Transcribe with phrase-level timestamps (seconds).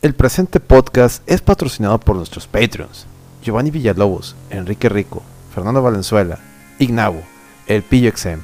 [0.00, 3.06] El presente podcast es patrocinado por nuestros Patreons:
[3.42, 6.38] Giovanni Villalobos, Enrique Rico, Fernando Valenzuela,
[6.78, 7.20] Ignabo,
[7.66, 8.40] El Pillo Exem.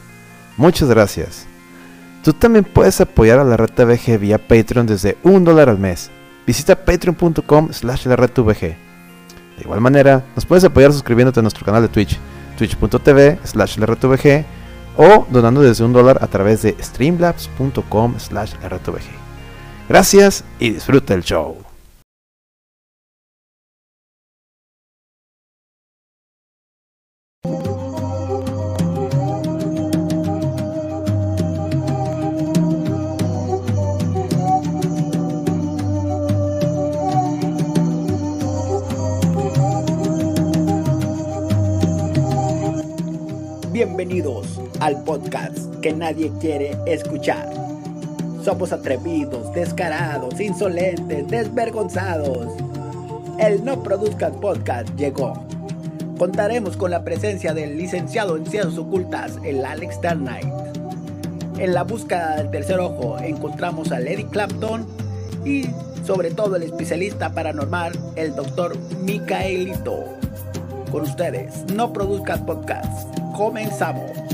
[0.56, 1.46] Muchas gracias.
[2.25, 6.11] Tú también puedes apoyar a la Red TVG vía Patreon desde un dólar al mes.
[6.45, 8.32] Visita patreon.com slash la Red.
[8.32, 8.77] De
[9.61, 12.18] igual manera, nos puedes apoyar suscribiéndote a nuestro canal de Twitch,
[12.59, 14.45] twitch.tv slash la Red TVG,
[14.96, 19.23] o donando desde un dólar a través de streamlabs.com slash la Red.
[19.87, 21.57] Gracias y disfruta el show.
[43.71, 47.63] Bienvenidos al podcast que nadie quiere escuchar.
[48.45, 52.48] Somos atrevidos, descarados, insolentes, desvergonzados.
[53.39, 55.33] El No Produzcas Podcast llegó.
[56.18, 60.46] Contaremos con la presencia del licenciado en Ciencias Ocultas, el Alex Darnight.
[61.57, 64.87] En la búsqueda del tercer ojo encontramos a Lady Clapton
[65.47, 65.65] y
[66.05, 70.05] sobre todo el especialista paranormal, el doctor Micaelito.
[70.93, 73.09] Con ustedes, No Produzcas Podcast.
[73.34, 74.34] Comenzamos.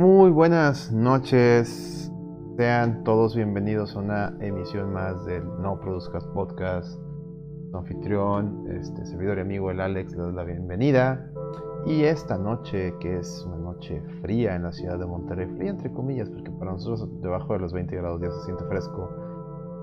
[0.00, 2.10] Muy buenas noches.
[2.56, 6.98] Sean todos bienvenidos a una emisión más del No Produzcas Podcast.
[7.70, 11.30] Su anfitrión, este servidor y amigo el Alex, le doy la bienvenida.
[11.84, 15.92] Y esta noche, que es una noche fría en la ciudad de Monterrey, fría entre
[15.92, 19.06] comillas, porque para nosotros debajo de los 20 grados ya se siente fresco,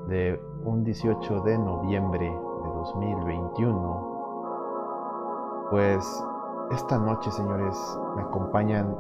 [0.10, 6.24] de un 18 de noviembre de 2021, pues
[6.72, 7.78] esta noche, señores,
[8.16, 8.96] me acompañan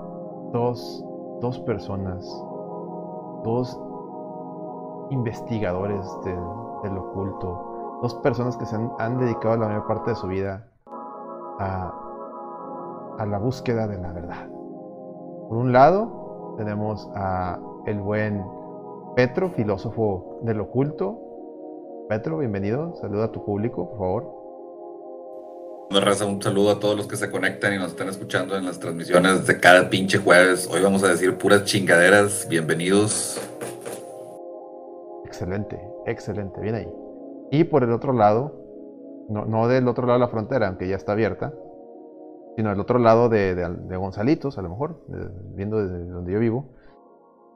[0.51, 1.03] dos,
[1.41, 2.25] dos personas,
[3.43, 3.79] dos
[5.09, 10.27] investigadores del, oculto, dos personas que se han, han dedicado la mayor parte de su
[10.27, 10.67] vida
[11.59, 11.93] a
[13.17, 14.47] a la búsqueda de la verdad.
[15.49, 18.45] Por un lado, tenemos a el buen
[19.15, 21.17] Petro, filósofo del oculto.
[22.09, 22.93] Petro, bienvenido.
[22.95, 24.36] Saluda a tu público, por favor.
[25.89, 28.77] Raza, un saludo a todos los que se conectan y nos están escuchando en las
[28.77, 30.69] transmisiones de cada pinche jueves.
[30.71, 32.45] Hoy vamos a decir puras chingaderas.
[32.49, 33.39] Bienvenidos.
[35.25, 36.87] Excelente, excelente, bien ahí.
[37.51, 38.53] Y por el otro lado,
[39.29, 41.53] no, del otro lado de la frontera, aunque ya está abierta,
[42.57, 43.55] sino al otro lado de,
[43.97, 45.01] Gonzalitos, a lo mejor,
[45.55, 46.73] viendo desde donde yo vivo,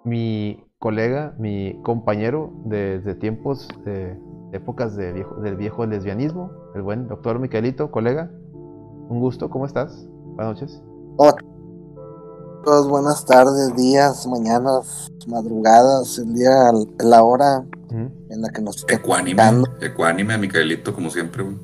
[0.06, 4.18] mi colega, mi compañero desde tiempos, de
[4.52, 8.32] épocas de viejo, del viejo lesbianismo, el buen doctor Miquelito, colega,
[9.10, 10.06] un gusto, ¿cómo estás?
[10.36, 10.82] Buenas noches.
[11.18, 11.36] Hola.
[12.64, 19.64] Todos buenas tardes, días, mañanas, madrugadas, el día, la hora en la que nos Ecuánime,
[19.82, 21.58] ecuánime a Micaelito, como siempre, güey.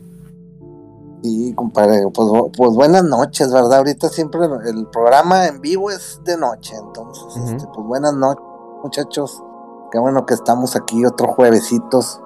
[1.23, 3.79] Sí, compadre, pues, pues, buenas noches, ¿verdad?
[3.79, 7.55] Ahorita siempre el programa en vivo es de noche, entonces, uh -huh.
[7.55, 8.43] este, pues buenas noches,
[8.83, 9.43] muchachos.
[9.91, 12.21] Qué bueno que estamos aquí otro juevesitos.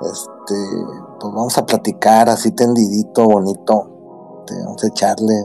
[0.00, 0.54] Este,
[1.20, 4.40] pues vamos a platicar así tendidito, bonito.
[4.40, 5.44] Este, vamos a echarle.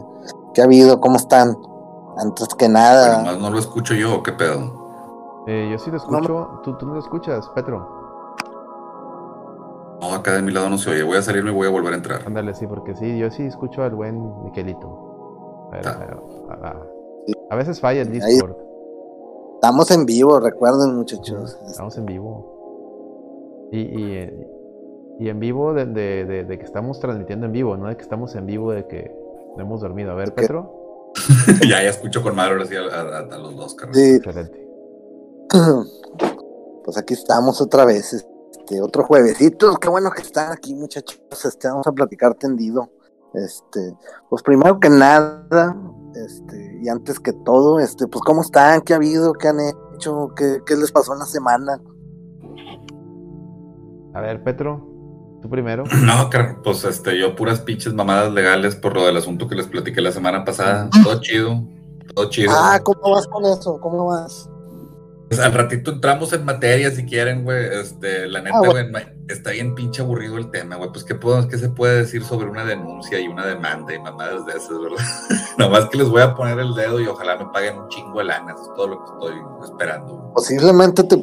[0.54, 1.00] ¿Qué ha habido?
[1.00, 1.56] ¿Cómo están?
[2.16, 3.18] Antes que nada.
[3.22, 5.44] Pero más no lo escucho yo, ¿qué pedo?
[5.46, 6.20] Eh, yo sí lo escucho.
[6.20, 7.96] No, ¿Tú, ¿Tú no lo escuchas, Petro?
[10.00, 11.02] No, acá de mi lado no se oye.
[11.02, 12.22] Voy a salirme y voy a volver a entrar.
[12.26, 15.68] Ándale, sí, porque sí, yo sí escucho al buen Miquelito.
[15.72, 15.88] A,
[16.64, 16.76] a,
[17.50, 18.52] a, veces falla el Discord.
[18.52, 18.66] Ahí
[19.54, 21.58] estamos en vivo, recuerden, muchachos.
[21.66, 22.55] Estamos en vivo.
[23.72, 24.30] Y, y,
[25.18, 28.02] y en vivo de, de, de, de, que estamos transmitiendo en vivo, no de que
[28.02, 29.14] estamos en vivo de que
[29.56, 30.12] no hemos dormido.
[30.12, 31.12] A ver, Petro.
[31.62, 33.94] ya, ya escucho con madre ahora sí a, a, a los dos, carnal.
[33.94, 34.16] Sí.
[34.16, 34.68] Excelente.
[36.84, 38.12] Pues aquí estamos otra vez.
[38.12, 41.20] Este, otro juevesito, qué bueno que están aquí, muchachos.
[41.44, 42.90] Este, vamos a platicar tendido.
[43.34, 43.94] Este,
[44.30, 45.76] pues primero que nada,
[46.14, 50.32] este, y antes que todo, este, pues cómo están, qué ha habido, qué han hecho,
[50.36, 51.80] qué, qué les pasó en la semana.
[54.16, 54.80] A ver, Petro,
[55.42, 55.84] tú primero.
[56.02, 56.30] No,
[56.64, 60.10] pues este, yo puras pinches mamadas legales por lo del asunto que les platiqué la
[60.10, 60.88] semana pasada.
[61.02, 61.62] Todo chido,
[62.14, 62.50] todo chido.
[62.50, 63.78] Ah, ¿cómo vas con eso?
[63.78, 64.48] ¿Cómo vas?
[65.28, 67.66] Pues al ratito entramos en materia si quieren, güey.
[67.80, 69.08] Este, la neta, güey, ah, bueno.
[69.28, 70.90] está bien pinche aburrido el tema, güey.
[70.90, 74.46] Pues, ¿qué, puedo, ¿qué se puede decir sobre una denuncia y una demanda y mamadas
[74.46, 75.04] de esas, verdad?
[75.58, 78.24] Nomás que les voy a poner el dedo y ojalá me paguen un chingo de
[78.24, 78.52] lana.
[78.52, 79.34] Eso es todo lo que estoy
[79.64, 80.16] esperando.
[80.16, 80.32] Güey.
[80.34, 81.20] Posiblemente te,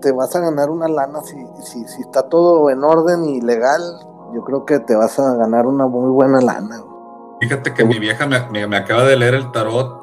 [0.00, 3.82] te, vas a ganar una lana si, si, si está todo en orden y legal.
[4.34, 6.82] yo creo que te vas a ganar una muy buena lana.
[7.42, 10.00] Fíjate que mi vieja me, me, acaba de leer el tarot.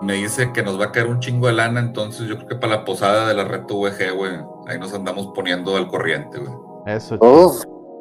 [0.00, 2.54] Me dice que nos va a caer un chingo de lana, entonces yo creo que
[2.56, 4.32] para la posada de la red VG, güey,
[4.66, 6.52] ahí nos andamos poniendo al corriente, güey.
[6.86, 7.18] Eso.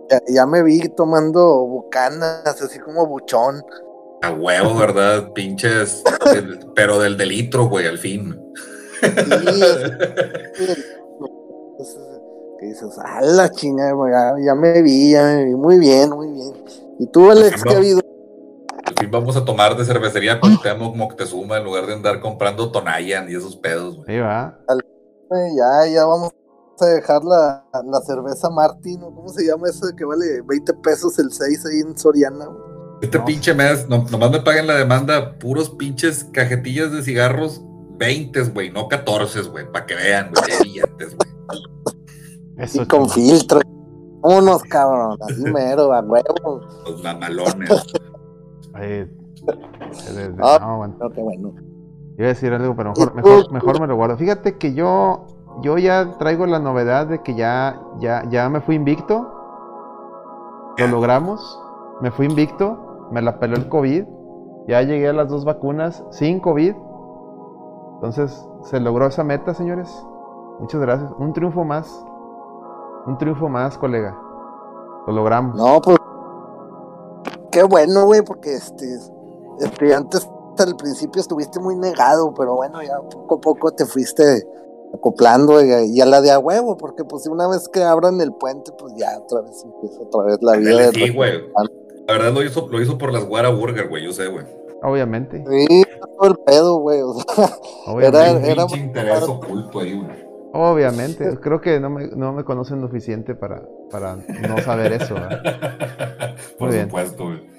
[0.10, 3.64] ya, ya, me vi tomando bucanas, así como buchón.
[4.22, 5.32] A huevo, ¿verdad?
[5.34, 6.04] Pinches,
[6.76, 8.40] pero del delitro, güey, al fin.
[9.02, 9.10] Sí,
[12.60, 16.54] que dices, a la chingada, ya, me vi, ya me vi, muy bien, muy bien.
[17.00, 18.02] ¿Y tú, Alex, qué ha habido?
[19.00, 23.30] Fin vamos a tomar de cervecería con Temo Moctezuma en lugar de andar comprando Tonayan
[23.30, 24.20] y esos pedos, güey.
[24.20, 24.58] va.
[25.30, 26.32] Ya, ya vamos
[26.80, 31.18] a dejar la, la cerveza Martín, ¿cómo se llama eso de que vale 20 pesos
[31.20, 32.48] el 6 ahí en Soriana?
[33.02, 37.62] Este pinche mes, nomás me paguen la demanda, puros pinches cajetillas de cigarros,
[37.98, 42.70] 20, güey, no 14, güey, para que vean, güey, billetes, güey.
[42.74, 43.62] y con filtro.
[44.24, 46.62] Unos cabrón, así mero, a huevo.
[46.86, 47.70] Los mamalones.
[50.42, 50.96] Ah, no, bueno.
[51.14, 51.54] qué bueno.
[52.18, 54.18] Iba a decir algo, pero mejor, mejor, mejor me lo guardo.
[54.18, 55.28] Fíjate que yo,
[55.62, 59.34] yo ya traigo la novedad de que ya, ya, ya me fui invicto.
[60.78, 61.62] Lo logramos.
[62.02, 64.06] Me fui invicto me la peló el COVID.
[64.68, 66.76] Ya llegué a las dos vacunas sin COVID.
[67.96, 70.06] Entonces, se logró esa meta, señores.
[70.60, 71.12] Muchas gracias.
[71.18, 72.06] Un triunfo más.
[73.06, 74.18] Un triunfo más, colega.
[75.08, 75.56] Lo logramos.
[75.56, 75.98] No, pues.
[77.58, 78.86] Qué bueno, güey, porque este.
[79.60, 84.48] Este, antes al principio estuviste muy negado, pero bueno, ya poco a poco te fuiste
[84.94, 88.72] acoplando y, a la de a huevo, porque pues una vez que abran el puente,
[88.78, 90.92] pues ya otra vez empieza otra vez la vida.
[90.92, 91.50] Sí, güey.
[92.08, 94.46] La verdad lo hizo, lo hizo por las Guara Burger, güey, yo sé, güey.
[94.84, 95.44] Obviamente.
[95.50, 95.84] Sí,
[96.16, 97.02] todo el pedo, güey.
[97.02, 97.58] O sea,
[97.88, 98.52] Obviamente.
[98.52, 100.27] era, era interés oculto ahí, güey.
[100.54, 105.16] Obviamente, creo que no me, no me conocen lo suficiente para, para no saber eso.
[106.60, 107.58] Por supuesto, güey.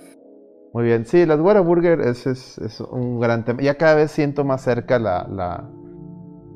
[0.72, 3.62] Muy bien, sí, las Burger es, es, es, un gran tema.
[3.62, 5.70] Ya cada vez siento más cerca la, la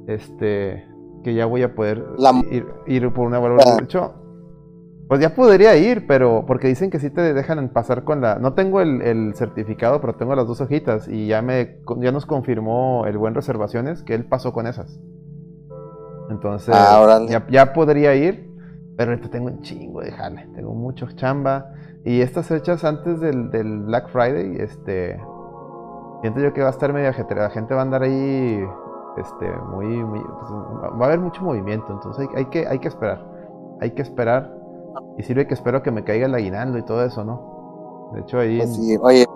[0.07, 0.87] este,
[1.25, 2.05] que ya voy a poder
[2.51, 3.65] ir, ir, por una Burger.
[3.79, 4.15] De hecho,
[5.09, 8.37] pues ya podría ir, pero porque dicen que sí te dejan pasar con la...
[8.39, 13.07] No tengo el, certificado, pero tengo las dos hojitas y ya, me, ya nos confirmó
[13.07, 15.01] el buen reservaciones que él pasó con esas.
[16.33, 18.51] Entonces, ah, ya, podría ir,
[18.97, 21.73] pero ahorita tengo un chingo de jale, tengo mucho chamba.
[22.05, 23.49] Y estas fechas antes del,
[23.85, 25.21] Black Friday, este...
[26.21, 27.49] Siento yo que va a estar media ajetreada.
[27.49, 28.65] La gente va a andar ahí
[29.17, 30.53] este, muy, pues,
[31.01, 33.25] va a haber mucho movimiento, entonces hay, que, hay que esperar.
[33.81, 34.55] Hay que esperar
[35.19, 38.11] y sirve que espero que me caiga el aguinaldo y todo eso, ¿no?
[38.15, 38.59] De hecho, ahí.
[38.59, 39.27] Pues sí, oye,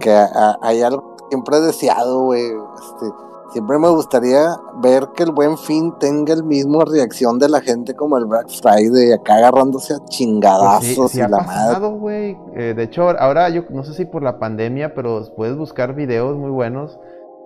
[0.00, 0.26] que
[0.62, 2.42] hay algo siempre he deseado, güey.
[2.42, 3.06] Este,
[3.52, 7.94] siempre me gustaría ver que el buen fin tenga el mismo reacción de la gente
[7.94, 12.36] como el Black Friday, acá agarrándose a chingadazos pues y ha la pasado, güey.
[12.54, 16.36] Eh, de hecho, ahora yo no sé si por la pandemia, pero puedes buscar videos
[16.36, 16.98] muy buenos,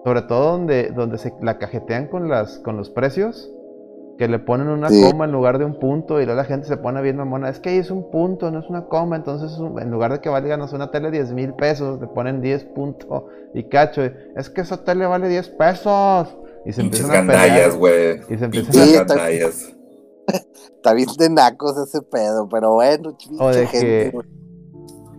[0.04, 3.53] sobre todo donde, donde se la cajetean con las, con los precios
[4.18, 6.76] que le ponen una coma en lugar de un punto y luego la gente se
[6.76, 9.90] pone bien mamona, es que ahí es un punto, no es una coma, entonces en
[9.90, 13.24] lugar de que valga no sé, una tele 10 mil pesos, le ponen 10 puntos
[13.54, 16.36] y cacho, es que esa tele vale 10 pesos.
[16.66, 17.72] Y se empiezan a pelear.
[17.72, 18.20] güey.
[18.28, 19.50] Y se empiezan a pelear.
[20.26, 24.12] Está bien de nacos ese pedo, pero bueno, o de que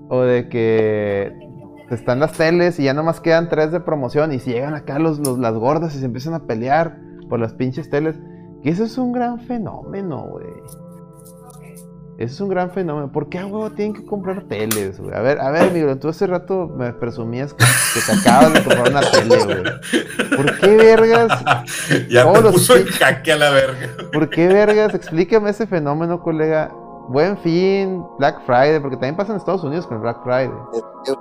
[0.10, 1.32] O de que
[1.92, 5.20] están las teles y ya nomás quedan tres de promoción y si llegan acá los,
[5.20, 6.98] los, las gordas y se empiezan a pelear
[7.30, 8.16] por las pinches teles
[8.66, 10.48] y eso es un gran fenómeno, güey.
[12.18, 13.12] Eso es un gran fenómeno.
[13.12, 15.14] ¿Por qué a huevo tienen que comprar teles, güey?
[15.14, 18.90] A ver, a ver, amigo, tú hace rato me presumías que, te acabas de comprar
[18.90, 20.36] una tele, güey.
[20.36, 21.44] ¿Por qué vergas?
[22.10, 23.88] Ya me puso el jaque a la verga.
[24.12, 24.96] ¿Por qué vergas?
[24.96, 26.74] Explícame ese fenómeno, colega.
[27.08, 30.50] Buen fin, Black Friday, porque también pasa en Estados Unidos con el Black Friday.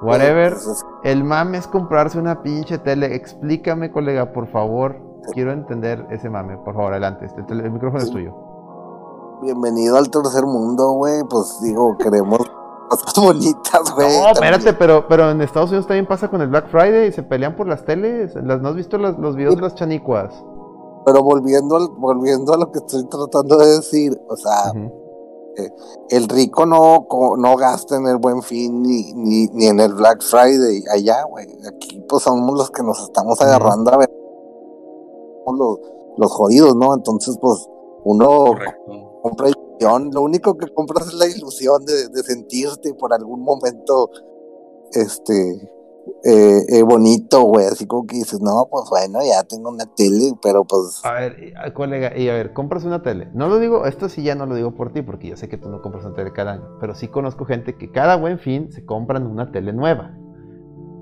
[0.00, 0.54] Whatever.
[1.02, 3.14] El mame es comprarse una pinche tele.
[3.14, 6.56] Explícame, colega, por favor quiero entender ese mame.
[6.58, 7.26] Por favor, adelante.
[7.26, 8.34] Este, el, micrófono es tuyo.
[9.42, 11.22] Bienvenido al tercer mundo, güey.
[11.28, 12.38] Pues digo, queremos
[12.88, 14.08] cosas bonitas, güey.
[14.08, 17.22] No, espérate, pero, pero en Estados Unidos también pasa con el Black Friday y se
[17.22, 18.34] pelean por las teles.
[18.34, 20.32] ¿Las, ¿No has visto los, los videos de las chanicuas?
[21.06, 24.72] Pero volviendo, al, volviendo a lo que estoy tratando de decir, o sea,
[25.56, 25.70] eh,
[26.08, 30.82] el rico no, no gasta en el buen fin ni, ni, en el Black Friday
[30.90, 31.46] allá, güey.
[31.68, 34.23] Aquí pues somos los que nos estamos agarrando a ver
[35.52, 35.78] los,
[36.16, 36.94] los jodidos, ¿no?
[36.94, 37.68] Entonces, pues,
[38.04, 38.54] uno
[39.22, 44.10] compra ilusión, lo único que compras es la ilusión de, sentirte por algún momento,
[44.92, 45.70] este,
[46.24, 50.34] eh, eh, bonito, güey, así como que dices, no, pues bueno, ya tengo una tele,
[50.42, 51.00] pero pues...
[51.04, 53.30] A ver, colega, y a ver, compras una tele.
[53.32, 55.56] No lo digo, esto sí ya no lo digo por ti, porque yo sé que
[55.56, 58.70] tú no compras una tele cada año, pero sí conozco gente que cada buen fin
[58.70, 60.14] se compran una tele nueva.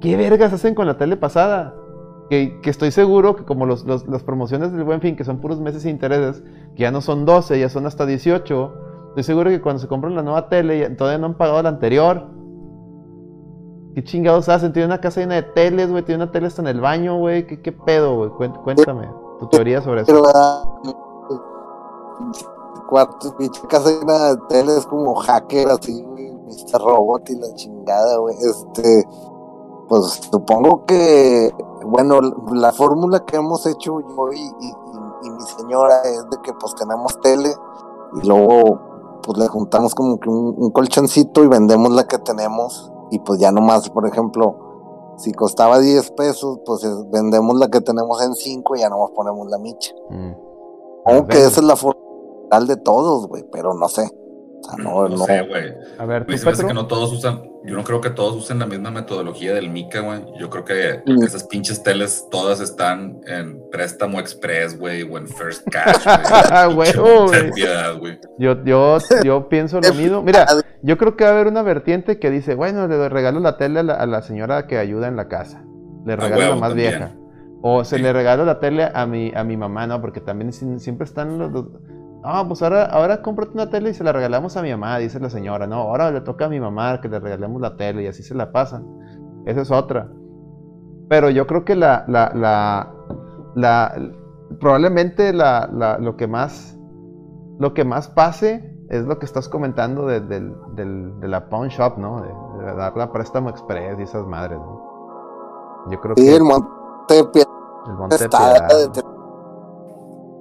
[0.00, 1.74] ¿Qué vergas hacen con la tele pasada?
[2.30, 5.82] Que, estoy seguro que como los, las promociones del buen fin, que son puros meses
[5.82, 6.42] de intereses,
[6.74, 8.74] que ya no son 12, ya son hasta 18,
[9.08, 12.26] estoy seguro que cuando se compran la nueva tele, todavía no han pagado la anterior
[13.94, 14.72] ¿Qué chingados hacen?
[14.72, 16.02] Tiene una casa llena de teles, güey.
[16.02, 17.46] Tiene una tele hasta en el baño, güey.
[17.46, 18.30] ¿Qué, ¿Qué, pedo, güey?
[18.64, 20.22] Cuéntame tu teoría sobre eso.
[22.88, 26.32] Cuarto, pinche casa llena de teles como hacker, así, güey.
[26.32, 26.80] Mr.
[26.80, 28.34] Robot y la chingada, güey.
[28.36, 29.06] Este.
[29.88, 31.52] Pues supongo que.
[31.84, 32.20] Bueno,
[32.52, 37.20] la fórmula que hemos hecho yo y, y, mi señora es de que, pues, tenemos
[37.20, 37.54] tele
[38.20, 43.18] y luego, pues, le juntamos como que un colchoncito y vendemos la que tenemos y
[43.18, 44.56] pues ya nomás, por ejemplo,
[45.18, 49.48] si costaba 10 pesos, pues vendemos la que tenemos en 5 y ya nomás ponemos
[49.50, 49.92] la micha.
[50.08, 50.32] Mm.
[51.04, 52.00] Aunque esa es la forma
[52.66, 54.10] de todos, güey, pero no sé.
[54.62, 55.74] Sea, no, no, sé, güey.
[55.98, 58.90] A ver, ¿tú, que no todos usan, yo no creo que todos usen la misma
[58.90, 60.20] metodología del Mica, güey.
[60.38, 61.22] Yo creo que mm.
[61.24, 66.04] esas pinches teles todas están en préstamo express, güey, o en first cash,
[66.74, 66.92] güey.
[67.98, 68.18] güey.
[68.38, 70.22] Yo, yo, yo pienso lo mismo.
[70.22, 70.46] Mira,
[70.82, 73.80] yo creo que va a haber una vertiente que dice, bueno, le regalo la tele
[73.80, 75.64] a la, señora que ayuda en la casa.
[76.06, 77.16] Le regalo la más vieja.
[77.62, 80.00] O se le regalo la tele a mi, a mi mamá, ¿no?
[80.00, 81.66] Porque también siempre están los
[82.24, 85.18] Ah, pues ahora, ahora cómprate una tele y se la regalamos a mi mamá, dice
[85.18, 85.66] la señora.
[85.66, 88.34] No, ahora le toca a mi mamá que le regalemos la tele y así se
[88.34, 88.86] la pasan.
[89.44, 90.08] Esa es otra.
[91.08, 92.92] Pero yo creo que la, la, la,
[93.54, 93.94] la
[94.60, 96.78] probablemente la, la, lo que más,
[97.58, 102.20] lo que más pase es lo que estás comentando de, de la pawn shop, ¿no?
[102.20, 105.88] De, de, dar la préstamo express y esas madres, ¿no?
[105.90, 106.36] Yo creo que...
[106.36, 106.72] el monte
[107.86, 108.68] El monte Está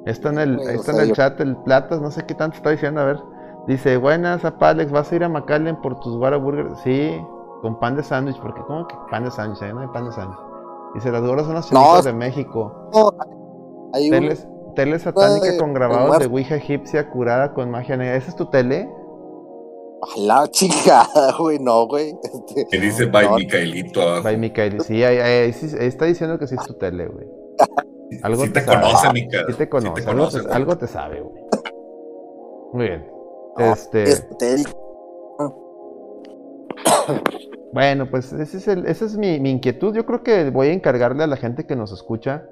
[0.05, 3.05] en el, está en el chat el Platas, no sé qué tanto está diciendo, a
[3.05, 3.20] ver.
[3.67, 6.75] Dice, buenas, apa Alex, ¿vas a ir a McAllen por tus Whataburger?
[6.84, 7.22] Sí,
[7.62, 9.62] con pan de sándwich, porque ¿cómo que pan de sándwich?
[9.62, 10.39] Ahí no hay pan de sándwich.
[10.96, 12.89] Dice, las gorras son las chinitas de México.
[12.91, 13.13] No,
[13.93, 18.15] hay teles, tele satánica con grabados de Ouija egipcia curada con magia negra.
[18.15, 18.89] ¿Esa es tu tele?
[20.01, 22.15] A la chica, güey, no, güey.
[22.24, 24.24] Este, que dice by Micaelito abajo.
[24.24, 27.27] By Micaelito, sí, ahí, ahí, está diciendo que sí es tu tele, güey.
[28.24, 30.10] Algo te, conoce, mi Sí te conoce,
[30.51, 31.44] algo, te, sabe, güey.
[32.74, 33.08] Muy bien.
[33.58, 34.06] Este.
[37.74, 39.96] Bueno, pues ese es el, esa es mi, inquietud.
[39.96, 42.44] Yo creo que voy a encargarle a la gente que nos escucha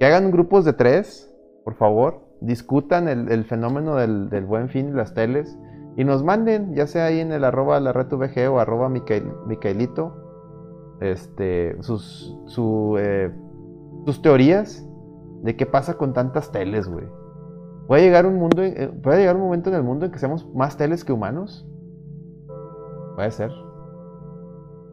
[0.00, 2.24] que hagan grupos de tres, por favor.
[2.40, 5.56] Discutan el, fenómeno del, buen fin y las teles.
[5.96, 10.96] Y nos manden, ya sea ahí en el arroba la red VG o arroba Micaelito,
[11.00, 13.32] este, sus, su, eh,
[14.06, 14.87] sus teorías
[15.42, 17.06] de qué pasa con tantas teles, güey.
[17.86, 20.46] ¿Puede llegar un mundo, eh, puede llegar un momento en el mundo en que seamos
[20.54, 21.66] más teles que humanos?
[23.14, 23.50] Puede ser.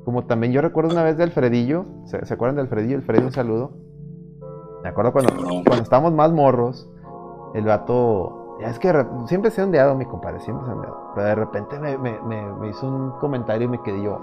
[0.06, 2.96] Como también yo recuerdo una vez de Alfredillo, ¿se, acuerdan de Alfredillo?
[2.96, 3.72] Alfredillo, un saludo.
[4.82, 6.90] Me acuerdo cuando, cuando estábamos más morros,
[7.56, 8.94] el vato, es que
[9.26, 11.12] siempre se ha ondeado mi compadre, siempre se ha ondeado.
[11.16, 14.20] Pero de repente me, me, me, hizo un comentario y me quedé yo,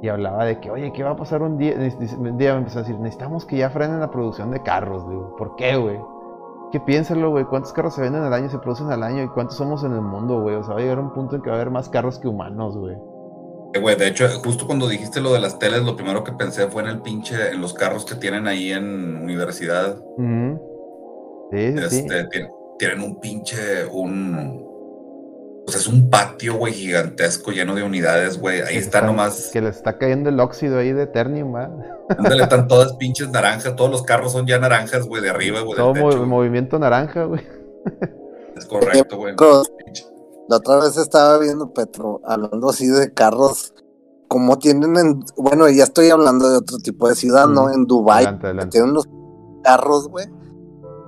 [0.00, 1.74] y hablaba de que, oye, ¿qué va a pasar un día?
[2.18, 5.08] Un día me empezó a decir, necesitamos que ya frenen la producción de carros.
[5.08, 5.98] Digo, ¿por qué, güey?
[6.70, 9.56] Que piénsalo, güey, ¿cuántos carros se venden al año, se producen al año y cuántos
[9.56, 10.54] somos en el mundo, güey?
[10.56, 12.28] O sea, va a llegar un punto en que va a haber más carros que
[12.28, 12.96] humanos, güey.
[13.74, 16.68] Eh, güey, de hecho, justo cuando dijiste lo de las teles, lo primero que pensé
[16.68, 19.96] fue en el pinche, en los carros que tienen ahí en universidad.
[21.50, 22.28] Sí, sí, este,
[22.78, 24.67] Tienen un pinche, un,
[25.68, 28.62] pues es un patio, güey, gigantesco, lleno de unidades, güey.
[28.62, 29.50] Ahí está, nomás.
[29.52, 31.70] Que le está cayendo el óxido ahí de Eternium, ¿va?
[32.08, 33.76] Ándale, están todas pinches naranjas.
[33.76, 35.76] Todos los carros son ya naranjas, güey, de arriba, güey.
[35.76, 37.46] Todo movimiento naranja, güey.
[38.56, 39.34] Es correcto, güey.
[40.48, 43.74] La otra vez estaba viendo Petro, hablando así de carros.
[44.26, 45.20] Como tienen en.
[45.36, 47.70] Bueno, ya estoy hablando de otro tipo de ciudad, ¿no?
[47.70, 48.38] En Dubai.
[48.70, 49.06] Tienen los
[49.62, 50.37] carros, güey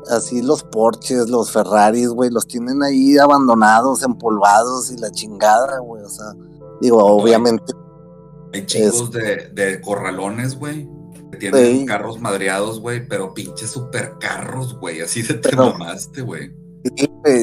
[0.09, 6.03] así los Porsches, los Ferraris, güey, los tienen ahí abandonados, empolvados y la chingada, güey,
[6.03, 6.35] o sea,
[6.81, 7.73] digo, obviamente.
[8.53, 10.89] Hay chicos de, corralones, güey,
[11.31, 16.53] que tienen carros madreados, güey, pero pinches supercarros, güey, así de te mamaste, güey.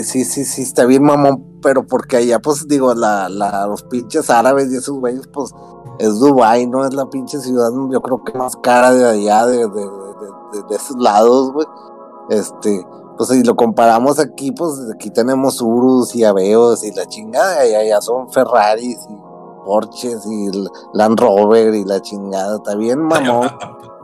[0.03, 4.29] Sí, sí, sí, está bien mamón, pero porque allá, pues, digo, la, la, los pinches
[4.29, 5.53] árabes y esos güeyes, pues,
[5.99, 6.85] es Dubai, ¿no?
[6.85, 10.75] Es la pinche ciudad, yo creo que más cara de allá, de, de, de, de
[10.75, 11.67] esos lados, güey.
[12.29, 12.86] Este,
[13.17, 17.74] pues si lo comparamos aquí, pues aquí tenemos Urus y Aveos y la chingada, y
[17.74, 19.15] allá son Ferraris y
[19.65, 20.50] Porsches y
[20.93, 23.50] Land Rover y la chingada, está bien mamón.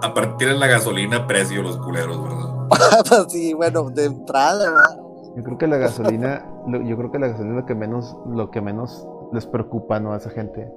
[0.01, 3.03] A, partir de la gasolina precio los culeros, ¿verdad?
[3.07, 4.99] Pues sí, bueno, de entrada, ¿verdad?
[5.35, 8.51] Yo creo que la gasolina, yo creo que la gasolina es lo que menos, lo
[8.51, 10.13] que menos les preocupa, ¿no?
[10.13, 10.71] A esa gente.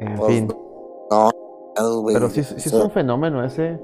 [0.00, 0.48] En Pues, fin.
[1.10, 1.30] No,
[2.00, 3.80] güey, Pero sí, sí es un fenómeno ese.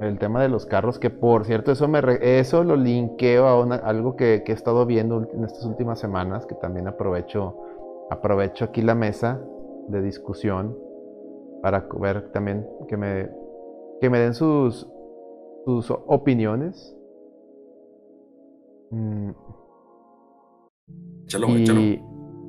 [0.00, 3.60] El tema de los carros, que por cierto, eso me re- eso lo linkeo a
[3.60, 7.56] una- algo que, que he estado viendo en estas últimas semanas, que también aprovecho,
[8.10, 9.40] aprovecho aquí la mesa
[9.88, 10.76] de discusión
[11.62, 13.30] para ver también que me,
[14.00, 14.86] que me den sus,
[15.64, 16.94] sus opiniones.
[18.90, 19.30] Mm,
[21.24, 21.80] Échalo, güey, échalo.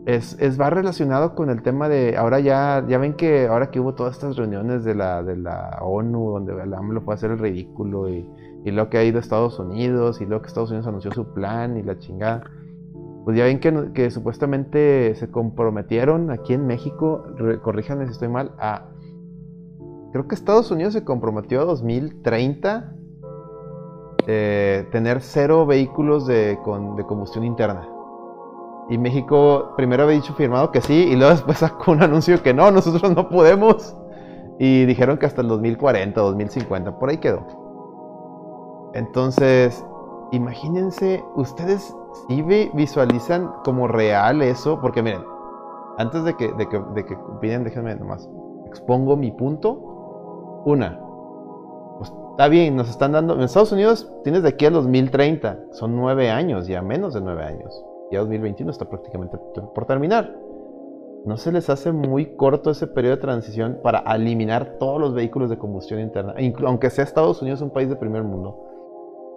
[0.06, 3.80] Es, es va relacionado con el tema de, ahora ya, ya ven que ahora que
[3.80, 7.32] hubo todas estas reuniones de la, de la ONU, donde el AMLO fue a hacer
[7.32, 8.30] el ridículo, y,
[8.64, 11.34] y luego que ha ido a Estados Unidos, y luego que Estados Unidos anunció su
[11.34, 12.44] plan y la chingada.
[13.24, 17.24] Pues ya ven que, que supuestamente se comprometieron aquí en México,
[17.64, 18.90] corríjanme si estoy mal, a...
[20.12, 22.94] Creo que Estados Unidos se comprometió a 2030
[24.28, 27.90] eh, tener cero vehículos de, con- de combustión interna.
[28.90, 32.54] Y México primero había dicho firmado que sí y luego después sacó un anuncio que
[32.54, 33.96] no, nosotros no podemos.
[34.60, 37.46] Y dijeron que hasta el 2040, 2050, por ahí quedó.
[38.94, 39.86] Entonces,
[40.32, 41.94] imagínense, ustedes
[42.28, 45.24] sí vi- visualizan como real eso, porque miren,
[45.98, 48.30] antes de que, de que, de que opinen, déjenme nomás,
[48.68, 50.62] expongo mi punto.
[50.66, 51.00] Una,
[51.98, 55.96] pues está bien, nos están dando, en Estados Unidos tienes de aquí al 2030, son
[55.96, 57.84] nueve años, ya menos de nueve años.
[58.12, 59.38] Ya 2021 está prácticamente
[59.74, 60.36] por terminar.
[61.26, 65.50] ¿No se les hace muy corto ese periodo de transición para eliminar todos los vehículos
[65.50, 66.36] de combustión interna?
[66.36, 68.60] Inclu- aunque sea Estados Unidos un país de primer mundo.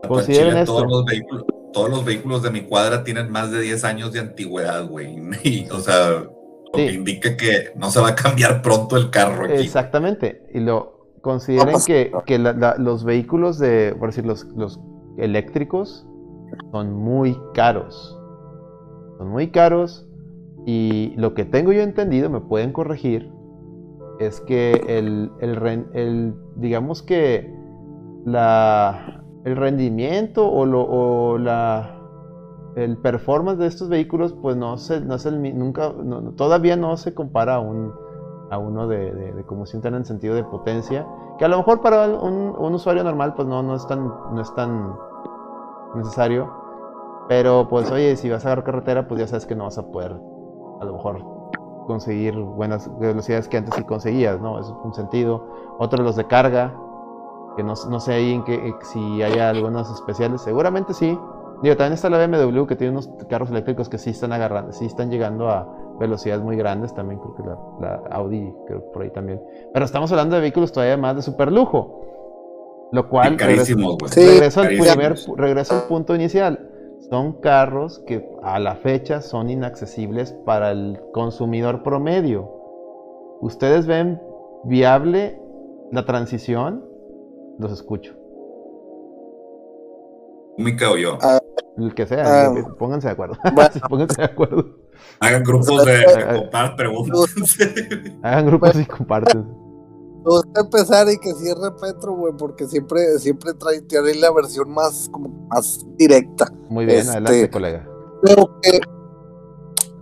[0.06, 0.74] Consideren Chile, esto.
[0.74, 4.20] Todos los, vehículos, todos los vehículos de mi cuadra tienen más de 10 años de
[4.20, 5.16] antigüedad, güey.
[5.72, 6.94] O sea, lo que Sí.
[6.96, 9.54] indica que no se va a cambiar pronto el carro aquí.
[9.54, 10.42] Exactamente.
[10.52, 14.78] Y lo consideren que, que la- la- los vehículos de, por decir, los, los
[15.16, 16.06] eléctricos
[16.70, 18.14] son muy caros.
[19.18, 20.08] Son muy caros.
[20.64, 23.32] Y lo que tengo yo entendido, me pueden corregir,
[24.18, 27.54] es que el, el, digamos que
[28.24, 31.98] la, el rendimiento o, lo, o la,
[32.76, 35.92] el performance de estos vehículos, pues no se, no es el, nunca,
[36.36, 37.92] todavía no se compara a un,
[38.50, 41.06] a uno de, de, de combustión en sentido de potencia,
[41.38, 44.40] que a lo mejor para un, un usuario normal, pues no, no es tan, no
[44.40, 44.94] es tan
[45.94, 46.67] necesario.
[47.28, 49.86] Pero pues oye, si vas a agarrar carretera, pues ya sabes que no vas a
[49.86, 50.12] poder
[50.80, 51.22] a lo mejor
[51.86, 54.58] conseguir buenas velocidades que antes sí conseguías, ¿no?
[54.58, 55.46] Eso es un sentido.
[55.78, 56.74] Otro los de carga,
[57.56, 61.18] que no, no sé ahí en que si hay algunos especiales, seguramente sí.
[61.62, 64.86] Digo, también está la BMW que tiene unos carros eléctricos que sí están agarrando, sí
[64.86, 65.66] están llegando a
[65.98, 69.42] velocidades muy grandes, también creo que la, la Audi, creo que por ahí también.
[69.72, 72.04] Pero estamos hablando de vehículos todavía más de super lujo.
[72.92, 73.36] Lo cual
[73.98, 74.10] güey.
[74.12, 76.67] Sí, regreso, al primer, regreso al punto inicial.
[77.10, 82.50] Son carros que a la fecha son inaccesibles para el consumidor promedio.
[83.40, 84.20] ¿Ustedes ven
[84.64, 85.40] viable
[85.92, 86.84] la transición?
[87.58, 88.14] Los escucho.
[90.58, 91.18] Mica o yo.
[91.22, 91.38] Ah,
[91.76, 92.54] El que sea, Ah.
[92.78, 93.36] pónganse de acuerdo.
[93.54, 93.70] Bueno.
[93.88, 94.66] pónganse de acuerdo.
[95.20, 97.36] Hagan grupos de, de comprar preguntas.
[98.22, 99.46] Hagan grupos y comparten.
[100.28, 105.08] Gusta empezar y que cierre Petro, güey, porque siempre, siempre trae, tiene la versión más,
[105.10, 106.52] como más directa.
[106.68, 107.88] Muy bien, Este- adelante, colega.
[108.22, 108.80] Creo que,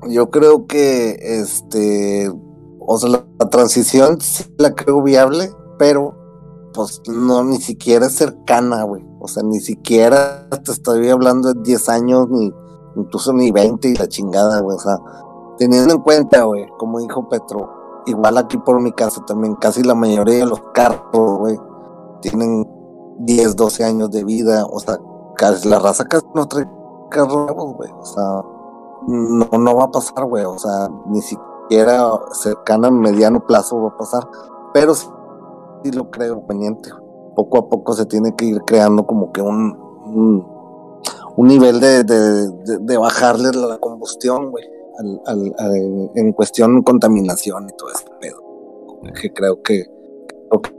[0.08, 2.32] yo creo que, este,
[2.80, 6.14] o sea, la, la transición sí la creo viable, pero,
[6.74, 9.04] pues, no, ni siquiera es cercana, güey.
[9.20, 12.52] O sea, ni siquiera te estoy hablando de 10 años, ni
[12.96, 14.76] incluso ni 20 y la chingada, güey.
[14.76, 14.96] O sea,
[15.58, 17.70] teniendo en cuenta, güey, como dijo Petro,
[18.06, 21.58] igual aquí por mi casa también, casi la mayoría de los carros, güey,
[22.20, 22.66] tienen
[23.18, 24.64] 10, 12 años de vida.
[24.70, 24.98] O sea,
[25.36, 26.68] casi, la raza casi no trae
[27.10, 27.90] carros nuevos, güey.
[27.92, 28.42] O sea,
[29.08, 30.44] no, no va a pasar, güey.
[30.44, 34.26] O sea, ni siquiera cercana a mediano plazo va a pasar.
[34.72, 35.08] Pero sí,
[35.84, 36.90] sí lo creo conveniente.
[37.34, 40.46] Poco a poco se tiene que ir creando como que un, un,
[41.36, 44.64] un nivel de, de, de- de bajarle la combustión, güey.
[44.98, 48.42] Al, al- al- en cuestión contaminación y todo ese pedo.
[49.20, 49.84] Que creo que,
[50.48, 50.70] creo que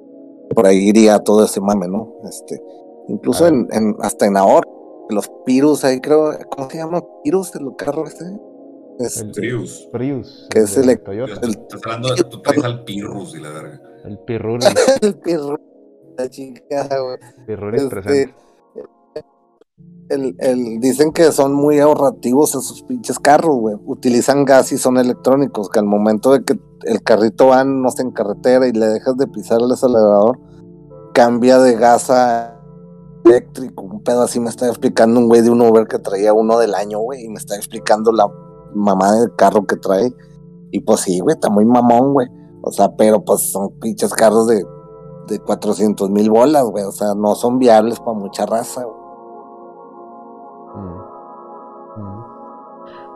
[0.56, 2.16] por ahí iría todo ese mame, ¿no?
[2.28, 2.62] Este,
[3.08, 3.50] incluso Ah.
[3.50, 4.68] en, en- hasta en ahora,
[5.10, 7.02] los Pirus ahí creo, ¿cómo se llama?
[7.24, 8.26] Pirus el carro ese.
[9.00, 9.88] Este, El Prius.
[9.92, 10.48] Prius.
[10.50, 11.34] Que es el- Toyota.
[11.48, 13.82] Estás hablando de traes al Pirrus y la verga.
[14.06, 14.66] El Pirruri.
[15.02, 15.58] el
[16.18, 17.18] la chingada, güey.
[17.46, 18.34] Pirruri Este, presente.
[20.10, 23.76] El, el, dicen que son muy ahorrativos esos pinches carros, güey.
[23.86, 28.04] Utilizan gas y son electrónicos, que al momento de que el carrito va, no sé,
[28.04, 30.40] en carretera y le dejas de pisar el acelerador,
[31.14, 32.58] cambia de gas a
[33.26, 33.84] eléctrico.
[33.84, 36.76] Un pedo así me está explicando un güey de un Uber que traía uno del
[36.76, 38.28] año, güey, y me está explicando la
[38.74, 40.14] mamá del carro que trae.
[40.72, 42.28] Y pues sí, güey, está muy mamón, güey.
[42.62, 44.66] O sea, pero pues son pinches carros de,
[45.28, 46.84] de 400 mil bolas, güey.
[46.84, 48.97] O sea, no son viables para mucha raza, güey.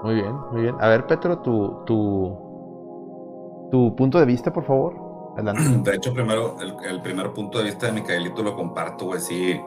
[0.04, 0.76] Muy bien, muy bien.
[0.80, 5.12] A ver, Petro, tu, tu, tu punto de vista, por favor.
[5.84, 9.22] De hecho, primero, el, primer punto de vista de Micaelito lo comparto, güey.
[9.22, 9.60] Sí,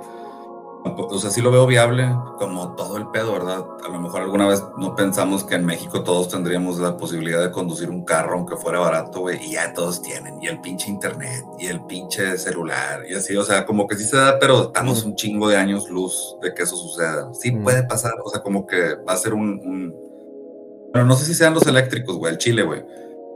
[0.84, 2.06] o sea, sí lo veo viable,
[2.38, 3.64] como todo el pedo, ¿verdad?
[3.84, 7.50] A lo mejor alguna vez no pensamos que en México todos tendríamos la posibilidad de
[7.50, 11.42] conducir un carro, aunque fuera barato, güey, y ya todos tienen, y el pinche internet,
[11.58, 15.04] y el pinche celular, y así, o sea, como que sí se da, pero estamos
[15.04, 17.32] un chingo de años luz de que eso suceda.
[17.32, 20.03] Sí puede pasar, o sea, como que va a ser un
[20.94, 22.84] pero no sé si sean los eléctricos, güey, el chile, güey.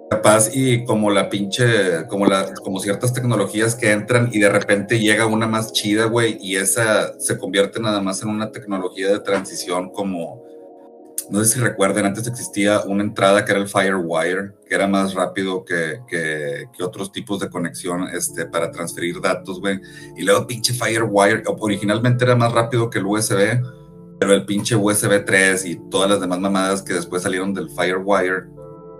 [0.08, 5.00] Capaz y como la pinche, como, la, como ciertas tecnologías que entran y de repente
[5.00, 9.18] llega una más chida, güey, y esa se convierte nada más en una tecnología de
[9.18, 10.40] transición como,
[11.30, 15.14] no sé si recuerden, antes existía una entrada que era el Firewire, que era más
[15.14, 19.80] rápido que, que, que otros tipos de conexión este, para transferir datos, güey.
[20.16, 23.60] Y luego pinche Firewire, originalmente era más rápido que el USB,
[24.18, 28.46] pero el pinche USB 3 y todas las demás mamadas que después salieron del Firewire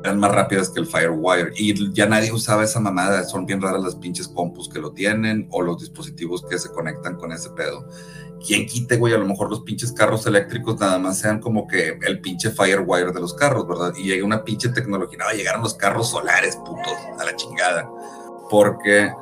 [0.04, 1.52] eran más rápidas que el Firewire.
[1.56, 3.24] Y ya nadie usaba esa mamada.
[3.24, 7.16] Son bien raras las pinches compus que lo tienen o los dispositivos que se conectan
[7.16, 7.84] con ese pedo.
[8.46, 9.12] ¿Quién quite, güey?
[9.14, 13.12] A lo mejor los pinches carros eléctricos nada más sean como que el pinche Firewire
[13.12, 13.92] de los carros, ¿verdad?
[13.96, 15.18] Y llegue una pinche tecnología.
[15.18, 17.90] No, llegaron los carros solares, putos, a la chingada.
[18.48, 19.12] Porque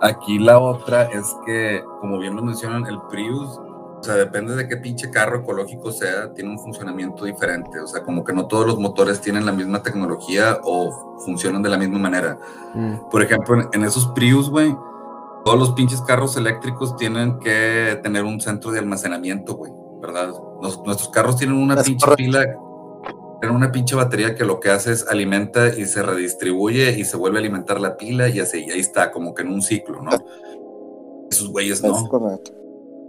[0.00, 3.60] aquí la otra es que, como bien lo mencionan, el Prius
[4.04, 7.80] o sea, depende de qué pinche carro ecológico sea, tiene un funcionamiento diferente.
[7.80, 11.70] O sea, como que no todos los motores tienen la misma tecnología o funcionan de
[11.70, 12.38] la misma manera.
[12.74, 13.08] Mm.
[13.10, 14.76] Por ejemplo, en, esos Prius, güey,
[15.42, 20.34] todos los pinches carros eléctricos tienen que tener un centro de almacenamiento, güey, ¿verdad?
[20.60, 22.44] nuestros carros tienen una pinche pila,
[23.40, 27.16] tienen una pinche batería que lo que hace es alimenta y se redistribuye y se
[27.16, 30.02] vuelve a alimentar la pila y así, y ahí está, como que en un ciclo,
[30.02, 30.10] ¿no?
[31.30, 31.96] Esos güeyes no.
[31.96, 32.63] Es correcto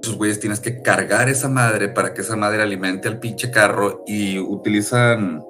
[0.05, 4.03] esos güeyes tienes que cargar esa madre para que esa madre alimente al pinche carro
[4.05, 5.43] y utilizan,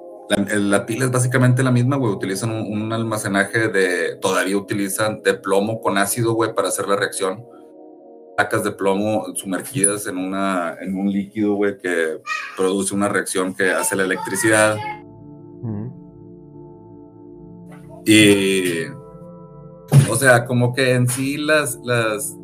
[0.48, 5.80] la, pila es básicamente la misma, güey, utilizan un, almacenaje de, todavía utilizan de plomo
[5.80, 7.44] con ácido, güey, para hacer la reacción.
[8.36, 12.20] Placas de plomo sumergidas en, una, en un líquido, güey, que
[12.56, 14.76] produce una reacción que hace la electricidad.
[18.06, 18.84] Y,
[20.08, 22.36] o sea, como que en sí las, las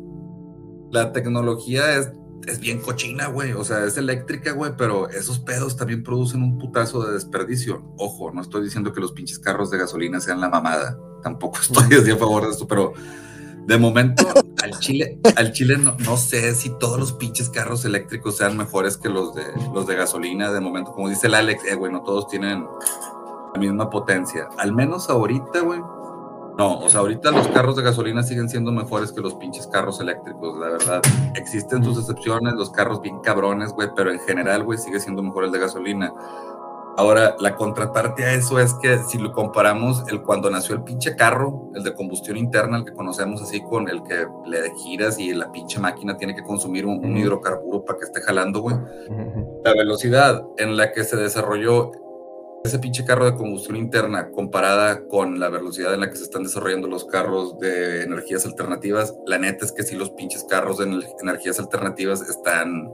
[0.93, 2.11] la tecnología es,
[2.45, 3.53] es bien cochina, güey.
[3.53, 7.83] O sea, es eléctrica, güey, pero esos pedos también producen un putazo de desperdicio.
[7.97, 10.97] Ojo, no estoy diciendo que los pinches carros de gasolina sean la mamada.
[11.23, 12.93] Tampoco estoy a favor de esto, pero
[13.65, 14.27] de momento
[14.61, 18.97] al Chile, al Chile no, no, sé si todos los pinches carros eléctricos sean mejores
[18.97, 20.51] que los de los de gasolina.
[20.51, 22.67] De momento, como dice el Alex, eh, güey, no todos tienen
[23.55, 24.47] la misma potencia.
[24.59, 25.81] Al menos ahorita, güey,
[26.57, 29.99] no, o sea, ahorita los carros de gasolina siguen siendo mejores que los pinches carros
[29.99, 31.01] eléctricos, la verdad.
[31.35, 35.45] Existen sus excepciones, los carros bien cabrones, güey, pero en general, güey, sigue siendo mejor
[35.45, 36.13] el de gasolina.
[36.95, 41.15] Ahora, la contraparte a eso es que si lo comparamos, el cuando nació el pinche
[41.15, 45.33] carro, el de combustión interna, el que conocemos así, con el que le giras y
[45.33, 48.75] la pinche máquina tiene que consumir un, un hidrocarburo para que esté jalando, güey.
[49.65, 52.02] La velocidad en la que se desarrolló
[52.63, 56.43] ese pinche carro de combustión interna comparada con la velocidad en la que se están
[56.43, 60.85] desarrollando los carros de energías alternativas, la neta es que sí los pinches carros de
[61.21, 62.89] energías alternativas están,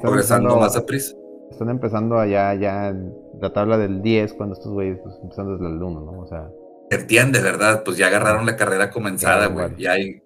[0.00, 1.14] progresando más a prisa.
[1.50, 2.96] Están empezando allá ya
[3.40, 6.20] la tabla del 10 cuando estos güeyes pues, empezando desde el 1, ¿no?
[6.20, 6.50] O sea...
[6.90, 7.82] Entiende, ¿verdad?
[7.84, 9.76] Pues ya agarraron la carrera comenzada, güey.
[9.76, 10.22] Ya hay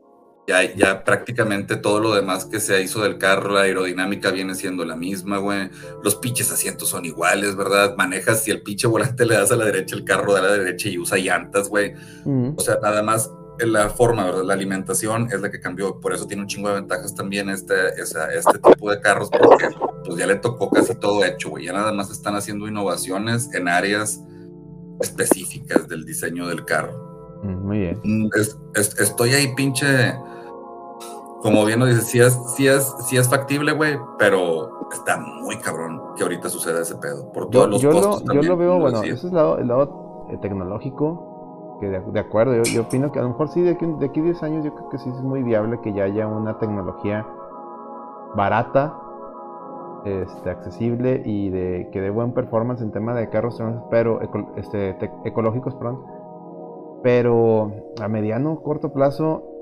[0.49, 4.83] ya, ya prácticamente todo lo demás que se hizo del carro, la aerodinámica viene siendo
[4.87, 5.69] la misma, güey.
[6.03, 7.95] Los pinches asientos son iguales, ¿verdad?
[7.99, 10.53] Manejas, si el pinche volante le das a la derecha, el carro da a la
[10.53, 11.93] derecha y usa llantas, güey.
[12.57, 14.45] O sea, nada más la forma, ¿verdad?
[14.45, 16.01] La alimentación es la que cambió.
[16.01, 19.69] Por eso tiene un chingo de ventajas también este, este tipo de carros, porque
[20.07, 21.67] pues ya le tocó casi todo hecho, güey.
[21.67, 24.23] Ya nada más están haciendo innovaciones en áreas
[25.03, 27.39] específicas del diseño del carro.
[27.43, 28.01] Muy bien.
[28.03, 28.31] Mm,
[28.75, 30.15] estoy ahí pinche
[31.43, 35.57] como bien nos dice, sí es, sí es, sí es factible, güey, pero está muy
[35.59, 37.31] cabrón que ahorita suceda ese pedo.
[37.33, 38.25] Por todos los yo costos.
[38.25, 42.21] Lo, yo lo veo, bueno, ese es el lado, el lado eh, tecnológico, que de,
[42.21, 44.65] acuerdo, yo, yo, opino que a lo mejor sí, de aquí, de aquí 10 años,
[44.65, 47.25] yo creo que sí es muy viable que ya haya una tecnología
[48.35, 48.95] barata
[50.05, 54.21] este, accesible y de que dé buen performance en tema de carros pero
[54.57, 56.05] este, ecológicos, perdón.
[57.03, 59.58] Pero a mediano corto plazo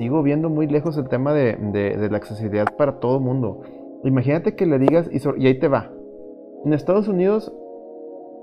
[0.00, 3.60] sigo viendo muy lejos el tema de, la accesibilidad para todo mundo.
[4.02, 5.90] Imagínate que le digas, y, ahí te va.
[6.64, 7.52] En Estados Unidos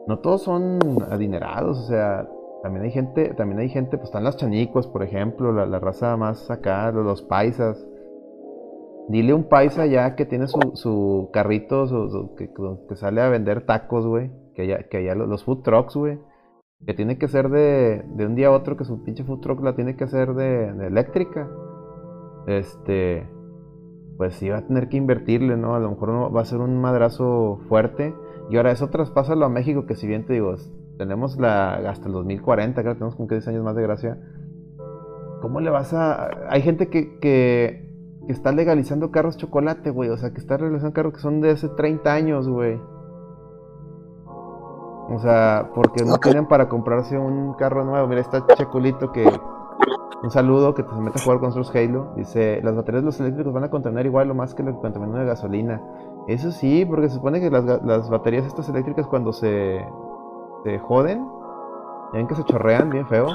[0.05, 0.77] no todos son
[1.09, 2.29] adinerados, o sea,
[2.61, 6.51] también hay gente, también hay gente, pues están las chanicos, por ejemplo, la, raza más
[6.51, 7.83] acá, los, paisas.
[9.09, 11.87] Dile un paisa ya que tiene su, su carrito,
[12.37, 14.29] que, sale a vender tacos, güey.
[14.53, 16.19] Que allá, que allá los, food trucks, güey.
[16.85, 19.61] Que tiene que ser de, de un día a otro, que su pinche food truck
[19.61, 21.49] la tiene que hacer de, de eléctrica.
[22.47, 23.27] Este,
[24.17, 25.75] pues sí va a tener que invertirle, ¿no?
[25.75, 28.15] A lo mejor va a ser un madrazo fuerte.
[28.49, 30.55] Y ahora eso traspásalo a México, que si bien te digo,
[30.97, 34.17] tenemos la hasta el 2040, creo que tenemos como que 10 años más de gracia.
[35.41, 36.29] ¿Cómo le vas a...?
[36.49, 37.85] Hay gente que, que,
[38.27, 40.09] está legalizando carros chocolate, güey.
[40.09, 42.79] O sea, que está legalizando carros que son de hace 30 años, güey.
[45.09, 48.07] O sea, porque no tienen para comprarse un carro nuevo.
[48.07, 49.25] Mira, está Checulito que...
[50.23, 52.13] Un saludo que te mete a jugar con sus Halo.
[52.15, 54.79] Dice, las baterías de los eléctricos van a contener igual o más que lo que
[54.79, 55.81] contaminan de gasolina.
[56.27, 59.79] Eso sí, porque se supone que las, las baterías estas eléctricas cuando se,
[60.63, 61.23] se joden,
[62.11, 63.27] ya ven que se chorrean bien feo.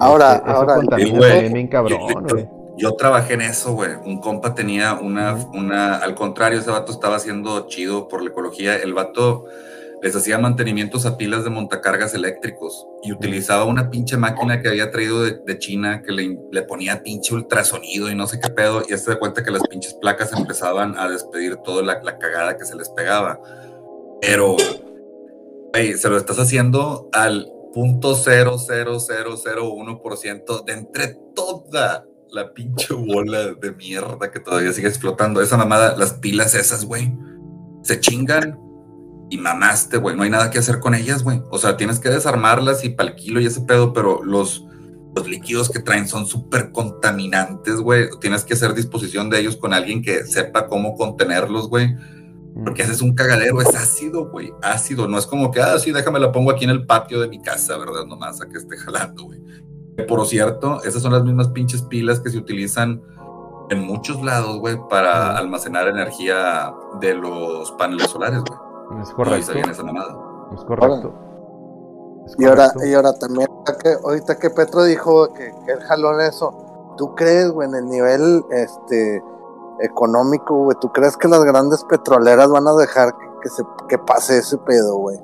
[0.00, 2.00] Ahora, este, ahora, bien cabrón,
[2.76, 3.90] yo, trabajé en eso, güey.
[4.04, 8.76] Un compa tenía una, una, al contrario, ese vato estaba haciendo chido por la ecología.
[8.76, 9.44] El vato
[10.02, 14.90] les hacía mantenimientos a pilas de montacargas eléctricos y utilizaba una pinche máquina que había
[14.90, 18.82] traído de, China que le, le, ponía pinche ultrasonido y no sé qué pedo.
[18.82, 22.56] Y se da cuenta que las pinches placas empezaban a despedir toda la, la cagada
[22.56, 23.38] que se les pegaba.
[24.20, 24.56] Pero,
[25.72, 28.16] güey, se lo estás haciendo al punto
[30.16, 35.40] ciento de entre toda la pinche bola de mierda que todavía sigue explotando.
[35.40, 37.14] Esa mamada, las pilas esas, güey,
[37.82, 38.58] se chingan
[39.32, 40.14] y mamaste, güey.
[40.14, 41.40] No hay nada que hacer con ellas, güey.
[41.50, 44.66] O sea, tienes que desarmarlas y pa'l kilo y ese pedo, pero los,
[45.16, 48.10] los líquidos que traen son súper contaminantes, güey.
[48.20, 51.96] Tienes que hacer disposición de ellos con alguien que sepa cómo contenerlos, güey.
[52.62, 54.52] Porque ese es un cagadero, es ácido, güey.
[54.60, 55.08] Ácido.
[55.08, 57.40] No es como que, ah, sí, déjame la pongo aquí en el patio de mi
[57.40, 58.04] casa, ¿verdad?
[58.04, 59.40] Nomás a que esté jalando, güey.
[60.06, 63.00] Por cierto, esas son las mismas pinches pilas que se utilizan
[63.70, 68.71] en muchos lados, güey, para almacenar energía de los paneles solares, güey.
[69.00, 69.52] Es correcto.
[70.54, 71.14] Es correcto.
[72.38, 73.48] y ahora, y ahora también,
[74.04, 78.44] ahorita que Petro dijo que, que el jalón eso, ¿tú crees, güey, en el nivel
[78.50, 79.22] este
[79.80, 80.76] económico, güey?
[80.80, 84.96] ¿Tú crees que las grandes petroleras van a dejar que, se, que pase ese pedo,
[84.96, 85.18] güey?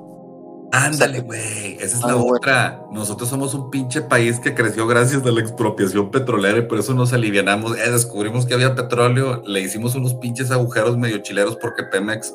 [0.71, 2.83] Ándale, güey, esa es la otra.
[2.93, 6.93] Nosotros somos un pinche país que creció gracias a la expropiación petrolera y por eso
[6.93, 7.79] nos alivianamos.
[7.79, 12.35] Eh, descubrimos que había petróleo, le hicimos unos pinches agujeros medio chileros porque Pemex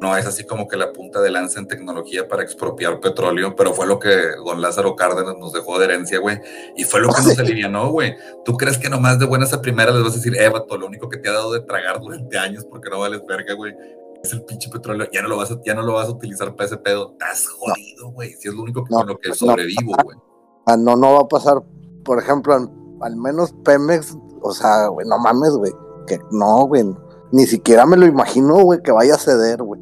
[0.00, 3.72] no es así como que la punta de lanza en tecnología para expropiar petróleo, pero
[3.72, 4.10] fue lo que
[4.44, 6.40] don Lázaro Cárdenas nos dejó de herencia, güey,
[6.76, 8.14] y fue lo que nos alivianó, güey.
[8.44, 10.86] ¿Tú crees que nomás de buenas a primeras les vas a decir, Eva, todo lo
[10.86, 13.74] único que te ha dado de tragar durante años porque no vales verga, güey,
[14.22, 16.54] es el pinche petróleo, ya no lo vas a, ya no lo vas a utilizar
[16.54, 19.94] para ese pedo, estás jodido, güey, si es lo único que, con lo que sobrevivo,
[20.02, 20.16] güey.
[20.66, 21.62] Ah, no, no va a pasar,
[22.04, 22.54] por ejemplo,
[23.00, 25.72] al menos Pemex, o sea, güey, no mames, güey,
[26.06, 26.84] que no, güey,
[27.32, 29.80] ni siquiera me lo imagino, güey, que vaya a ceder, güey.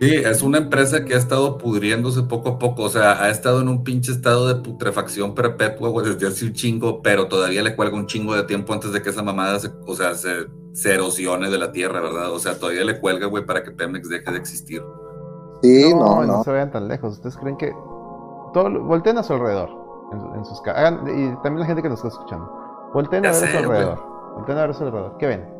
[0.00, 3.60] Sí, es una empresa que ha estado pudriéndose poco a poco, o sea, ha estado
[3.60, 7.76] en un pinche estado de putrefacción perpetua, güey, desde hace un chingo, pero todavía le
[7.76, 10.48] cuelga un chingo de tiempo antes de que esa mamada se, o sea, se,
[10.84, 12.32] erosione de la tierra, ¿verdad?
[12.32, 14.82] O sea, todavía le cuelga, güey, para que Pemex deje de existir.
[15.62, 16.38] Sí, no, no.
[16.38, 17.14] No, se vean tan lejos.
[17.14, 17.72] ¿Ustedes creen que
[18.52, 19.70] todo, volteen a su alrededor,
[20.36, 23.50] en, sus casas, y también la gente que nos está escuchando, volteen a ver a
[23.50, 24.02] su alrededor,
[24.34, 25.53] volteen a ver a su alrededor, ¿qué ven?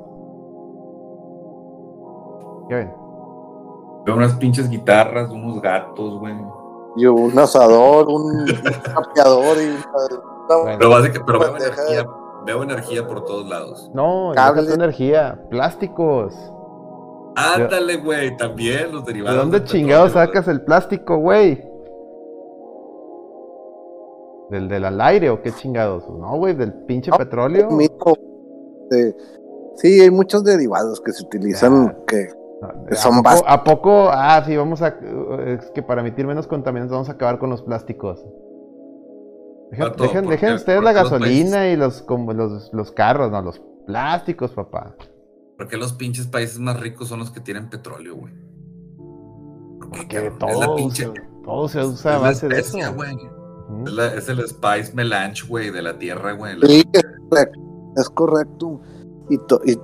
[2.69, 2.93] ¿Qué ven?
[4.05, 6.35] Veo unas pinches guitarras, unos gatos, güey.
[6.97, 8.47] Y un asador, un
[8.85, 9.77] capeador y
[10.79, 12.07] pero, básicamente, pero veo energía,
[12.45, 13.91] veo energía por todos lados.
[13.95, 14.69] No, Cables.
[14.69, 16.35] no energía, plásticos.
[17.37, 19.35] Ándale, güey, también los derivados.
[19.35, 21.65] ¿De dónde chingados sacas el plástico, güey?
[24.51, 26.09] ¿Del, ¿Del al aire o qué chingados?
[26.09, 27.69] No, güey, del pinche petróleo.
[29.77, 32.29] sí, hay muchos derivados que se utilizan que
[33.47, 34.97] ¿A poco, Ah, sí, vamos a.
[35.47, 38.25] Es que para emitir menos contaminantes vamos a acabar con los plásticos.
[39.71, 44.95] Dejen, dejen, ustedes la gasolina y los, como los, los carros, no, los plásticos, papá.
[45.57, 48.33] Porque los pinches países más ricos son los que tienen petróleo, güey.
[49.79, 51.11] Porque, todo, pinche,
[51.45, 52.79] todo se usa a base de eso.
[52.95, 53.17] Güey.
[54.17, 56.57] es, el spice melange, güey, de la tierra, güey.
[56.63, 56.85] Sí,
[57.97, 58.81] es correcto.
[59.31, 59.37] Y,
[59.71, 59.79] y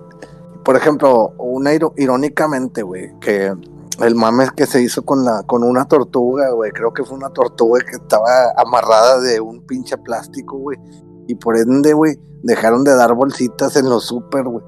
[0.65, 3.55] por ejemplo, una irónicamente, güey, que
[4.01, 7.31] el mame que se hizo con la con una tortuga, güey, creo que fue una
[7.31, 10.79] tortuga que estaba amarrada de un pinche plástico, güey,
[11.27, 14.65] y por ende, güey, dejaron de dar bolsitas en los súper, güey.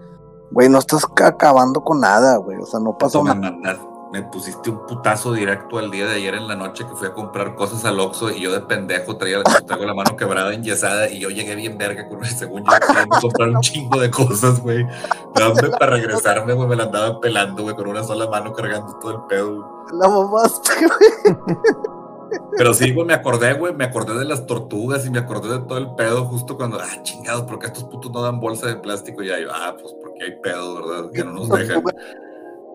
[0.50, 4.86] Güey, no estás acabando con nada, güey, o sea, no pasó nada me pusiste un
[4.86, 7.98] putazo directo al día de ayer en la noche que fui a comprar cosas al
[7.98, 11.78] Oxxo y yo de pendejo traía, traigo la mano quebrada, enyesada y yo llegué bien
[11.78, 14.86] verga con según yo queriendo comprar un chingo de cosas, güey.
[15.34, 19.12] Dame para regresarme, güey, me la andaba pelando, güey, con una sola mano cargando todo
[19.12, 19.86] el pedo.
[19.92, 21.66] La mamaste, güey.
[22.56, 25.60] Pero sí, güey, me acordé, güey, me acordé de las tortugas y me acordé de
[25.60, 29.22] todo el pedo justo cuando, ah, chingados, porque estos putos no dan bolsa de plástico?
[29.22, 31.10] Y yo, ah, pues porque hay pedo, ¿verdad?
[31.12, 31.82] Que no nos dejan.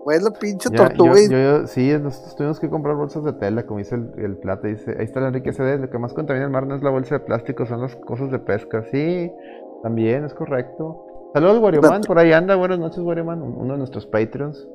[0.08, 1.68] Güey, la pinche tortuga.
[1.68, 4.66] sí, nosotros tuvimos que comprar bolsas de tela, como dice el, el plata.
[4.70, 5.78] Dice, ahí está la Enrique CD.
[5.78, 8.32] Lo que más contamina el mar no es la bolsa de plástico, son las cosas
[8.32, 8.86] de pesca.
[8.90, 9.30] Sí,
[9.84, 11.30] también es correcto.
[11.34, 12.56] Saludos, Warioman, por ahí anda.
[12.56, 14.66] Buenas noches, Warioman, uno de nuestros Patreons.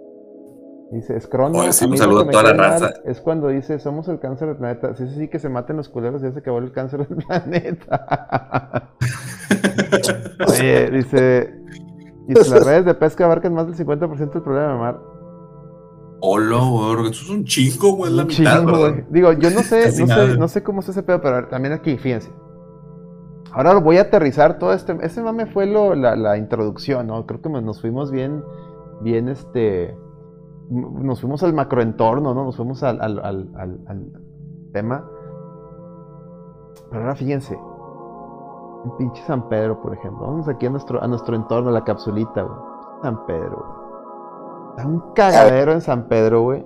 [0.90, 2.90] Dice, es un saludo a toda la raza.
[3.06, 4.94] Es cuando dice, somos el cáncer del planeta.
[4.96, 8.90] Sí, sí, sí, que se maten los culeros, ya se acabó el cáncer del planeta.
[10.46, 11.54] Oye, dice,
[12.28, 15.11] y las redes de pesca abarcan más del 50% del problema del mar.
[16.24, 19.04] Hola, güey, eso es un chingo, güey, la mitad, güey.
[19.10, 21.98] Digo, yo no sé, no sé, no sé cómo es ese pedo, pero también aquí,
[21.98, 22.32] fíjense.
[23.50, 24.96] Ahora voy a aterrizar todo este.
[25.04, 27.26] Ese mame fue lo, la, la, introducción, ¿no?
[27.26, 28.44] Creo que nos fuimos bien,
[29.00, 29.96] bien, este.
[30.70, 32.44] Nos fuimos al macroentorno, ¿no?
[32.44, 33.50] Nos fuimos al, al, al,
[33.88, 34.12] al
[34.72, 35.04] tema.
[36.88, 37.56] Pero ahora fíjense.
[37.56, 40.24] Un pinche San Pedro, por ejemplo.
[40.24, 42.58] Vamos aquí a nuestro, a nuestro entorno, a la capsulita, güey.
[43.02, 43.81] San Pedro, güey.
[44.72, 46.64] Está un cagadero en San Pedro, güey.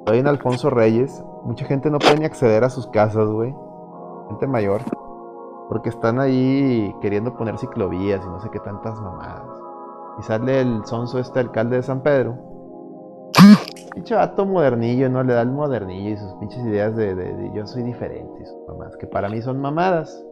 [0.00, 1.24] Estoy en Alfonso Reyes.
[1.44, 3.54] Mucha gente no puede ni acceder a sus casas, güey.
[4.28, 4.82] Gente mayor.
[5.70, 9.48] Porque están ahí queriendo poner ciclovías y no sé qué tantas mamadas.
[10.18, 12.36] Y sale el sonso este alcalde de San Pedro.
[13.94, 15.22] Pinche vato modernillo, ¿no?
[15.22, 18.58] Le da el modernillo y sus pinches ideas de, de yo soy diferente y sus
[18.68, 18.94] mamás.
[18.98, 20.22] Que para mí son mamadas.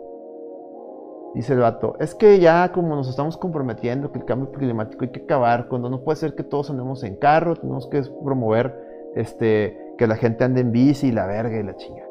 [1.34, 5.10] Dice el vato, es que ya como nos estamos comprometiendo que el cambio climático hay
[5.10, 8.74] que acabar, cuando no puede ser que todos andemos en carro, tenemos que promover
[9.16, 12.04] este, que la gente ande en bici la verga y la chinga.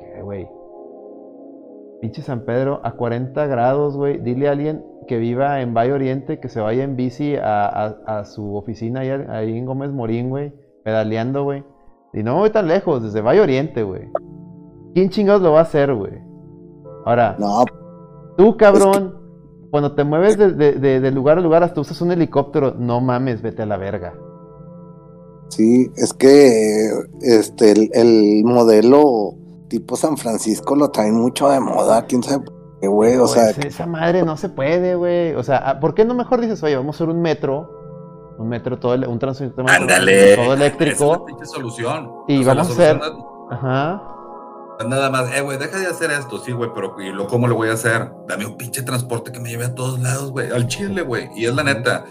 [0.00, 0.48] ¿Qué, güey?
[2.00, 4.18] Pinche San Pedro a 40 grados, güey.
[4.18, 8.54] Dile a alguien que viva en Valle Oriente que se vaya en bici a, su
[8.54, 10.52] oficina ahí, ahí, en Gómez Morín, güey.
[10.84, 11.64] Pedaleando, güey.
[12.12, 14.08] Y no voy tan lejos, desde Valle Oriente, güey.
[14.94, 16.25] ¿Quién chingados lo va a hacer, güey?
[17.06, 17.64] Ahora, no,
[18.36, 19.14] tú cabrón,
[19.70, 23.66] cuando te mueves de, lugar a lugar hasta usas un helicóptero, no mames, vete a
[23.66, 24.12] la verga.
[25.48, 26.90] Sí, es que
[27.22, 29.34] este el, modelo
[29.68, 32.44] tipo San Francisco lo traen mucho de moda, quién sabe
[32.80, 33.50] qué, güey, o sea...
[33.50, 36.74] Esa madre no se puede, güey, o sea, ah, ¿por qué no mejor dices, oye,
[36.74, 39.62] vamos a hacer un metro, un metro, todo, un transporte
[40.34, 41.24] todo eléctrico.
[41.40, 42.10] Es solución.
[42.26, 43.00] Y vamos a hacer...
[43.48, 44.15] Ajá.
[44.84, 47.54] Nada más, eh, güey, deja de hacer esto, sí, güey, pero ¿y lo, cómo lo
[47.54, 48.10] voy a hacer?
[48.28, 51.30] Dame un pinche transporte que me lleve a todos lados, güey, al chile, güey.
[51.34, 52.04] Y es la neta,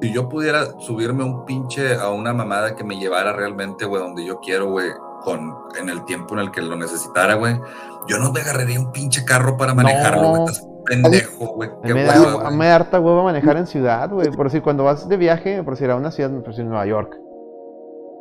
[0.00, 4.24] si yo pudiera subirme un pinche a una mamada que me llevara realmente, güey, donde
[4.24, 4.90] yo quiero, güey,
[5.22, 7.58] con, en el tiempo en el que lo necesitara, güey,
[8.06, 10.42] yo no me agarraría un pinche carro para manejarlo, güey.
[10.44, 11.70] Estás pendejo, güey.
[11.82, 14.30] Me, da, me harta huevo manejar en ciudad, güey.
[14.30, 17.23] Por decir, cuando vas de viaje, por decir a una ciudad, por decir Nueva York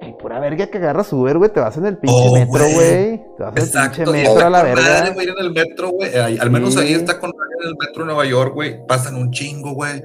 [0.04, 1.52] Ay, pura verga que agarras Uber, güey.
[1.52, 3.24] Te vas en el pinche oh, metro, güey.
[3.38, 4.82] Te vas en el pinche metro a la verga.
[4.82, 6.16] Madre, güey, en el metro, güey.
[6.16, 8.86] Al menos ahí está con en el metro de Nueva York, güey.
[8.86, 10.04] Pasan un chingo, güey.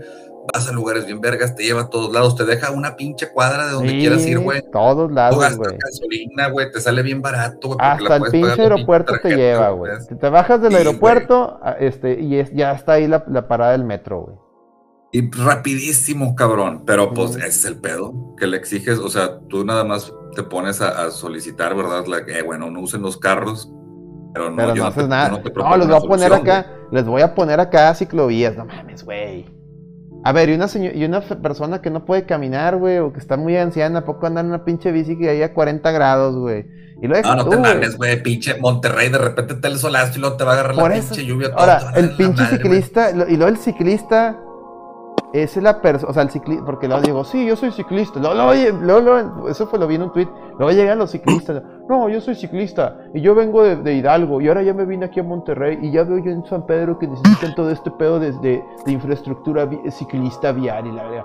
[0.54, 3.66] Vas a lugares bien vergas, te lleva a todos lados, te deja una pinche cuadra
[3.66, 4.62] de donde quieras ir, güey.
[4.72, 5.76] Todos lados, güey.
[5.76, 7.78] gasolina, güey, te sale bien barato, güey.
[7.78, 9.92] Hasta el pinche aeropuerto te lleva, güey.
[10.18, 14.22] Te bajas del aeropuerto este, y es, ya está ahí la, la parada del metro,
[14.22, 14.47] güey.
[15.12, 16.82] Y rapidísimo, cabrón.
[16.86, 18.98] Pero pues ese es el pedo que le exiges.
[18.98, 22.06] O sea, tú nada más te pones a, solicitar, ¿verdad?
[22.06, 23.72] La, que, bueno, no usen los carros.
[24.34, 25.30] Pero no, no haces nada.
[25.30, 28.56] No, les voy a poner acá, les voy a poner acá ciclovías.
[28.56, 29.46] No mames, güey.
[30.24, 33.36] A ver, y una, y una persona que no puede caminar, güey, o que está
[33.36, 36.66] muy anciana, ¿a poco anda en una pinche bici que hay a 40 grados, güey?
[37.00, 40.20] Y lo no, no te mames, güey, pinche Monterrey, de repente te el solazo y
[40.20, 41.50] luego te va a agarrar la pinche lluvia.
[41.56, 44.36] Ahora, el pinche ciclista, y luego el ciclista
[45.32, 48.18] es la persona, o sea, el ciclista, porque luego digo, sí, yo soy ciclista.
[48.18, 50.28] Luego, eso fue lo vi en un tweet.
[50.58, 54.62] Luego llegan los ciclistas, no, yo soy ciclista y yo vengo de, Hidalgo y ahora
[54.62, 57.54] ya me vine aquí a Monterrey y ya veo yo en San Pedro que necesitan
[57.54, 61.24] todo este pedo de, de, infraestructura ciclista vial y la verdad.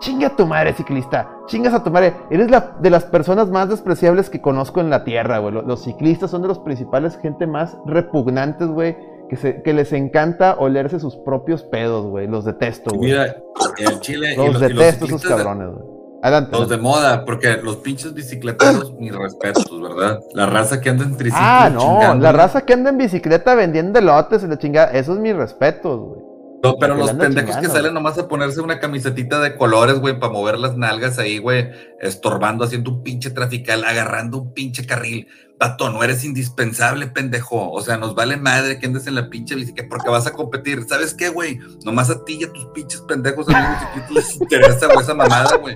[0.00, 1.28] Chinga a tu madre, ciclista.
[1.46, 2.14] Chingas a tu madre.
[2.30, 5.52] Eres la, de las personas más despreciables que conozco en la tierra, güey.
[5.52, 8.96] Los, los ciclistas son de los principales gente más repugnantes, güey
[9.30, 12.26] que, se, que les encanta olerse sus propios pedos, güey.
[12.26, 13.10] Los detesto, güey.
[13.10, 13.36] Mira,
[13.78, 14.34] el Chile.
[14.34, 16.00] y Los y detesto esos cabrones, güey.
[16.22, 16.50] Adelante.
[16.58, 20.20] Los de moda, porque los pinches bicicleteros, mis respetos, ¿verdad?
[20.34, 21.40] La raza que anda en triciclo.
[21.40, 25.18] Ah, no, chingando, la raza que anda en bicicleta vendiendo elotes y la chingada, esos
[25.20, 26.29] mis respetos, güey.
[26.62, 30.32] No, pero los pendejos que salen nomás a ponerse una camisetita de colores, güey, para
[30.32, 35.26] mover las nalgas ahí, güey, estorbando, haciendo un pinche trafical, agarrando un pinche carril.
[35.58, 37.70] Pato, no eres indispensable, pendejo.
[37.70, 40.84] O sea, nos vale madre que andes en la pinche bicicleta porque vas a competir.
[40.86, 41.58] ¿Sabes qué, güey?
[41.84, 45.56] Nomás a ti y a tus pinches pendejos amigos ciclistas les interesa, güey, esa mamada,
[45.56, 45.74] güey.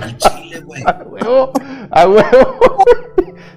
[0.00, 0.82] Al chile, güey.
[0.86, 1.52] A huevo,
[1.90, 2.84] a huevo.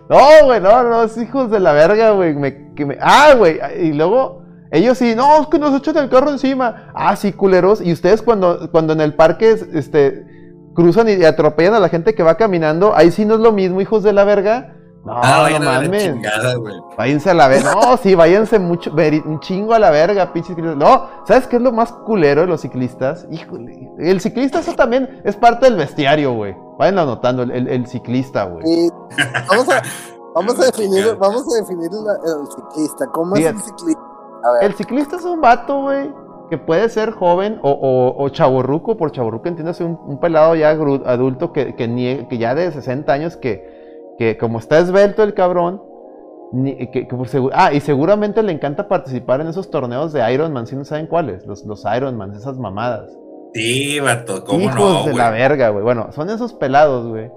[0.08, 2.34] No, güey, no, no, es hijos de la verga, güey.
[2.34, 4.45] Me, que me, ah, güey, y luego
[4.76, 6.92] ellos sí, no, es que nos echan el carro encima.
[6.94, 7.82] Ah, sí, culeros.
[7.82, 10.26] Y ustedes cuando, cuando en el parque, este,
[10.74, 13.82] cruzan y atropellan a la gente que va caminando, ahí sí no es lo mismo,
[13.82, 14.72] hijos de la verga.
[15.06, 16.16] No, Ah, no vayan a la mames.
[16.98, 17.76] Váyanse a la verga.
[17.76, 18.92] No, sí, váyanse mucho,
[19.26, 20.78] un chingo a la verga, pinches ciclistas.
[20.78, 23.28] No, ¿sabes qué es lo más culero de los ciclistas?
[23.30, 26.56] Híjole, el ciclista eso también es parte del bestiario, güey.
[26.80, 28.66] Vayan anotando, el, el- el ciclista, güey.
[28.68, 28.90] Y
[29.48, 29.82] vamos a,
[30.34, 33.06] vamos a definir, vamos a definir la- el ciclista.
[33.14, 34.02] ¿Cómo es un ciclista?
[34.62, 36.10] El ciclista es un vato, güey,
[36.50, 40.70] que puede ser joven o, o, o chavorruco, por chavorruco entiéndase un, un pelado ya
[40.70, 45.34] adulto que, que, nie- que ya de 60 años que, que como está esbelto el
[45.34, 45.82] cabrón,
[46.52, 50.32] ni- que, que por segu- ah, y seguramente le encanta participar en esos torneos de
[50.32, 53.10] Ironman, si no saben cuáles, los, los Ironman, esas mamadas.
[53.54, 55.84] Sí, vato, ¿cómo Hijos no, de la verga, güey.
[55.84, 57.32] Bueno, son esos pelados, güey.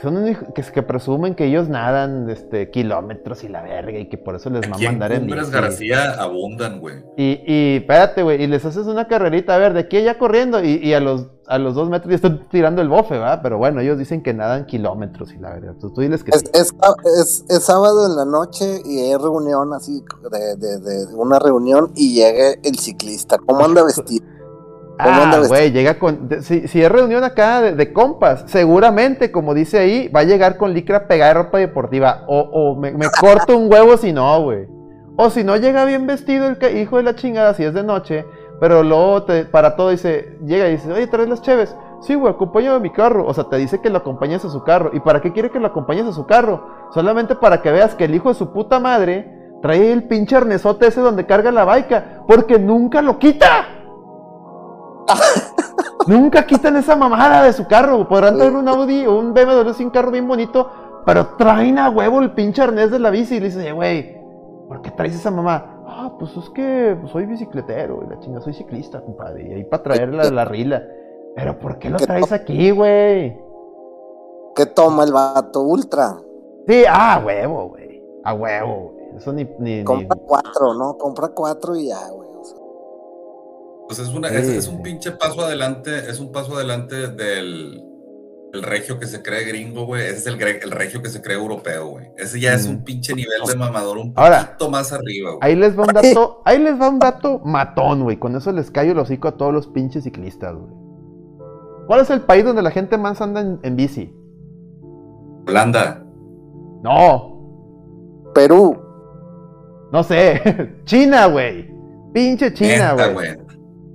[0.00, 0.24] Son
[0.54, 4.48] que, que presumen que ellos nadan este, kilómetros y la verga y que por eso
[4.50, 5.50] les Aquí mama en andar en Cumbres.
[5.50, 6.96] García abundan, güey.
[7.16, 10.18] Y, y espérate, güey, y les haces una carrerita, a ver, de aquí a allá
[10.18, 13.40] corriendo, y, y a los a los dos metros ya están tirando el bofe, ¿va?
[13.40, 15.72] Pero bueno, ellos dicen que nadan kilómetros y la verdad.
[15.80, 16.46] Tú, tú diles que es, sí.
[16.52, 16.74] es,
[17.22, 21.90] es- es sábado en la noche y hay reunión así, de, de, de una reunión
[21.96, 23.38] y llega el ciclista.
[23.38, 24.26] ¿Cómo anda vestido?
[25.02, 26.28] ¿Cómo anda Ah, güey, llega con.
[26.28, 30.24] de- si, si es reunión acá de, de compas, seguramente, como dice ahí, va a
[30.24, 32.24] llegar con licra pegada de ropa deportiva.
[32.26, 34.66] O, o me, me corto un huevo si no, güey.
[35.16, 37.82] O si no llega bien vestido el ca- hijo de la chingada, si es de
[37.82, 38.24] noche,
[38.60, 41.76] pero luego te, para todo dice, llega y dice, oye, traes las cheves.
[42.00, 43.26] Sí, güey, acompáñame a mi carro.
[43.26, 44.90] O sea, te dice que lo acompañes a su carro.
[44.92, 46.66] ¿Y para qué quiere que lo acompañes a su carro?
[46.92, 49.32] Solamente para que veas que el hijo de su puta madre
[49.62, 52.22] trae el pinche arnesote ese donde carga la baica.
[52.28, 53.66] Porque nunca lo quita.
[56.06, 58.08] Nunca quitan esa mamada de su carro.
[58.08, 60.70] Podrán traer un Audi o un BMW sin carro bien bonito,
[61.04, 64.16] pero traen a huevo el pinche arnés de la bici y le dices, "Eh, güey,
[64.68, 65.82] ¿por qué traes esa mamá?
[65.86, 69.48] Ah, pues es que pues, soy bicicletero y la chinga, soy ciclista, compadre.
[69.48, 70.82] Y ahí para traer la, la rila.
[71.36, 73.38] Pero ¿por qué lo traes aquí, güey?
[74.54, 75.60] ¿Qué toma el vato?
[75.62, 76.16] Ultra.
[76.66, 78.02] Sí, ah, huevo, güey.
[78.24, 79.16] A huevo, güey.
[79.16, 79.44] Eso ni.
[79.58, 80.96] ni, ni- Compra cuatro, ¿no?
[80.98, 82.17] Compra cuatro y ya, güey.
[83.88, 87.82] Pues es, una, Sí, es, un pinche paso adelante, es un paso adelante del
[88.52, 90.02] el regio que se cree gringo, güey.
[90.06, 90.38] Ese es el,
[90.70, 92.06] regio que se cree europeo, güey.
[92.16, 92.70] Ese ya es Mm.
[92.70, 95.38] un pinche nivel de mamador un Ahora, poquito más arriba, güey.
[95.42, 98.16] Ahí les va un dato, ahí les va un dato matón, güey.
[98.18, 100.72] Con eso les callo el hocico a todos los pinches ciclistas, güey.
[101.86, 104.14] ¿Cuál es el país donde la gente más anda en, en bici?
[105.46, 106.04] Holanda.
[106.82, 108.78] No, Perú.
[109.92, 110.40] no sé.
[110.84, 111.70] China, güey.
[112.12, 113.36] Pinche China, güey.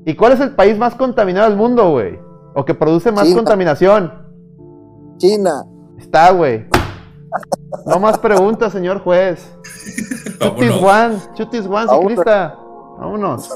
[0.05, 2.19] ¿Y cuál es el país más contaminado del mundo, güey?
[2.55, 3.35] O que produce más China.
[3.37, 4.13] contaminación.
[5.17, 5.63] China.
[5.97, 6.67] Está, güey.
[7.85, 9.57] No más preguntas, señor juez.
[10.39, 10.71] Chutis.
[10.71, 12.55] Juan, Chutis Juan, ciclista.
[12.99, 13.49] Vámonos.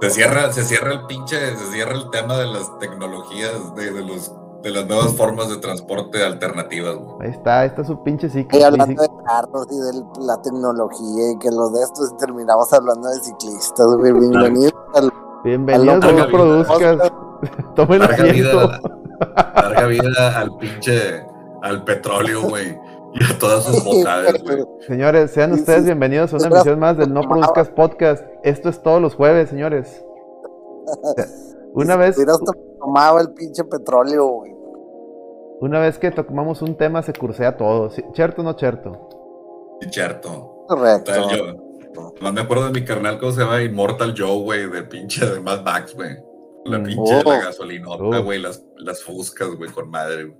[0.00, 4.04] Se cierra, se cierra el pinche, se cierra el tema de las tecnologías, de, de
[4.04, 7.28] los, de las nuevas formas de transporte alternativas, güey.
[7.28, 8.58] Ahí está, ahí está su pinche ciclo.
[8.58, 13.08] Y hablando de carros y de la tecnología y que lo de esto, terminamos hablando
[13.08, 14.12] de ciclistas, güey.
[14.20, 15.10] Bienvenido al
[15.44, 16.30] Bienvenidos a Al No loco.
[16.32, 17.12] Produzcas.
[17.76, 18.58] Tomen Larga asiento.
[18.68, 18.80] vida,
[19.54, 21.22] larga vida al pinche,
[21.62, 22.76] al petróleo, güey.
[23.14, 24.64] Y a todas sus bondades, güey.
[24.86, 28.24] Señores, sean ustedes bienvenidos a una emisión más del No Produzcas Podcast.
[28.42, 30.04] Esto es todos los jueves, señores.
[31.74, 32.16] Una vez,
[32.78, 34.52] tomado el pinche petróleo, güey.
[35.60, 37.90] una vez que tomamos un tema se cursea todo.
[38.14, 39.08] ¿Cierto o no cierto?
[39.80, 40.64] Y Cierto.
[40.66, 41.12] Correcto.
[41.98, 42.14] Yo.
[42.22, 43.62] No me acuerdo de mi carnal, ¿cómo se llama?
[43.62, 46.16] Immortal Joe, güey, de pinche de Mad Max, güey.
[46.64, 46.82] La Mm.
[46.84, 47.40] pinche de la Oh.
[47.44, 48.22] gasolinota, Oh.
[48.22, 50.38] güey, las, las fuscas, güey, con madre, güey.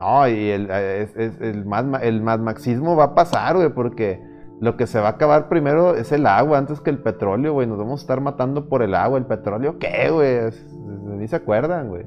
[0.00, 3.56] No, y el, eh, es- es- el, mad, Ma- el mad maxismo va a pasar,
[3.56, 4.18] güey, porque
[4.60, 7.66] lo que se va a acabar primero es el agua antes que el petróleo, güey.
[7.66, 9.18] Nos vamos a estar matando por el agua.
[9.18, 10.46] ¿El petróleo qué, güey?
[10.48, 12.06] Es- Ni se acuerdan, güey.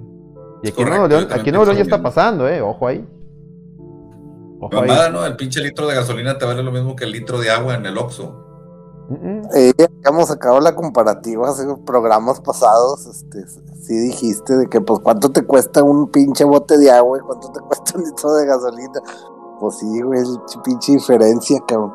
[0.64, 2.62] Y aquí en Nuevo León, aquí en Nuevo León ya está pasando, eh.
[2.62, 3.06] Ojo ahí.
[4.70, 5.26] Mamada, ¿no?
[5.26, 7.86] El pinche litro de gasolina te vale lo mismo que el litro de agua en
[7.86, 8.44] el Oxxo.
[9.54, 9.74] Eh,
[10.06, 13.46] hemos sacado la comparativa hace programas pasados, este,
[13.82, 17.52] sí dijiste de que pues cuánto te cuesta un pinche bote de agua y cuánto
[17.52, 19.02] te cuesta un litro de gasolina.
[19.60, 21.94] Pues sí, güey, es pinche diferencia, cabrón.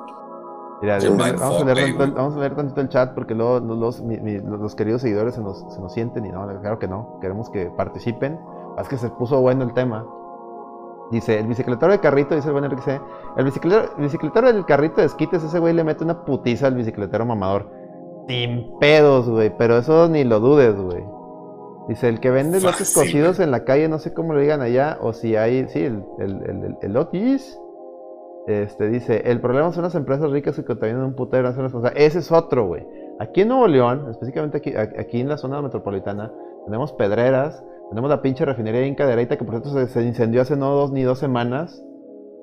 [0.80, 0.98] Mira,
[1.40, 5.02] vamos, a leer tantito, vamos a leer tantito el chat porque luego los, los, queridos
[5.02, 8.38] seguidores se nos, se nos, sienten y no, claro que no, queremos que participen.
[8.78, 10.06] Es que se puso bueno el tema.
[11.10, 13.00] Dice, el bicicletero de carrito, dice el buen Enrique
[13.36, 16.74] el bicicletero, el bicicletero del carrito de esquites, ese güey le mete una putiza al
[16.74, 17.70] bicicletero mamador.
[18.26, 21.02] Sin pedos, güey, pero eso ni lo dudes, güey.
[21.88, 24.98] Dice, el que vende lotes cocidos en la calle, no sé cómo lo digan allá,
[25.00, 27.58] o si hay, sí, el, el, el, el lotis.
[28.46, 31.48] Este, dice, el problema son las empresas ricas que contaminan un putero.
[31.48, 32.86] O sea, ese es otro, güey.
[33.18, 36.30] Aquí en Nuevo León, específicamente aquí, aquí en la zona metropolitana,
[36.66, 40.56] tenemos pedreras, tenemos la pinche refinería Inca de Areita que por cierto se, incendió hace
[40.56, 41.82] no dos ni dos semanas.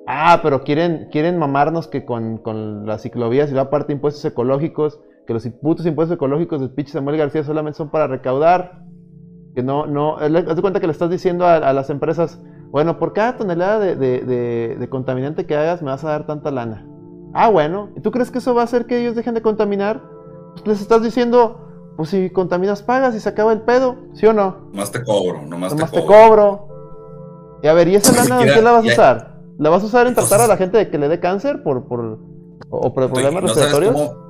[0.07, 4.23] Ah, pero quieren, quieren mamarnos que con, con las ciclovías y la parte de impuestos
[4.25, 8.83] ecológicos, que los putos impuestos ecológicos de pinche Samuel García solamente son para recaudar.
[9.55, 12.41] Que no, no, haz de cuenta que le estás diciendo a, las empresas,
[12.71, 16.51] bueno, por cada tonelada de, de, de, contaminante que hagas me vas a dar tanta
[16.51, 16.85] lana.
[17.33, 20.03] Ah, bueno, ¿y tú crees que eso va a hacer que ellos dejen de contaminar?
[20.53, 21.64] Pues les estás diciendo,
[21.95, 24.69] pues si contaminas pagas y se acaba el pedo, ¿sí o no?
[24.73, 26.67] Más te cobro, nomás, nomás te, cobro.
[27.63, 29.35] Y a ver, ¿y esa lana qué la vas a usar?
[29.57, 31.85] ¿La vas a usar en tratar a la gente de que le dé cáncer por,
[31.87, 32.19] por
[32.69, 33.95] o por problemas respiratorios?
[33.95, 34.25] no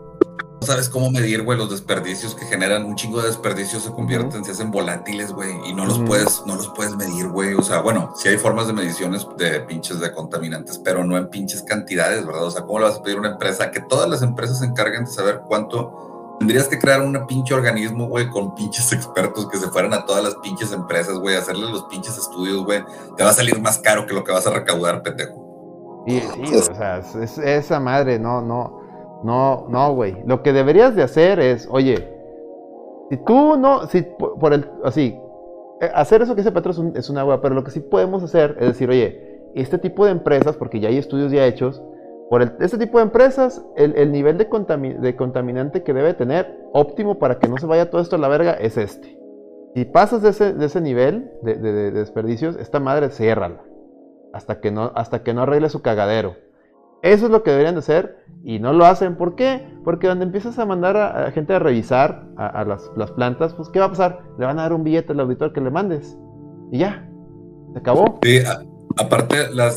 [0.65, 4.51] sabes cómo medir, güey, los desperdicios que generan un chingo de desperdicios se convierten, se
[4.51, 7.53] hacen volátiles, güey, y no los puedes, no los puedes medir, güey.
[7.53, 11.29] O sea, bueno, sí hay formas de mediciones de pinches de contaminantes, pero no en
[11.29, 12.45] pinches cantidades, ¿verdad?
[12.45, 13.69] O sea, ¿cómo le vas a pedir a una empresa?
[13.69, 18.07] Que todas las empresas se encarguen de saber cuánto Tendrías que crear un pinche organismo,
[18.07, 21.83] güey, con pinches expertos que se fueran a todas las pinches empresas, güey, hacerles los
[21.85, 22.83] pinches estudios, güey.
[23.15, 26.03] Te va a salir más caro que lo que vas a recaudar, pendejo.
[26.07, 28.81] Sí, sí, o sea, es, esa madre, no, no,
[29.23, 30.15] no, no, güey.
[30.27, 32.13] Lo que deberías de hacer es, oye,
[33.09, 35.17] si tú no, si por, el, así,
[35.81, 38.21] eh, hacer eso que dice Petro es, es una agua, pero lo que sí podemos
[38.21, 39.25] hacer es decir, oye,
[39.55, 41.81] este tipo de empresas, porque ya hay estudios ya hechos,
[42.29, 47.47] por este tipo de empresas, el, nivel de, contaminante que debe tener óptimo para que
[47.47, 49.17] no se vaya todo esto a la verga es este.
[49.75, 53.61] Si pasas de ese, nivel de, desperdicios, esta madre ciérrala.
[54.33, 56.35] Hasta que, no, hasta que no arregle su cagadero.
[57.01, 59.15] Eso es lo que deberían de hacer y no lo hacen.
[59.15, 59.77] ¿Por qué?
[59.83, 63.85] Porque cuando empiezas a mandar a, gente a revisar a, las, plantas, pues ¿qué va
[63.85, 64.23] a pasar?
[64.39, 66.17] Le van a dar un billete al auditor que le mandes.
[66.71, 67.07] Y ya.
[67.73, 68.19] Se acabó.
[68.23, 68.39] Sí,
[68.97, 69.73] Aparte, la,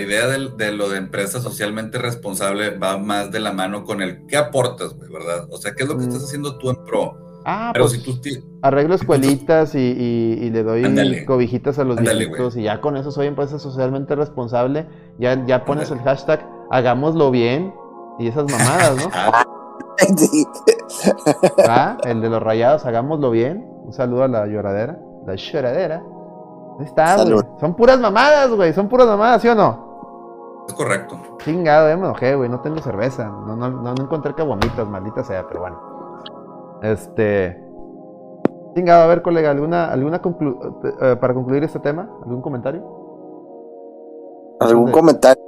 [0.00, 4.36] idea de, lo de empresa socialmente responsable va más de la mano con el qué
[4.36, 5.48] aportas, güey, ¿verdad?
[5.50, 6.24] O sea, ¿qué es lo que estás mm.
[6.24, 7.16] haciendo tú en pro?
[7.44, 8.18] Ah, Pero pues, si tú
[8.62, 13.60] arreglo escuelitas y, le doy cobijitas a los viejitos y ya con eso soy empresa
[13.60, 14.88] socialmente responsable.
[15.18, 17.72] Ya, ya pones el hashtag hagámoslo bien
[18.18, 19.10] y esas mamadas, ¿no?
[21.68, 23.64] ah, el de los rayados, hagámoslo bien.
[23.84, 26.02] Un saludo a la lloradera, la lloradera.
[26.80, 27.38] Está, güey.
[27.58, 28.72] Son puras mamadas, güey.
[28.72, 30.64] Son puras mamadas, ¿sí o no?
[30.68, 31.16] Es correcto.
[31.38, 32.48] Chingado, ya me enojé, güey.
[32.48, 33.24] No tengo cerveza.
[33.24, 35.80] No, no, no, encontré caguamitas, maldita sea, pero bueno.
[36.82, 37.62] Este.
[38.74, 42.10] Chingado, a ver, colega, ¿alguna, alguna eh, para concluir este tema?
[42.22, 42.82] ¿Algún comentario?
[44.60, 45.42] ¿Algún comentario?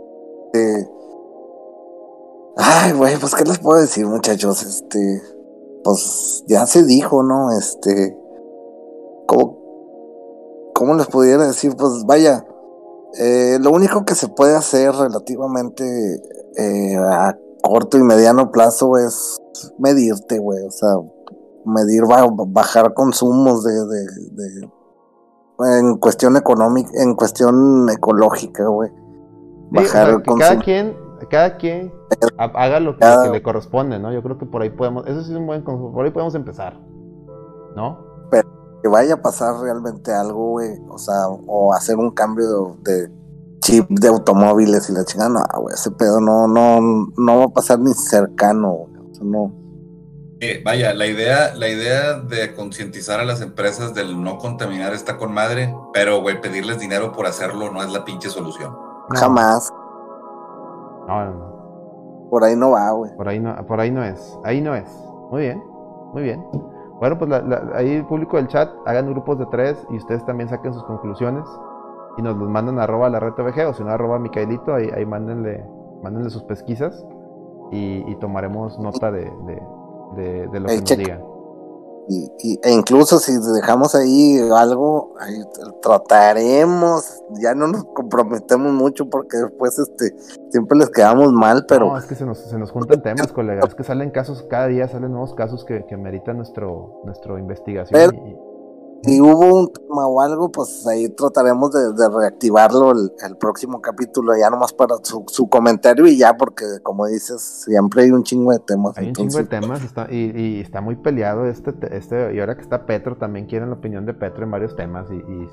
[2.56, 4.62] Ay, güey, pues, ¿qué les puedo decir, muchachos?
[4.62, 5.22] Este.
[5.84, 7.50] Pues ya se dijo, ¿no?
[7.52, 8.16] Este.
[9.26, 9.57] Como
[10.78, 11.72] ¿cómo les pudiera decir?
[11.76, 12.44] Pues vaya,
[13.18, 15.84] eh, lo único que se puede hacer relativamente
[16.56, 19.36] eh, a corto y mediano plazo es
[19.78, 20.90] medirte, güey, o sea,
[21.64, 22.04] medir,
[22.46, 24.70] bajar consumos de, de,
[25.80, 28.90] en cuestión económica, en cuestión ecológica, güey.
[29.70, 30.38] Bajar el consumo.
[30.38, 30.96] Cada quien,
[31.28, 31.92] cada quien
[32.38, 34.12] haga lo que, le corresponde, ¿no?
[34.12, 36.80] Yo creo que por ahí podemos, eso sí es un buen, por ahí podemos empezar,
[37.74, 37.98] ¿no?
[38.30, 43.10] Pero que vaya a pasar realmente algo, güey, o sea, o hacer un cambio de,
[43.60, 46.80] chip de automóviles y la chingada, no, güey, ese pedo no, no,
[47.16, 49.52] no va a pasar ni cercano, güey, o sea, no.
[50.64, 55.32] vaya, la idea, la idea de concientizar a las empresas del no contaminar está con
[55.32, 58.76] madre, pero, güey, pedirles dinero por hacerlo no es la pinche solución.
[59.10, 59.72] Jamás.
[61.08, 62.28] No, no, no.
[62.30, 63.16] Por ahí no va, güey.
[63.16, 64.38] Por ahí no, por ahí no es.
[64.44, 64.88] Ahí no es.
[65.30, 65.62] Muy bien,
[66.12, 66.44] muy bien.
[66.98, 67.30] Bueno, pues
[67.74, 71.44] ahí el público del chat hagan grupos de tres y ustedes también saquen sus conclusiones
[72.16, 74.90] y nos los mandan a arroba la red TVG o si no arroba Micaelito, ahí,
[74.94, 75.64] ahí mándenle,
[76.02, 77.06] mándenle sus pesquisas
[77.70, 79.30] y, tomaremos nota de,
[80.16, 81.22] de, lo que nos digan.
[82.08, 85.12] Y, e incluso si dejamos ahí algo,
[85.82, 90.16] trataremos, ya no nos comprometemos mucho porque después este
[90.50, 91.88] siempre les quedamos mal, pero...
[91.88, 94.66] No, es que se nos, se nos juntan temas, colegas, es que salen casos, cada
[94.66, 98.14] día salen nuevos casos que, que meritan nuestro, nuestra investigación.
[98.14, 98.48] y,
[99.04, 104.50] si hubo un tema o algo, pues ahí trataremos de, reactivarlo el, próximo capítulo, ya
[104.50, 108.98] nomás para su, comentario y ya, porque como dices, siempre hay un chingo de temas.
[108.98, 109.80] Hay un chingo de temas
[110.10, 113.76] y, y, está muy peleado este, este, y ahora que está Petro, también quieren la
[113.76, 115.52] opinión de Petro en varios temas y, pues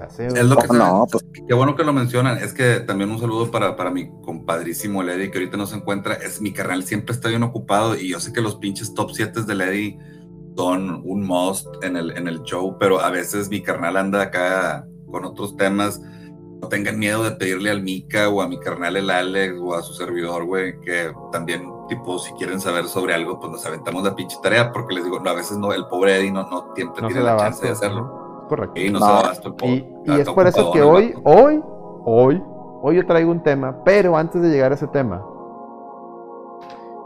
[0.00, 0.26] hace...
[0.26, 1.24] Es lo que no, pues...
[1.46, 5.30] Qué bueno que lo mencionan, es que también un saludo para, para mi compadrísimo Lady,
[5.30, 8.32] que ahorita no se encuentra, es mi carnal, siempre está bien ocupado y yo sé
[8.32, 9.98] que los pinches top 7 de Lady
[10.56, 14.86] son un must en el, en el show, pero a veces mi carnal anda acá
[15.10, 16.00] con otros temas.
[16.60, 19.82] No tengan miedo de pedirle al Mika o a mi carnal el Alex o a
[19.82, 24.14] su servidor, güey, que también, tipo, si quieren saber sobre algo, pues nos aventamos la
[24.14, 27.20] pinche tarea, porque les digo, no, a veces no, el pobre Eddie no, no, tiene,
[27.20, 28.23] la chance de hacerlo.
[28.48, 28.80] Correcto.
[28.80, 29.00] Y no,
[30.16, 31.62] es por eso que hoy, hoy,
[32.04, 32.42] hoy,
[32.82, 35.24] hoy yo traigo un tema, pero antes de llegar a ese tema,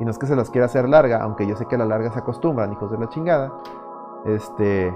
[0.01, 1.87] y no es que se las quiera hacer larga, aunque yo sé que a la
[1.87, 3.53] larga se acostumbran, hijos de la chingada.
[4.27, 4.93] Este,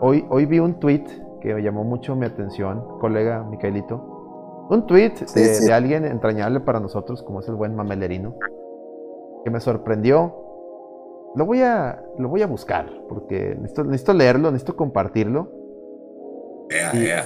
[0.00, 1.04] hoy, hoy vi un tweet
[1.40, 4.66] que me llamó mucho mi atención, colega Micaelito.
[4.70, 8.34] Un tweet de, alguien entrañable para nosotros, como es el buen mamelerino,
[9.44, 10.44] que me sorprendió.
[11.34, 15.57] Lo voy a, lo voy a buscar, porque necesito, necesito leerlo, necesito compartirlo.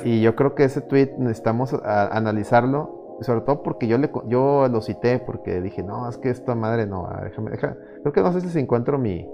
[0.05, 4.81] Y, yo creo que ese tweet necesitamos analizarlo sobre todo porque yo, le, yo lo
[4.81, 7.77] cité, porque dije, no, es que esta madre no, déjame, déjame.
[8.03, 9.29] Creo que no sé si encuentro mi.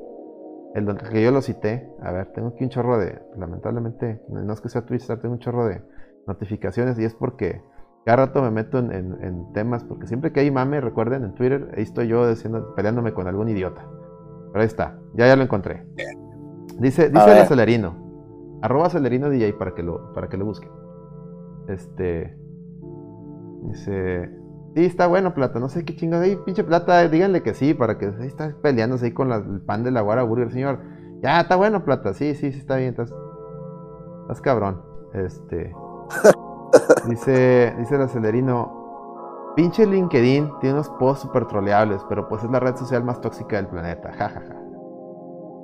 [0.74, 1.90] El que yo lo cité.
[2.02, 3.20] A ver, tengo aquí un chorro de.
[3.36, 5.82] Lamentablemente, no es que sea Twitch, tengo un chorro de
[6.26, 7.62] notificaciones y es porque
[8.04, 11.82] cada rato me meto en, temas, porque siempre que hay mame, recuerden, en Twitter, ahí
[11.82, 13.86] estoy yo diciendo, peleándome con algún idiota.
[14.52, 15.86] Pero ahí está, ya ya lo encontré.
[16.78, 18.07] Dice, dice el acelerino.
[18.62, 20.70] Arroba acelerino DJ para que lo, para que lo busquen.
[21.68, 22.36] Este.
[23.62, 24.30] Dice,
[24.74, 27.98] sí, está bueno, Plata, no sé qué chingados ahí, pinche Plata, díganle que sí, para
[27.98, 30.80] que ahí está peleándose ahí con el pan de la guara burger, señor.
[31.22, 33.12] Ya, está bueno, Plata, sí, sí, sí, está bien, estás,
[34.22, 34.82] estás cabrón.
[35.12, 35.74] Este,
[37.08, 42.60] dice, dice el acelerino, pinche LinkedIn tiene unos posts super troleables, pero pues es la
[42.60, 44.57] red social más tóxica del planeta, jajaja.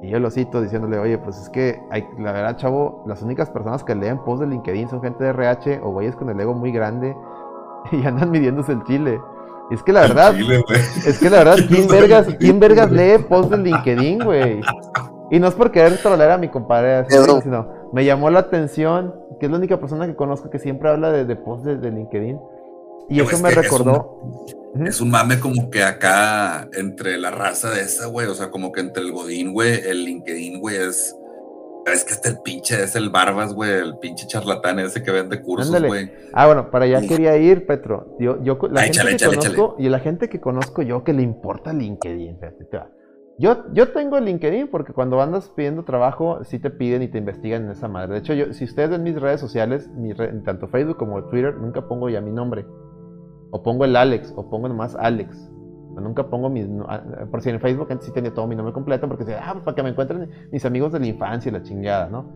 [0.05, 3.49] Y yo lo cito diciéndole, oye, pues es que hay, la verdad, chavo, las únicas
[3.49, 6.53] personas que leen posts de LinkedIn son gente de RH o güeyes con el ego
[6.53, 7.17] muy grande
[7.93, 9.19] y andan midiéndose el chile.
[9.71, 10.35] es que la verdad,
[11.07, 14.61] es que la verdad, ¿quién vergas, ¿quién vergas lee post de LinkedIn, güey?
[15.31, 19.47] Y no es por querer trolear a mi compadre, sino me llamó la atención que
[19.47, 22.39] es la única persona que conozco que siempre habla de, de post de, LinkedIn.
[23.09, 24.21] Y eso me recordó.
[24.47, 24.64] Es un,
[25.07, 29.03] mame como que acá entre la raza de esa, güey, o sea, como que entre
[29.03, 31.15] el Godín, güey, el LinkedIn, güey, es
[31.93, 35.43] es que hasta el pinche es el Barbas, güey, el pinche charlatán ese que vende
[35.43, 36.11] cursos, güey.
[36.33, 38.17] Ah, bueno, para allá quería ir, Petro.
[38.19, 41.73] Yo, yo, la gente que conozco, y la gente que conozco yo que le importa
[41.73, 42.39] LinkedIn,
[43.39, 47.65] Yo, yo tengo LinkedIn porque cuando andas pidiendo trabajo, sí te piden y te investigan
[47.65, 48.15] en esa madre.
[48.15, 50.15] De hecho, yo, si ustedes ven mis redes sociales, mi
[50.45, 52.65] tanto Facebook como Twitter, nunca pongo ya mi nombre.
[53.55, 55.49] O pongo el Alex, o pongo nomás Alex.
[55.95, 56.67] Nunca pongo mis.
[56.89, 57.01] Ah,
[57.31, 59.63] por si en Facebook antes sí tenía todo mi nombre completo, porque decía, ah, pues
[59.63, 62.33] para que me encuentren mis amigos de la infancia y la chingada, ¿no?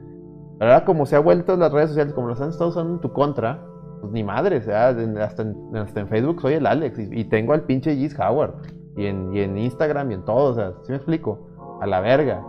[0.61, 3.01] Pero ahora, como se ha vuelto las redes sociales, como las han estado usando en
[3.01, 3.67] tu contra,
[4.01, 7.53] pues ni madre, o sea, hasta en, hasta en Facebook soy el Alex y, tengo
[7.53, 8.55] al pinche Gis Howard.
[8.97, 11.49] Y en, y en, Instagram y en todo, o sea, ¿sí me explico?
[11.81, 12.45] A la verga.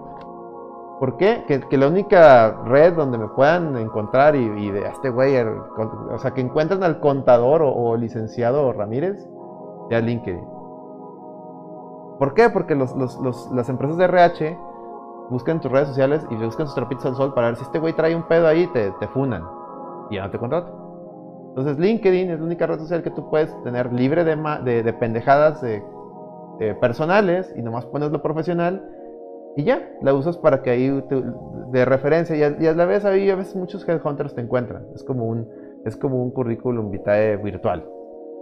[0.99, 1.45] ¿Por qué?
[1.47, 6.41] Que, la única red donde me puedan encontrar y, de este güey, o sea, que
[6.41, 9.25] encuentren al contador o, licenciado Ramírez,
[9.89, 10.45] sea LinkedIn.
[12.19, 12.49] ¿Por qué?
[12.49, 14.57] Porque las empresas de RH
[15.29, 17.93] buscan tus redes sociales y buscan tus trapitos al sol para ver si este güey
[17.93, 19.43] trae un pedo ahí, te, te funan.
[20.09, 20.73] Y ya no te contratan.
[21.49, 24.35] Entonces LinkedIn es la única red social que tú puedes tener libre de,
[24.83, 25.83] de, pendejadas de,
[26.81, 28.85] personales y nomás pones lo profesional
[29.59, 31.03] y ya, la usas para que ahí
[31.71, 34.87] de referencia y a, la vez ahí a veces muchos headhunters te encuentran.
[34.95, 35.49] Es como un,
[35.83, 37.85] es como un currículum vitae virtual.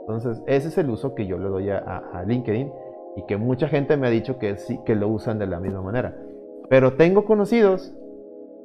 [0.01, 2.71] Entonces ese es el uso que yo le doy a, a LinkedIn
[3.15, 5.81] y que mucha gente me ha dicho que sí, que lo usan de la misma
[5.81, 6.15] manera.
[6.69, 7.95] Pero tengo conocidos,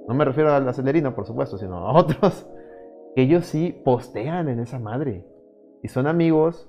[0.07, 2.47] no me refiero al acelerino, por supuesto, sino a otros,
[3.17, 5.25] que ellos sí postean en esa madre.
[5.83, 6.69] Y son amigos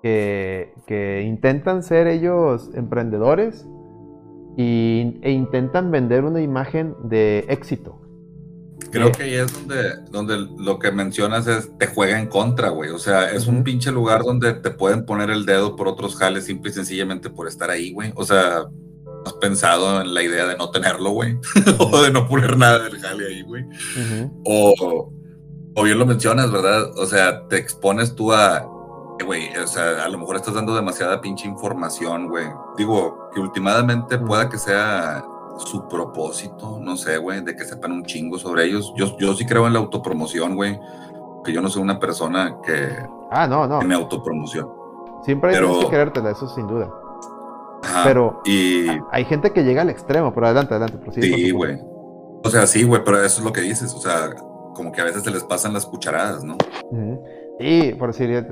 [0.00, 3.68] que, que intentan ser ellos emprendedores
[4.58, 8.00] y, e intentan vender una imagen de éxito.
[8.90, 12.90] Creo que ahí es donde, donde lo que mencionas es te juega en contra, güey.
[12.90, 16.46] O sea, es un pinche lugar donde te pueden poner el dedo por otros jales
[16.46, 18.12] simple y sencillamente por estar ahí, güey.
[18.16, 18.64] O sea,
[19.24, 21.38] has pensado en la idea de no tenerlo, güey,
[21.78, 23.64] o de no poner nada del jale ahí, güey.
[24.44, 25.12] o,
[25.74, 26.90] o bien lo mencionas, ¿verdad?
[26.96, 28.66] O sea, te expones tú a,
[29.24, 32.46] güey, o sea, a lo mejor estás dando demasiada pinche información, güey.
[32.76, 35.24] Digo, que últimamente pueda que sea
[35.58, 38.92] su propósito, no sé, güey, de que sepan un chingo sobre ellos.
[38.96, 40.78] Yo, yo sí creo en la autopromoción, güey,
[41.44, 42.90] que yo no soy una persona que,
[43.30, 43.80] ah, no, no.
[43.80, 44.68] que me autopromoción.
[45.24, 46.90] Siempre hay que querértela, eso sin duda.
[48.04, 48.86] pero y...
[49.10, 50.98] hay gente que llega al extremo, pero adelante, adelante.
[51.20, 51.78] sí, güey.
[52.44, 54.30] O sea, sí, güey, pero eso es lo que dices, o sea,
[54.74, 56.56] como que a veces se les pasan las cucharadas, ¿no?
[57.60, 58.46] Y por decir,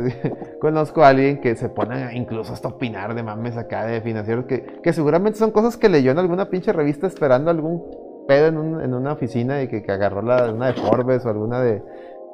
[0.60, 4.80] conozco a alguien que se pone incluso hasta opinar de mames acá de financieros, que,
[4.82, 7.84] que seguramente son cosas que leyó en alguna pinche revista esperando algún
[8.26, 11.60] pedo en, en una oficina y que, que agarró la, una de Forbes o alguna
[11.60, 11.82] de...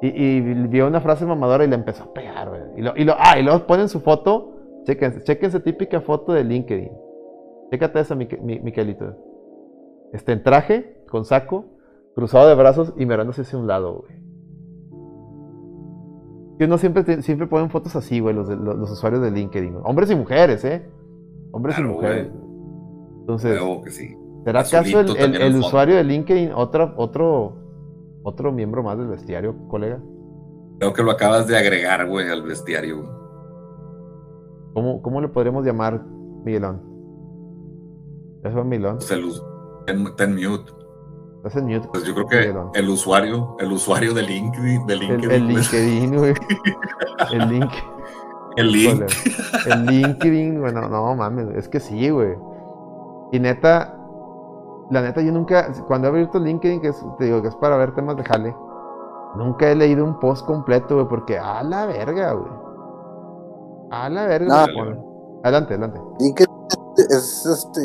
[0.04, 2.62] Y, vio una frase mamadora y le empezó a pegar, güey.
[2.76, 6.42] Y lo, y lo, ah, y luego ponen su foto, chequense, chequense típica foto de
[6.42, 6.90] LinkedIn.
[7.70, 9.14] Chécate esa, Miquelito.
[10.12, 11.66] Este, en traje, con saco,
[12.16, 14.21] cruzado de brazos y mirándose hacia un lado, güey.
[16.58, 19.78] Que uno siempre, siempre ponen fotos así, güey, los, los, usuarios de LinkedIn.
[19.84, 20.86] Hombres y mujeres, ¿eh?
[21.50, 22.30] Hombres y mujeres.
[23.20, 23.60] Entonces,
[24.44, 27.54] ¿será acaso el, el, usuario de LinkedIn otro, otro,
[28.22, 30.00] otro miembro más del bestiario, colega?
[30.78, 33.08] Creo que lo acabas de agregar, güey, al bestiario, güey.
[34.74, 36.02] ¿Cómo, ¿Cómo le podremos llamar,
[36.44, 36.82] Miguelón?
[38.42, 38.98] ¿Eso es Miguelón?
[40.16, 40.81] Ten mute.
[41.42, 45.30] Pues yo creo que el usuario, el usuario de LinkedIn, de LinkedIn.
[45.32, 46.34] El, LinkedIn, güey.
[47.32, 47.72] el link.
[48.56, 49.02] El link.
[49.66, 52.36] El LinkedIn, bueno, no mames, es que sí, güey.
[53.32, 53.98] Y neta,
[54.90, 57.76] la neta, yo nunca, cuando he abierto LinkedIn, que es, te digo que es para
[57.76, 58.54] ver temas de jale,
[59.34, 62.52] nunca he leído un post completo, güey, porque a la verga, güey.
[63.90, 64.66] A la verga.
[65.42, 66.00] Adelante, adelante.
[66.20, 66.54] LinkedIn
[67.10, 67.80] es este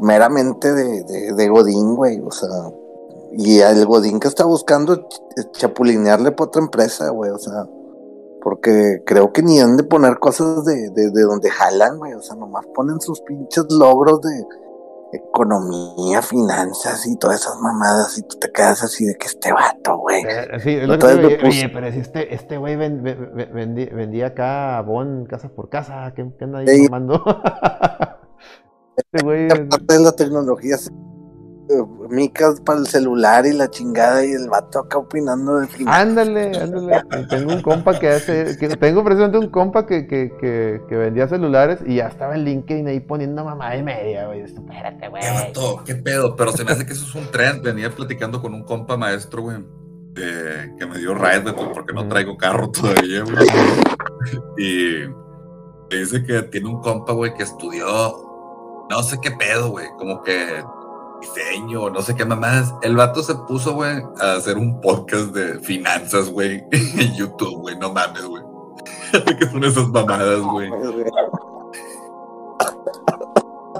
[0.00, 2.48] meramente de, de, Godín, güey, o sea,
[3.32, 5.08] y el Godín que está buscando
[5.52, 7.66] chapulinearle para otra empresa, güey, o sea,
[8.42, 12.22] porque creo que ni han de poner cosas de, de, de donde jalan, güey, o
[12.22, 14.44] sea, nomás ponen sus pinches logros de
[15.12, 19.98] economía, finanzas y todas esas mamadas y tú te quedas así de que este vato,
[19.98, 20.22] güey.
[20.22, 25.48] Eh, sí, es lo que oye, pero si este, este güey vendía, acá Bon casa
[25.48, 27.24] por casa, ¿qué, qué anda ahí tomando?
[28.96, 29.46] Este güey.
[29.50, 30.76] Aparte de la tecnología,
[31.68, 36.56] eh, micas para el celular y la chingada y el vato acá opinando de Ándale,
[36.56, 37.02] ándale.
[37.28, 41.80] tengo un compa que hace, que tengo precisamente un compa que, que, que, vendía celulares
[41.84, 44.42] y ya estaba en LinkedIn ahí poniendo mamá de media, güey.
[44.42, 45.22] Espérate, güey.
[45.22, 46.36] ¿Qué, ¿Qué pedo?
[46.36, 47.62] Pero se me hace que eso es un trend.
[47.62, 49.56] Venía platicando con un compa maestro, güey.
[50.14, 53.46] que me dio ride, porque no traigo carro todavía, güey.
[54.56, 58.25] Y dice que tiene un compa, güey, que estudió
[58.88, 60.62] no sé qué pedo, güey, como que
[61.20, 62.74] diseño, no sé qué mamadas.
[62.82, 67.76] El vato se puso, güey, a hacer un podcast de finanzas, güey, en YouTube, güey,
[67.78, 68.42] no mames, güey.
[69.38, 70.70] ¿Qué son esas mamadas, güey?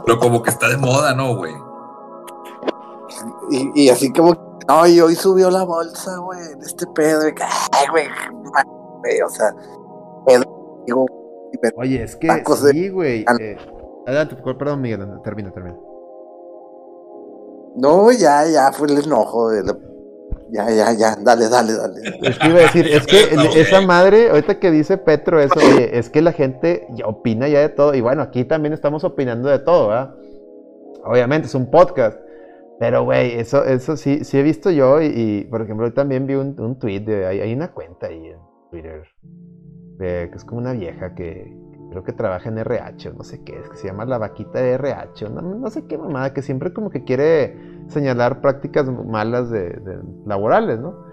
[0.04, 1.54] Pero como que está de moda, ¿no, güey?
[3.50, 4.34] Y, y, así como,
[4.68, 8.08] no, y hoy subió la bolsa, güey, de este pedo, ay, güey,
[9.24, 9.54] o sea,
[10.26, 10.44] pedo,
[10.86, 11.06] digo,
[11.76, 12.28] Oye, es que
[12.70, 13.24] sí, güey.
[13.40, 13.56] Eh,
[14.06, 15.76] Adelante, perdón, Miguel, termina, termina.
[17.76, 19.50] No, ya, ya fue el enojo.
[19.50, 19.62] De
[20.50, 22.18] Ya, ya, ya, dale, dale, dale.
[22.22, 25.98] Es que iba a decir, es que esa madre, ahorita que dice Petro eso, oye,
[25.98, 27.94] es que la gente ya opina ya de todo.
[27.94, 30.14] Y bueno, aquí también estamos opinando de todo, ¿verdad?
[31.04, 32.18] Obviamente, es un podcast.
[32.78, 35.02] Pero, güey, eso, eso sí, sí he visto yo.
[35.02, 37.26] Y, por ejemplo, hoy también vi un, un tweet de.
[37.26, 38.38] Hay, hay, una cuenta ahí en
[38.70, 39.02] Twitter.
[39.98, 43.68] que es como una vieja que, creo que trabaja en RH, no sé qué, es
[43.68, 46.90] que se llama la vaquita de RH, no, no sé qué mamada, que siempre como
[46.90, 47.56] que quiere
[47.88, 49.80] señalar prácticas malas de,
[50.24, 51.06] laborales, ¿no?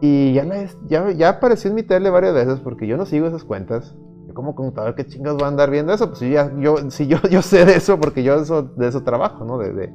[0.00, 0.44] Y ya,
[0.86, 3.96] ya, ya apareció en mi tele varias veces porque yo no sigo esas cuentas.
[4.26, 6.08] Yo como contador, ¿qué chingas voy a andar viendo eso?
[6.08, 9.02] Pues sí, ya, yo, sí, yo, yo sé de eso porque yo eso, de eso
[9.04, 9.56] trabajo, ¿no?
[9.56, 9.92] De, de,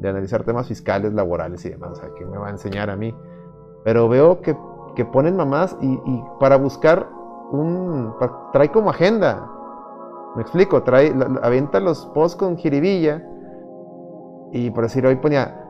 [0.00, 1.92] de, analizar temas fiscales, laborales y demás.
[1.92, 3.14] O sea, ¿qué me va a enseñar a mí?
[3.82, 4.54] Pero veo que,
[4.94, 7.08] que ponen mamás y, y para buscar
[7.52, 8.14] un...
[8.52, 9.48] trae como agenda
[10.34, 13.22] me explico, trae, avienta los posts con jiribilla.
[14.52, 15.64] Y por decir, hoy ponía,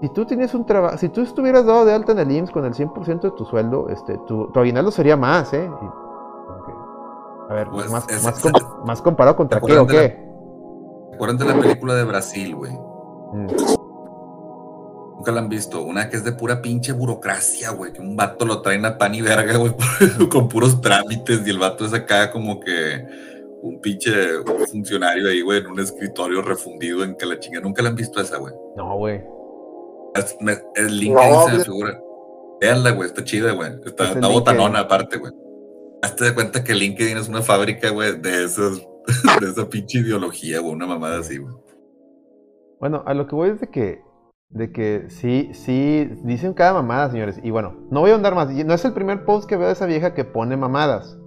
[0.00, 2.64] si tú tienes un trabajo, si tú estuvieras dado de alta en el IMSS con
[2.64, 5.70] el 100% de tu sueldo, este, tu, tu aguinaldo sería más, ¿eh?
[7.48, 8.06] a ver, pues más,
[8.84, 10.28] más, comparado contra qué o qué.
[11.14, 12.72] Acuérdate de la película de Brasil, güey.
[13.32, 13.77] Mm.
[15.18, 15.82] Nunca la han visto.
[15.82, 17.92] Una que es de pura pinche burocracia, güey.
[17.92, 19.74] Que un vato lo traen a pan y verga, güey,
[20.30, 21.44] con puros trámites.
[21.44, 23.04] Y el vato es acá como que
[23.60, 24.12] un pinche
[24.70, 27.58] funcionario ahí, güey, en un escritorio refundido en que la chinga.
[27.58, 28.54] Nunca la han visto esa, güey.
[28.76, 29.20] No, güey.
[30.76, 32.00] el link ahí se me figura.
[32.60, 33.72] Veanla, güey, está chida, güey.
[33.84, 35.32] Está, está botanona aparte, güey.
[36.00, 38.86] Hazte de cuenta que LinkedIn es una fábrica, güey, de esos,
[39.40, 41.54] de esa pinche ideología, güey, una mamada así, güey.
[42.78, 44.00] Bueno, a lo que voy es de que,
[44.50, 47.40] de que sí, sí, dicen cada mamada, señores.
[47.42, 48.50] Y bueno, no voy a andar más.
[48.50, 51.18] No es el primer post que veo de esa vieja que pone mamadas.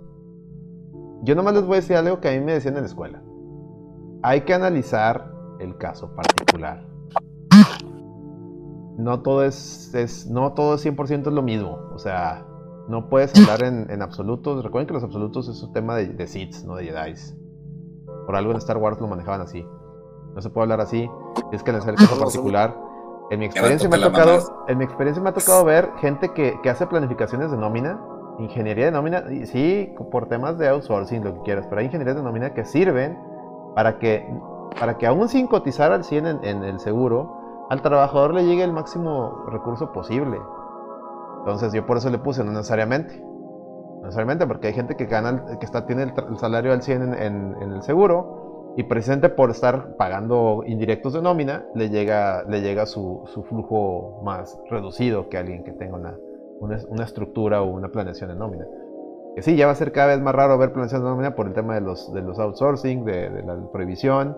[1.24, 3.22] Yo nomás les voy a decir algo que a mí me decían en la escuela.
[4.24, 6.88] Hay que analizar el caso particular.
[8.98, 11.80] No todo es, es no todo es 100% es lo mismo.
[11.94, 12.46] O sea,
[12.88, 14.64] no puedes hablar en, absolutos.
[14.64, 17.14] Recuerden que los absolutos es un tema de, de Sith, no de Jedi.
[18.26, 19.66] Por algo en Star Wars lo manejaban así.
[20.34, 21.10] No se puede hablar así.
[21.52, 22.91] Es que en el caso particular.
[23.32, 26.60] En mi experiencia me ha tocado, en mi experiencia me ha tocado ver gente que,
[26.62, 28.00] que hace planificaciones de nómina
[28.44, 32.24] ingeniería de nómina, sí, por temas de outsourcing, lo que quieras, pero hay ingenierías de
[32.24, 33.18] nómina que sirven
[33.76, 34.28] para que,
[34.80, 38.74] para que aún sin cotizar al 100 en, el seguro, al trabajador le llegue el
[38.74, 40.40] máximo recurso posible.
[41.40, 43.20] Entonces yo por eso le puse, no necesariamente.
[43.20, 47.56] No necesariamente, porque hay gente que gana, que está, tiene el, salario al 100 en,
[47.62, 53.24] el seguro y precisamente por estar pagando indirectos de nómina, le llega, le llega su,
[53.28, 56.18] su flujo más reducido que alguien que tenga una,
[56.62, 58.66] una, estructura o una planeación de nómina.
[59.36, 61.48] Que sí, ya va a ser cada vez más raro ver planeación de nómina por
[61.48, 64.38] el tema de los, de los outsourcing, de, la prohibición.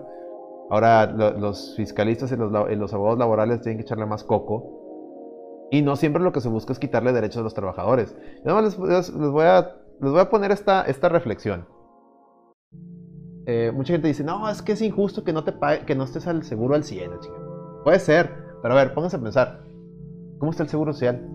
[0.70, 5.68] Ahora los fiscalistas y los, los, abogados laborales tienen que echarle más coco.
[5.70, 8.16] Y no siempre lo que se busca es quitarle derechos a los trabajadores.
[8.44, 11.66] Yo les, les, voy, a, les voy a poner esta, esta reflexión.
[13.46, 16.04] Eh, mucha gente dice, no, es que es injusto que no, te pague, que no
[16.04, 17.10] estés al seguro al 100,
[17.84, 18.30] Puede ser,
[18.62, 19.62] pero a ver, pónganse a pensar.
[20.38, 21.28] ¿Cómo está el seguro social?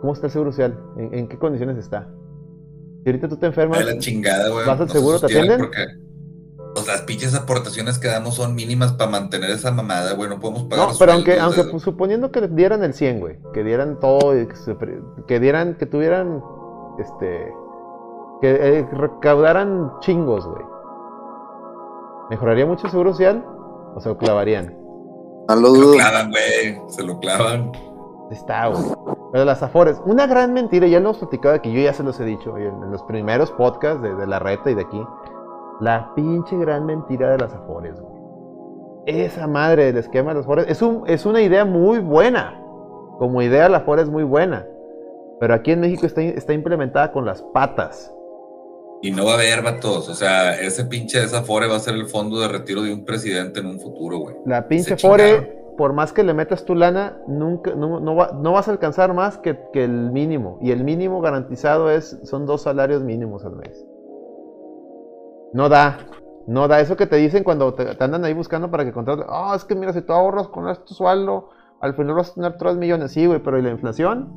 [0.00, 0.78] ¿Cómo está el seguro social?
[0.96, 2.08] ¿En, qué condiciones está?
[3.02, 4.66] Si ahorita tú te enfermas, la chingada, güey.
[4.66, 5.18] ¿vas al seguro?
[5.18, 5.60] ¿Te atienden?
[5.60, 5.78] Porque
[6.74, 10.28] pues, las pinches aportaciones que damos son mínimas para mantener esa mamada, güey.
[10.28, 10.88] No podemos pagar.
[10.88, 13.38] No, pero aunque, aunque pues, suponiendo que dieran el 100, güey.
[13.52, 14.32] Que dieran todo,
[15.26, 16.42] que, dieran, que tuvieran,
[16.98, 17.52] este,
[18.42, 20.64] que eh, recaudaran chingos, güey.
[22.28, 23.46] ¿Mejoraría mucho el seguro social?
[23.94, 24.76] ¿O se lo clavarían?
[25.48, 26.82] Se lo clavan, güey.
[26.88, 27.70] Se lo clavan.
[28.32, 28.82] Está, güey.
[29.30, 32.18] Pero las Afores, una gran mentira, ya lo hemos platicado aquí, yo ya se los
[32.18, 35.06] he dicho en, los primeros podcasts de, la reta y de aquí.
[35.80, 38.12] La pinche gran mentira de las Afores, güey.
[39.06, 42.60] Esa madre del esquema de las Afores es, un, es una idea muy buena.
[43.18, 44.66] Como idea, la Afores es muy buena.
[45.38, 48.12] Pero aquí en México está, está implementada con las patas.
[49.02, 50.08] Y no va a haber, vatos.
[50.08, 52.92] O sea, ese pinche de esa Afore va a ser el fondo de retiro de
[52.92, 54.36] un presidente en un futuro, güey.
[54.46, 58.70] La pinche Afore por más que le metas tu lana, nunca, no, no, vas a
[58.70, 60.58] alcanzar más que, el mínimo.
[60.60, 63.84] Y el mínimo garantizado es, son dos salarios mínimos al mes.
[65.52, 65.98] No da.
[66.46, 66.80] No da.
[66.80, 69.26] Eso que te dicen cuando te, andan ahí buscando para que contrates.
[69.28, 71.50] Ah, es que mira, si tú ahorras con este sueldo,
[71.80, 73.12] al final vas a tener 3 millones.
[73.12, 74.32] Sí, güey, pero ¿y la inflación?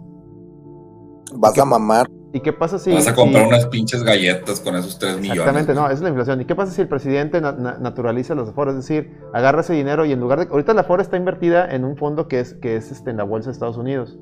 [1.36, 2.07] Vas a mamar.
[2.36, 2.93] ¿Y qué pasa si...
[2.93, 5.39] Vas a comprar unas pinches galletas con esos 3 millones.
[5.39, 6.41] Exactamente, no, esa es la inflación.
[6.41, 8.75] ¿Y qué pasa si el presidente naturaliza los aforos?
[8.75, 10.51] Es decir, agarra ese dinero y en lugar de...
[10.51, 13.23] Ahorita la aforo está invertida en un fondo que es, que es este, en la
[13.23, 14.19] bolsa de Estados Unidos.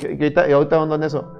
[0.00, 1.30] Y ahorita, y ahorita en eso.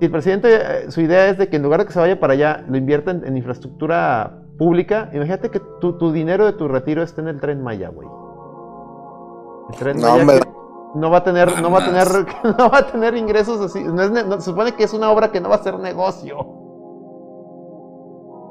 [0.00, 2.18] Si el presidente, eh, su idea es de que en lugar de que se vaya
[2.18, 7.04] para allá, lo invierta en, infraestructura pública, imagínate que tu, tu, dinero de tu retiro
[7.04, 8.08] esté en el tren Maya, güey.
[9.70, 10.42] El tren Maya
[10.94, 12.06] no va a tener, no va a tener,
[12.58, 13.82] no va a tener ingresos así.
[13.82, 16.36] No se supone que es una obra que no va a ser negocio.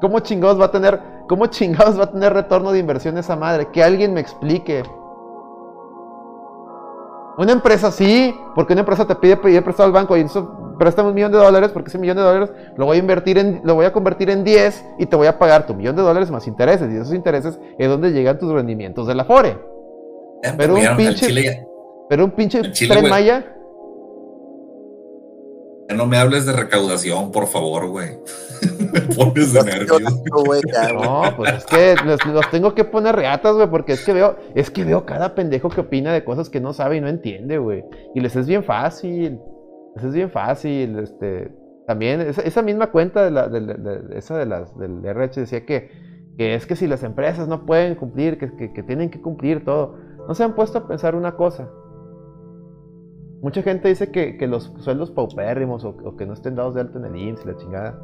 [0.00, 3.68] ¿Cómo chingados va a tener, cómo chingados va a tener retorno de inversión esa madre?
[3.70, 4.82] Que alguien me explique.
[7.38, 11.10] Una empresa sí, porque una empresa te pide pedir prestado al banco y eso préstame
[11.10, 13.74] un millón de dólares porque ese millón de dólares lo voy a invertir en, lo
[13.74, 16.46] voy a convertir en 10 y te voy a pagar tu millón de dólares más
[16.46, 19.56] intereses y esos intereses es donde llegan tus rendimientos de la FORE.
[20.56, 21.64] Pero un pinche,
[22.08, 23.56] pero un pinche tren Maya.
[25.96, 28.18] No me hables de recaudación, por favor, güey.
[28.92, 30.00] me pones de nervios.
[30.94, 34.70] No, pues es que los, tengo que poner reatas, güey, porque es que veo, es
[34.70, 37.84] que veo cada pendejo que opina de cosas que no sabe y no entiende, güey.
[38.14, 39.38] Y les es bien fácil.
[39.96, 41.52] Les es bien fácil, este.
[41.86, 45.90] También, esa, misma cuenta de la, de, esa de las, del RH decía que,
[46.38, 49.96] que es que si las empresas no pueden cumplir, que, que tienen que cumplir todo.
[50.28, 51.68] No se han puesto a pensar una cosa
[53.42, 57.06] Mucha gente dice que, los sueldos paupérrimos o, que no estén dados de alta en
[57.06, 57.98] el IMSS la chingada.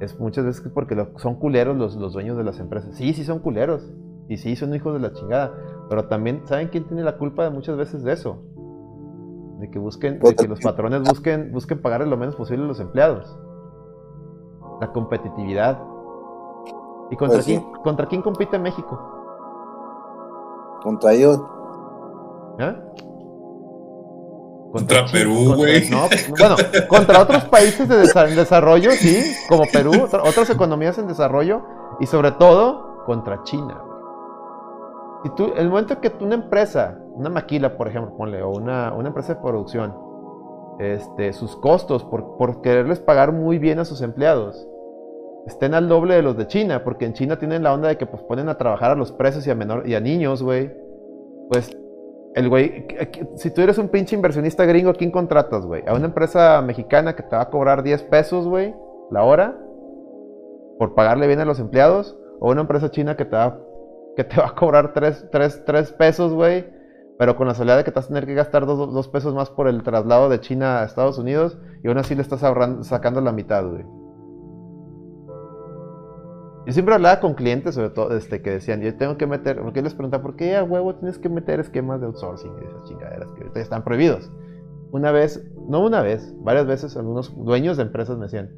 [0.00, 2.96] Es muchas veces porque son culeros los, los dueños de las empresas.
[2.96, 3.88] Sí, sí son culeros.
[4.28, 5.54] Y sí, son hijos de la chingada.
[5.88, 8.42] Pero también, ¿saben quién tiene la culpa de muchas veces de eso?
[9.60, 12.80] De que busquen, de que los patrones busquen, busquen pagarle lo menos posible a los
[12.80, 13.38] empleados.
[14.80, 15.80] la competitividad.
[17.10, 17.56] ¿Y contra, Pues sí.
[17.56, 18.98] quién, contra quién compite México?
[20.82, 21.40] Contra ellos.
[22.58, 22.76] ¿Eh?
[24.78, 25.88] Contra Perú, güey.
[25.90, 26.56] no, pues, bueno,
[26.88, 31.62] contra otros países de desa- en desarrollo, sí, como Perú, otra- otras economías en desarrollo
[32.00, 33.80] y sobre todo contra China.
[35.22, 38.92] Si tú, el momento que tú una empresa, una maquila, por ejemplo, ponle, o una,
[38.92, 39.94] una empresa de producción,
[40.78, 44.68] este, sus costos por, por quererles pagar muy bien a sus empleados,
[45.46, 48.04] estén al doble de los de China, porque en China tienen la onda de que
[48.06, 50.70] pues ponen a trabajar a los presos y a menor y a niños, güey.
[51.48, 51.70] Pues
[52.36, 52.86] el güey,
[53.36, 55.82] si tú eres un pinche inversionista gringo, ¿a quién contratas, güey?
[55.86, 58.74] A una empresa mexicana que te va a cobrar 10 pesos, güey,
[59.10, 59.58] la hora,
[60.78, 63.58] por pagarle bien a los empleados, o una empresa china que te va,
[64.16, 66.66] que te va a cobrar 3, pesos, güey,
[67.18, 69.48] pero con la salida de que te vas a tener que gastar 2 pesos más
[69.48, 73.22] por el traslado de China a Estados Unidos, y aún así le estás ahorrando, sacando
[73.22, 73.86] la mitad, güey.
[76.66, 79.78] Yo siempre hablaba con clientes, sobre todo, este, que decían, yo tengo que meter, porque
[79.78, 82.82] yo les preguntaba, ¿por qué a huevo tienes que meter esquemas de outsourcing y esas
[82.84, 84.32] chingaderas que ahorita están prohibidos?
[84.90, 88.50] Una vez, no una vez, varias veces algunos dueños de empresas me decían,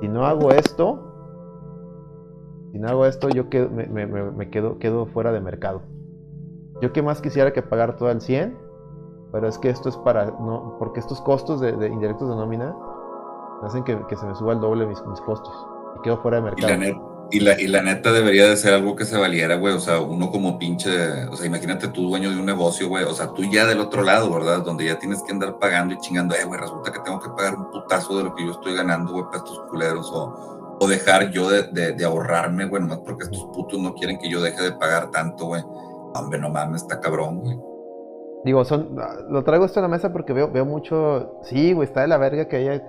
[0.00, 1.02] si no hago esto,
[2.72, 5.80] si no hago esto, yo quedo, me, me- me- me quedo, quedo fuera de mercado.
[6.82, 8.54] Yo que más quisiera que pagar todo al 100,
[9.32, 12.76] pero es que esto es para, no, porque estos costos de, de indirectos de nómina
[13.62, 15.54] hacen que, que se me suba el doble mis, mis costos
[15.98, 16.68] y quedo fuera de mercado.
[17.30, 19.74] Y, la, y la neta debería de ser algo que se valiera, güey.
[19.74, 20.90] O sea, uno como pinche.
[21.26, 23.04] O sea, imagínate tú, dueño de un negocio, güey.
[23.04, 24.62] O sea, tú ya del otro lado, ¿verdad?
[24.62, 26.34] Donde ya tienes que andar pagando y chingando.
[26.34, 29.12] Eh, güey, resulta que tengo que pagar un putazo de lo que yo estoy ganando,
[29.12, 30.10] güey, para estos culeros.
[30.12, 34.40] O, o dejar yo de, ahorrarme, güey, nomás porque estos putos no quieren que yo
[34.40, 35.62] deje de pagar tanto, güey.
[36.14, 37.58] Hombre, no mames, está cabrón, güey.
[38.44, 38.96] Digo, son,
[39.28, 41.40] lo traigo esto a la mesa porque veo, veo mucho.
[41.42, 42.80] Sí, güey, está de la verga que haya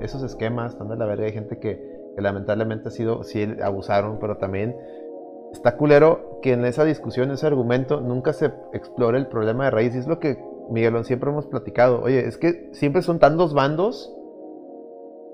[0.00, 1.26] esos esquemas, están de la verga.
[1.26, 4.76] Hay gente que, que lamentablemente ha sido, sí abusaron, pero también
[5.52, 9.94] está culero que en esa discusión, ese argumento, nunca se explore el problema de raíz.
[9.94, 10.38] Y es lo que,
[10.70, 12.02] Miguelón, siempre hemos platicado.
[12.02, 14.12] Oye, es que siempre son tan dos bandos.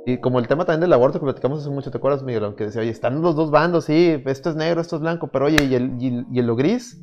[0.06, 2.56] Y como el tema también del aborto que platicamos hace mucho, ¿te acuerdas, Miguelón?
[2.56, 5.46] Que decía, oye, están los dos bandos, sí, esto es negro, esto es blanco, pero
[5.46, 7.02] oye, ¿y el, y el- y el lo gris?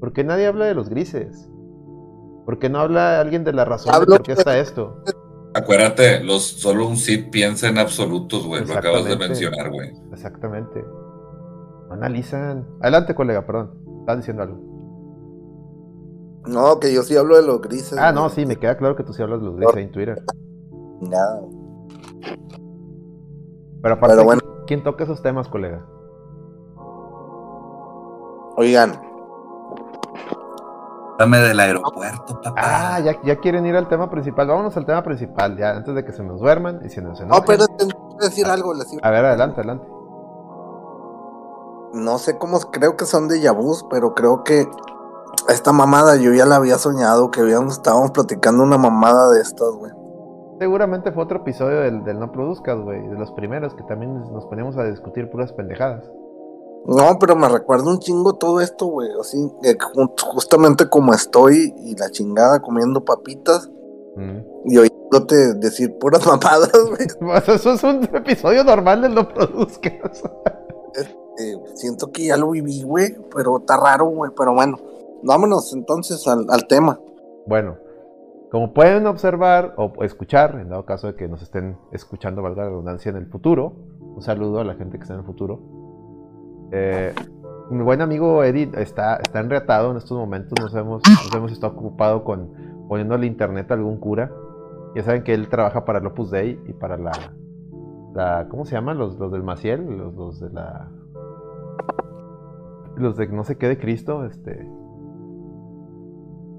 [0.00, 1.50] ¿Por qué nadie habla de los grises?
[2.46, 5.04] ¿Por qué no habla alguien de la razón de por qué está esto?
[5.54, 8.64] Acuérdate, los, solo un sí piensa en absolutos, güey.
[8.64, 9.90] Lo acabas de mencionar, güey.
[10.12, 10.84] Exactamente.
[11.88, 12.66] No analizan.
[12.80, 13.72] Adelante, colega, perdón.
[14.00, 14.58] Estás diciendo algo.
[16.46, 17.98] No, que yo sí hablo de los grises.
[17.98, 18.34] Ah, no, güey.
[18.34, 20.22] sí, me queda claro que tú sí hablas de los grises ahí en Twitter.
[21.00, 21.42] Nada.
[23.82, 24.40] Pero aparte, Pero bueno.
[24.40, 25.84] ¿quién- ¿quién toca esos temas, colega?
[28.56, 29.00] Oigan,
[31.20, 32.54] Dame del aeropuerto, papá.
[32.56, 34.48] Ah, ya, ya quieren ir al tema principal.
[34.48, 37.26] Vámonos al tema principal, ya, antes de que se nos duerman y se nos no,
[37.26, 37.44] enojen.
[37.46, 38.72] pero tengo que decir algo.
[38.72, 39.86] Les iba- A ver, adelante, adelante.
[41.92, 44.66] No sé cómo, creo que son de Yabús, pero creo que
[45.48, 49.70] esta mamada yo ya la había soñado, que habíamos, estábamos platicando una mamada de estas,
[49.74, 49.92] güey.
[50.58, 54.46] Seguramente fue otro episodio del, del No Produzcas, güey, de los primeros que también nos
[54.46, 56.04] poníamos a discutir puras pendejadas.
[56.86, 59.08] No, pero me recuerda un chingo todo esto, güey.
[59.20, 63.70] Así, eh, ju- justamente como estoy y la chingada comiendo papitas
[64.16, 64.38] Mm.
[64.64, 67.06] y oyéndote decir puras mamadas, güey.
[67.20, 70.22] Pues Eso es un episodio normal del No Produzcas.
[71.38, 74.30] Eh, siento que ya lo viví, güey, pero está raro, güey.
[74.36, 74.78] Pero bueno,
[75.22, 76.98] vámonos entonces al, al tema.
[77.46, 77.76] Bueno,
[78.50, 82.70] como pueden observar o escuchar, en dado caso de que nos estén escuchando, valga la
[82.70, 85.60] redundancia, en el futuro, un saludo a la gente que está en el futuro.
[86.72, 87.14] Eh,
[87.70, 91.72] mi buen amigo Eddie está, está enreatado en estos momentos, nos hemos, nos hemos estado
[91.74, 92.50] ocupado con
[92.88, 94.32] poniéndole internet a algún cura.
[94.96, 97.12] Ya saben que él trabaja para el Opus Dei y para la,
[98.14, 98.98] la ¿cómo se llaman?
[98.98, 100.88] Los, los del Maciel, los, los de la...
[102.96, 104.68] Los de no sé qué de Cristo, este...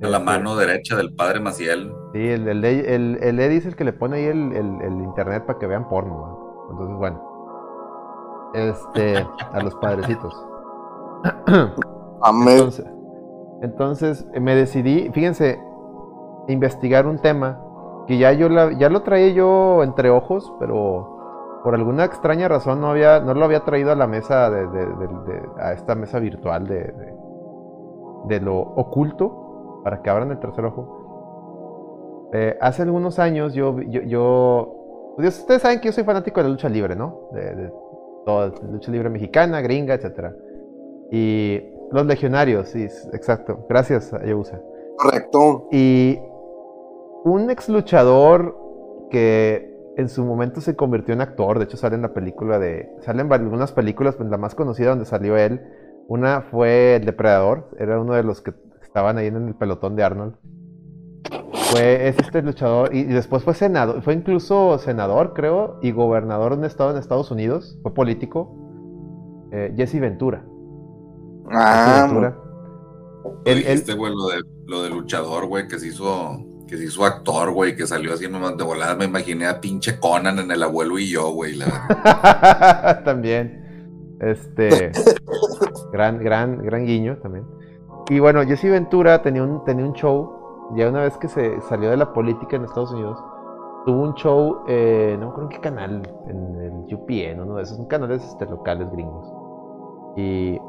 [0.02, 1.92] A la este, mano derecha del padre Maciel.
[2.14, 4.94] Sí, el, el, el, el Eddie es el que le pone ahí el, el- el
[5.04, 6.16] internet para que vean porno.
[6.16, 6.68] ¿no?
[6.72, 7.31] Entonces, bueno.
[8.54, 10.34] Este, a los padrecitos.
[12.22, 12.54] Amén.
[12.58, 12.86] Entonces,
[13.62, 15.60] entonces eh, me decidí, fíjense,
[16.48, 17.60] investigar un tema
[18.08, 22.82] que ya yo la- ya lo traía yo entre ojos, pero por alguna extraña razón
[22.82, 25.94] no había, no lo había traído a la mesa de, de- de- de- a esta
[25.96, 26.94] mesa virtual de,
[28.26, 32.30] de, lo oculto para que abran el tercer ojo.
[32.34, 34.76] Eh, hace algunos años yo, yo, yo-
[35.18, 37.28] pues ustedes saben que yo soy fanático de la lucha libre, ¿no?
[37.34, 37.72] De
[38.26, 40.36] toda lucha libre mexicana, gringa, etcétera.
[41.12, 41.62] Y
[41.92, 43.66] los legionarios, sí, exacto.
[43.70, 44.62] Gracias, Ayusa.
[44.98, 45.68] Correcto.
[45.72, 46.20] Y
[47.24, 48.58] un ex luchador
[49.10, 51.60] que en su momento se convirtió en actor.
[51.60, 52.90] De hecho, sale en la película de.
[53.02, 55.62] Salen algunas películas, pues la más conocida donde salió él.
[56.08, 57.70] Una fue El Depredador.
[57.78, 60.36] Era uno de los que estaban ahí en el pelotón de Arnold.
[61.72, 62.94] Fue es este luchador.
[62.94, 64.02] Y, después fue senador.
[64.02, 65.80] Fue incluso senador, creo.
[65.82, 67.78] Y gobernador de un estado en Estados Unidos.
[67.82, 68.56] Fue político.
[69.52, 70.44] Eh, Jesse Ventura.
[71.50, 72.38] Ah, Ventura.
[73.46, 77.52] Este, güey, lo de, lo de luchador, güey, que se hizo que se hizo actor,
[77.52, 78.96] güey, que salió así de volada.
[78.96, 81.60] Me imaginé a pinche Conan en El Abuelo y yo, güey.
[83.04, 84.18] también.
[84.22, 84.94] Este.
[85.92, 87.46] gran, gran, gran guiño también.
[88.10, 90.41] Y bueno, Jesse Ventura tenía un, tenía un show.
[90.76, 93.22] Ya una vez que se salió de la política en Estados Unidos,
[93.86, 97.86] tuvo un show, eh, no creo en qué canal, en el UPN, uno de esos
[97.88, 99.34] canales este, locales gringos.
[100.16, 100.60] Y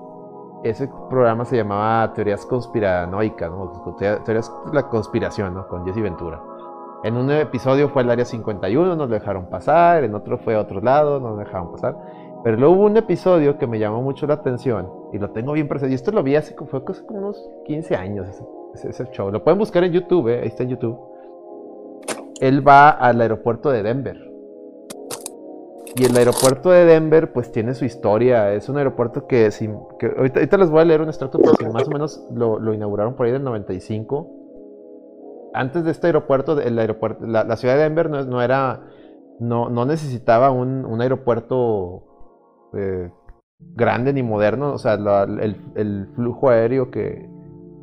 [0.62, 3.94] ese programa se llamaba Teorías Conspiranoicas, ¿no?
[3.96, 5.66] Teorías de la conspiración, ¿no?
[5.68, 6.40] Con Jesse Ventura.
[7.04, 10.80] En un episodio fue el área 51, nos dejaron pasar, en otro fue a otro
[10.80, 11.96] lado, nos dejaron pasar.
[12.44, 15.68] Pero luego hubo un episodio que me llamó mucho la atención y lo tengo bien
[15.68, 15.92] presente.
[15.92, 18.28] Y esto lo vi hace, fue como unos 15 años,
[18.74, 19.08] ese.
[19.30, 20.40] Lo pueden buscar en YouTube, ¿eh?
[20.42, 20.98] ahí está en YouTube.
[22.40, 24.32] Él va al aeropuerto de Denver
[25.94, 28.54] y el aeropuerto de Denver, pues tiene su historia.
[28.54, 29.50] Es un aeropuerto que,
[30.16, 33.32] ahorita, les voy a leer un extracto porque más o menos lo, inauguraron por ahí
[33.32, 35.50] del 95.
[35.52, 38.86] Antes de este aeropuerto, el aeropuerto la, ciudad de Denver no, era,
[39.38, 43.10] no, no necesitaba un, aeropuerto eh,
[43.58, 44.72] grande ni moderno.
[44.72, 47.28] O sea, el, flujo aéreo que,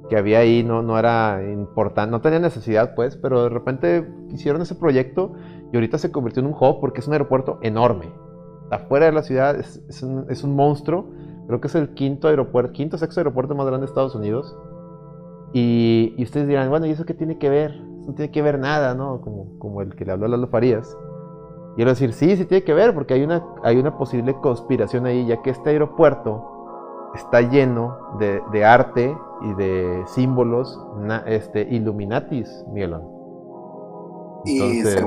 [0.10, 4.62] que había ahí no, no era importante, no tenía necesidad, pues, pero de repente hicieron
[4.62, 5.34] ese proyecto
[5.72, 8.12] y ahorita se convirtió en un hub porque es un aeropuerto enorme.
[8.72, 11.12] Afuera de la ciudad es, un, monstruo.
[11.47, 14.57] Creo que es el quinto aeropuerto, quinto sexto aeropuerto más grande de Estados Unidos.
[15.53, 17.89] Y, ustedes dirán, bueno, ¿y eso qué tiene que ver?
[18.10, 19.22] no tiene que ver nada, ¿no?
[19.22, 20.97] Como, como el que le habló a Lalo Farías.
[21.74, 25.05] Y quiero decir, sí, sí tiene que ver, porque hay una, hay una posible conspiración
[25.05, 26.59] ahí, ya que este aeropuerto
[27.16, 30.80] está lleno de, arte y de símbolos
[31.26, 33.03] este, Illuminatis, Mielon.
[34.45, 35.05] Entonces,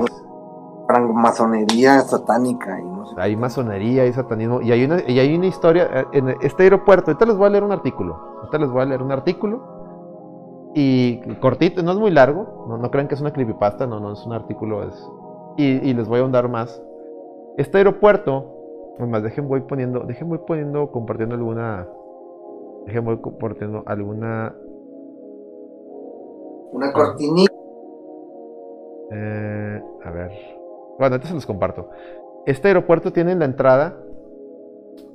[1.13, 2.79] masonería satánica.
[2.79, 4.61] Y no sé hay masonería y satanismo.
[4.61, 7.11] Y hay, una, y hay una historia eh, en este aeropuerto.
[7.11, 8.19] Ahorita les voy a leer un artículo.
[8.39, 10.71] Ahorita les voy a leer un artículo.
[10.75, 12.65] Y cortito, no es muy largo.
[12.67, 13.87] No, no crean que es una creepypasta.
[13.87, 14.83] No, no es un artículo.
[14.83, 15.09] Es,
[15.57, 16.81] y, les voy a ahondar más.
[17.57, 18.52] Este aeropuerto.
[18.99, 20.01] Además, dejen voy poniendo.
[20.01, 20.91] Dejen voy poniendo.
[20.91, 21.87] Compartiendo alguna.
[22.85, 24.55] Dejen voy compartiendo alguna.
[26.71, 27.53] Una cortinita.
[29.11, 30.31] Eh, a ver.
[30.99, 31.89] Bueno, antes se los comparto.
[32.45, 33.97] Este aeropuerto tiene en la entrada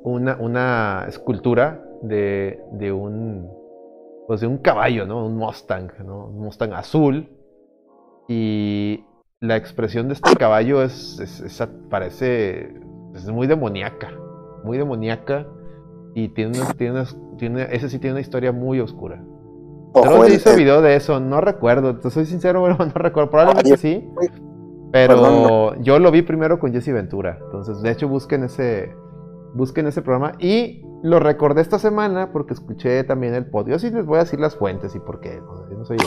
[0.02, 3.50] una, una escultura de, de, un
[4.26, 5.26] pues de un caballo, ¿no?
[5.26, 6.26] Un Mustang, ¿no?
[6.26, 7.28] Un Mustang azul.
[8.28, 9.04] Y
[9.40, 12.74] la expresión de este caballo es, es, parece
[13.24, 14.12] es muy demoníaca,
[14.64, 15.46] muy demoníaca
[16.14, 17.04] y tiene, tiene,
[17.38, 19.22] tiene, ese sí tiene una historia muy oscura.
[19.94, 24.08] Pero hice video de eso, no recuerdo, te soy sincero, bueno, no recuerdo, probablemente sí,
[24.90, 27.38] pero yo lo vi primero con Jesse Ventura.
[27.44, 28.94] Entonces, de hecho, busquen ese,
[29.54, 30.32] busquen ese programa.
[30.38, 33.82] Y lo recordé esta semana porque escuché también el podcast.
[33.82, 35.40] Yo sí les voy a decir las fuentes y por qué.
[35.76, 35.98] No, soy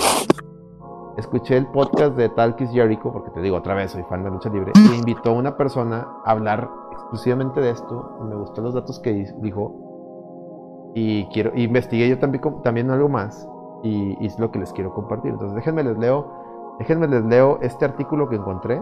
[1.17, 4.49] Escuché el podcast de Talkis Jericho, porque te digo otra vez, soy fan de lucha
[4.49, 4.71] libre.
[4.75, 6.69] Y invitó a una persona a hablar
[7.01, 8.19] exclusivamente de esto.
[8.27, 10.91] Me gustó los datos que dijo.
[10.93, 13.47] Y quiero, investigué yo también, también algo más.
[13.83, 15.31] Y, y es lo que les quiero compartir.
[15.31, 16.41] Entonces, déjenme les leo
[16.81, 18.81] Déjenme les leo este artículo que encontré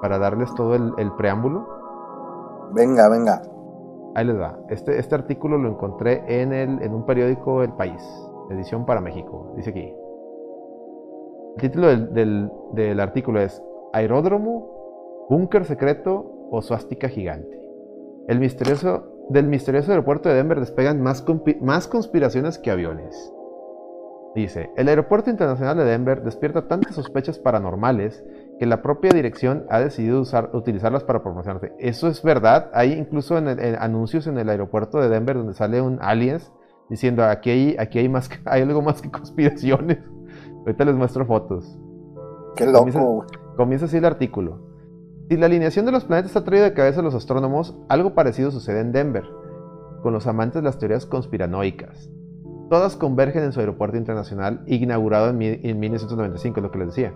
[0.00, 1.66] para darles todo el, preámbulo.
[2.72, 3.42] Venga, venga.
[4.14, 4.56] Ahí les va.
[4.68, 8.00] Este, este artículo lo encontré en, el, en un periódico El País,
[8.50, 9.52] edición para México.
[9.56, 9.92] Dice aquí.
[11.56, 13.60] El título del, del, artículo es
[13.92, 17.59] Aeródromo, búnker secreto o suástica gigante.
[18.28, 21.24] El misterioso, del misterioso aeropuerto de Denver despegan más,
[21.60, 23.32] más conspiraciones que aviones.
[24.34, 28.24] Dice, el Aeropuerto Internacional de Denver despierta tantas sospechas paranormales
[28.60, 31.72] que la propia dirección ha decidido usar, utilizarlas para promocionarse.
[31.78, 32.70] Eso es verdad.
[32.72, 33.48] Hay incluso en,
[33.80, 36.52] anuncios en el aeropuerto de Denver donde sale un aliens
[36.88, 39.98] diciendo aquí hay, aquí hay, más, hay algo más que conspiraciones.
[40.60, 41.76] Ahorita les muestro fotos.
[42.54, 43.26] Qué loco.
[43.56, 44.69] Comienza, así el artículo.
[45.30, 48.50] Si la alineación de los planetas ha traído de cabeza a los astrónomos, algo parecido
[48.50, 49.22] sucede en Denver,
[50.02, 52.10] con los amantes de las teorías conspiranoicas.
[52.68, 57.14] Todas convergen en su aeropuerto internacional, inaugurado en, 1995, lo que les decía.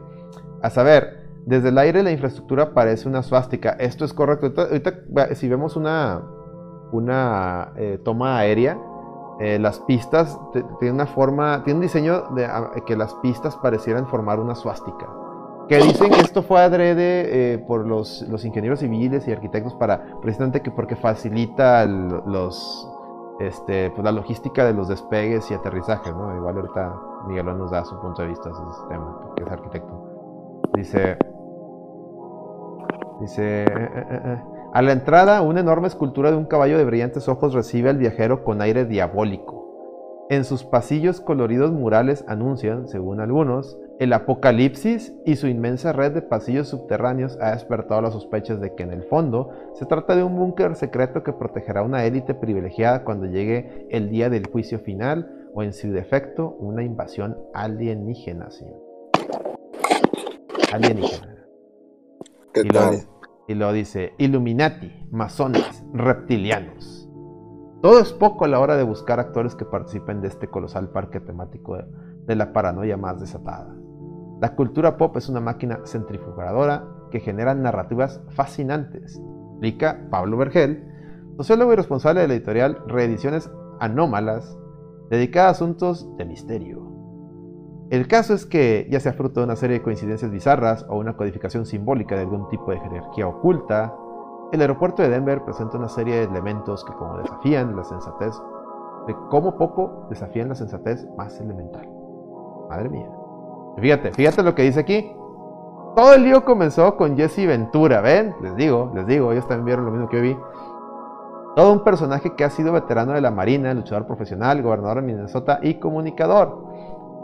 [0.63, 3.71] A saber, desde el aire la infraestructura parece una suástica.
[3.71, 4.63] Esto es correcto.
[4.63, 4.95] Ahorita,
[5.35, 6.23] si vemos una,
[6.93, 8.79] una eh, toma aérea,
[9.41, 10.39] eh, las pistas
[10.79, 12.49] tienen una forma, tiene un diseño de
[12.87, 15.24] que las pistas parecieran formar una suástica.
[15.69, 20.05] Que dicen que esto fue adrede eh, por los, los, ingenieros civiles y arquitectos para
[20.21, 22.89] precisamente que porque facilita los
[23.41, 26.35] este, pues la logística de los despegues y aterrizajes, ¿no?
[26.37, 26.95] Igual ahorita
[27.27, 30.61] Miguelón nos da su punto de vista sobre ese tema, porque es arquitecto.
[30.75, 31.19] Dice,
[33.21, 34.43] dice, eh, eh,
[34.73, 38.45] a la entrada una enorme escultura de un caballo de brillantes ojos recibe al viajero
[38.45, 39.65] con aire diabólico.
[40.31, 46.23] En sus pasillos coloridos murales anuncian, según algunos, el apocalipsis y su inmensa red de
[46.23, 50.35] pasillos subterráneos ha despertado las sospechas de que en el fondo se trata de un
[50.35, 55.49] búnker secreto que protegerá a una élite privilegiada cuando llegue el día del juicio final
[55.55, 58.83] o en su defecto una invasión alienígena, señor.
[60.73, 61.47] Alienígena.
[62.57, 62.91] y, lo,
[63.47, 67.09] y lo dice, Illuminati, masones, reptilianos.
[67.81, 71.21] Todo es poco a la hora de buscar actores que participen de este colosal parque
[71.21, 71.79] temático
[72.27, 73.84] de la paranoia más desatada.
[74.45, 79.19] La cultura pop es una máquina centrifugadora que genera narrativas fascinantes,
[79.53, 80.87] explica Pablo Vergel,
[81.39, 83.51] sociólogo y responsable de la editorial Reediciones
[83.81, 84.59] Anómalas,
[85.09, 86.83] dedicada a asuntos de misterio.
[87.89, 91.17] El caso es que, ya sea fruto de una serie de coincidencias bizarras o una
[91.17, 93.97] codificación simbólica de algún tipo de jerarquía oculta,
[94.53, 98.35] el aeropuerto de Denver presenta una serie de elementos que como desafían la sensatez,
[99.07, 101.89] de cómo poco desafían la sensatez más elemental.
[102.69, 103.24] Madre mía.
[103.79, 105.13] Fíjate, fíjate lo que dice aquí.
[105.97, 108.35] Todo el lío comenzó con Jesse Ventura, ¿ven?
[108.43, 110.37] Les digo, les digo, ellos también vieron lo mismo que yo vi.
[111.55, 115.61] Todo un personaje que ha sido veterano de la Marina, luchador profesional, gobernador de Minnesota
[115.63, 116.65] y comunicador.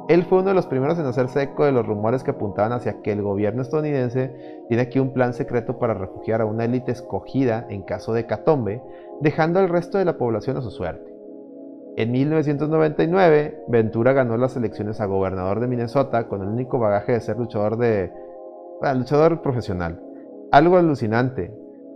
[0.09, 3.01] Él fue uno de los primeros en hacerse eco de los rumores que apuntaban hacia
[3.03, 7.67] que el gobierno estadounidense tiene aquí un plan secreto para refugiar a una élite escogida
[7.69, 8.83] en caso de catombe,
[9.21, 11.10] dejando al resto de la población a su suerte.
[11.97, 17.21] En 1999, Ventura ganó las elecciones a gobernador de Minnesota con el único bagaje de
[17.21, 18.13] ser luchador de
[18.95, 20.01] luchador profesional.
[20.53, 21.53] Algo alucinante.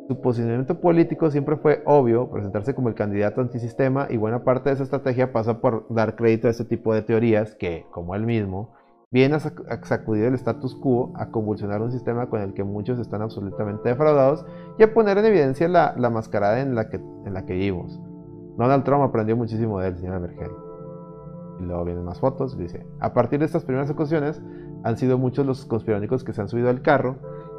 [0.09, 4.75] Su posicionamiento político siempre fue obvio, presentarse como el candidato antisistema y buena parte de
[4.75, 8.75] esa estrategia pasa por dar crédito a este tipo de teorías que, como él mismo,
[9.11, 13.23] vienen a sacudir el status quo, a convulsionar un sistema con el que muchos están
[13.23, 14.45] absolutamente defraudados
[14.77, 17.99] y a poner en evidencia la, mascarada en la que vivimos.
[18.57, 20.51] Donald Trump aprendió muchísimo de él, señora Merkel.
[21.61, 22.57] Y luego vienen más fotos.
[22.57, 24.43] Dice, a partir de estas primeras ocasiones,
[24.85, 27.17] han sido muchos los conspiranoicos que se han subido al carro,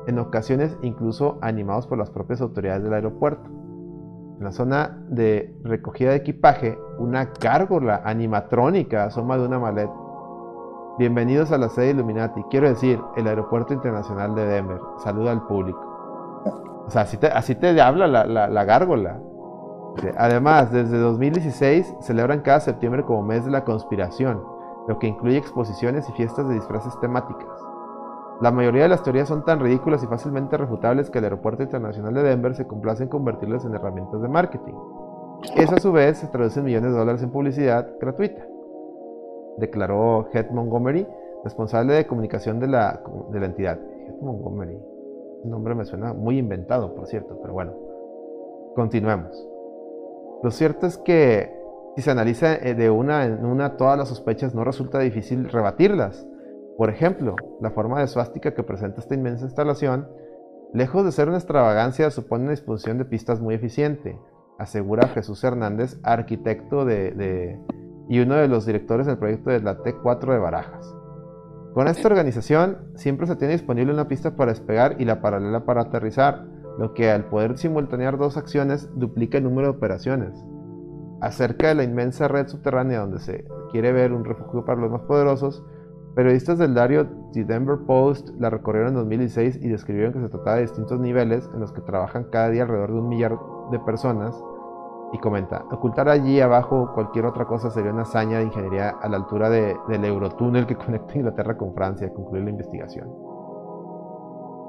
[0.07, 3.49] en ocasiones incluso animados por las propias autoridades del aeropuerto.
[4.37, 9.93] En la zona de recogida de equipaje, una gárgola animatrónica asoma de una maleta.
[10.99, 12.43] Bienvenidos a la sede Illuminati.
[12.49, 14.79] Quiero decir, el aeropuerto internacional de Denver.
[15.03, 15.79] Saluda al público.
[16.85, 19.19] O sea, así te, así te habla la, la, la gárgola.
[20.17, 24.41] Además, desde 2016 celebran cada septiembre como mes de la conspiración,
[24.87, 27.47] lo que incluye exposiciones y fiestas de disfraces temáticas.
[28.41, 32.13] La mayoría de las teorías son tan ridículas y fácilmente refutables que el Aeropuerto Internacional
[32.13, 34.73] de Denver se complace en convertirlas en herramientas de marketing.
[35.55, 38.45] Eso a su vez se traduce en millones de dólares en publicidad gratuita,
[39.57, 41.07] declaró Head Montgomery,
[41.43, 43.01] responsable de comunicación de la,
[43.33, 43.79] entidad.
[44.07, 44.77] Head Montgomery,
[45.43, 47.73] un nombre me suena muy inventado, por cierto, pero bueno,
[48.75, 49.54] continuemos.
[50.43, 51.55] Lo cierto es que
[51.95, 56.27] si se analiza eh, de una en una todas las sospechas, no resulta difícil rebatirlas.
[56.77, 60.09] Por ejemplo, la forma de suástica que presenta esta inmensa instalación,
[60.73, 64.19] lejos de ser una extravagancia, supone una disposición de pistas muy eficiente,
[64.59, 67.57] asegura Jesús Hernández, arquitecto de,
[68.09, 70.95] y uno de los directores del proyecto de la T4 de Barajas.
[71.73, 75.81] Con esta organización siempre se tiene disponible una pista para despegar y la paralela para
[75.81, 76.45] aterrizar,
[76.77, 80.45] lo que al poder simultanear dos acciones duplica el número de operaciones.
[81.21, 85.01] Acerca de la inmensa red subterránea donde se quiere ver un refugio para los más
[85.03, 85.63] poderosos,
[86.15, 90.57] periodistas del diario The Denver Post la recorrieron en 2016 y describieron que se trataba
[90.57, 93.37] de distintos niveles en los que trabajan cada día alrededor de un millar
[93.71, 94.35] de personas.
[95.13, 99.17] Y comenta, ocultar allí abajo cualquier otra cosa sería una hazaña de ingeniería a la
[99.17, 103.07] altura del eurotúnel que conecta Inglaterra con Francia, concluir la investigación.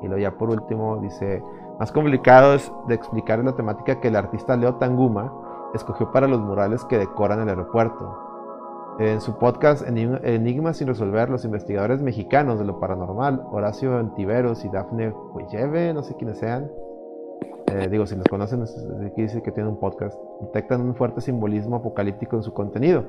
[0.02, 1.42] Y luego ya por último dice,
[1.78, 5.32] más complicados de explicar la temática que el artista Leo Tanguma
[5.74, 8.22] escogió para los murales que decoran el aeropuerto.
[8.98, 14.70] En su podcast Enigmas sin resolver, los investigadores mexicanos de lo paranormal, Horacio Antiveros y
[14.70, 16.70] Dafne Huelleve, no sé quiénes sean,
[17.66, 18.62] eh, digo, si los conocen,
[19.04, 23.04] aquí dice que tiene un podcast, detectan un fuerte simbolismo apocalíptico en su contenido.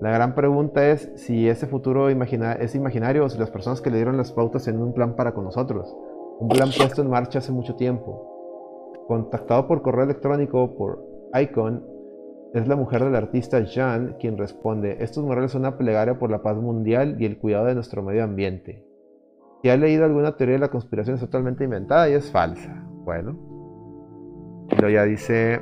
[0.00, 3.98] La gran pregunta es si ese futuro es imaginario o si las personas que le
[3.98, 5.94] dieron las pautas tienen un plan para con nosotros
[6.42, 9.04] un plan puesto en marcha hace mucho tiempo.
[9.06, 11.04] Contactado por correo electrónico por
[11.40, 11.86] Icon,
[12.52, 16.42] es la mujer del artista Jean quien responde, estos murales son una plegaria por la
[16.42, 18.84] paz mundial y el cuidado de nuestro medio ambiente.
[19.62, 22.88] Si ha leído alguna teoría de la conspiración es totalmente inventada y es falsa.
[23.04, 23.38] Bueno.
[24.80, 25.60] Luego ya dice,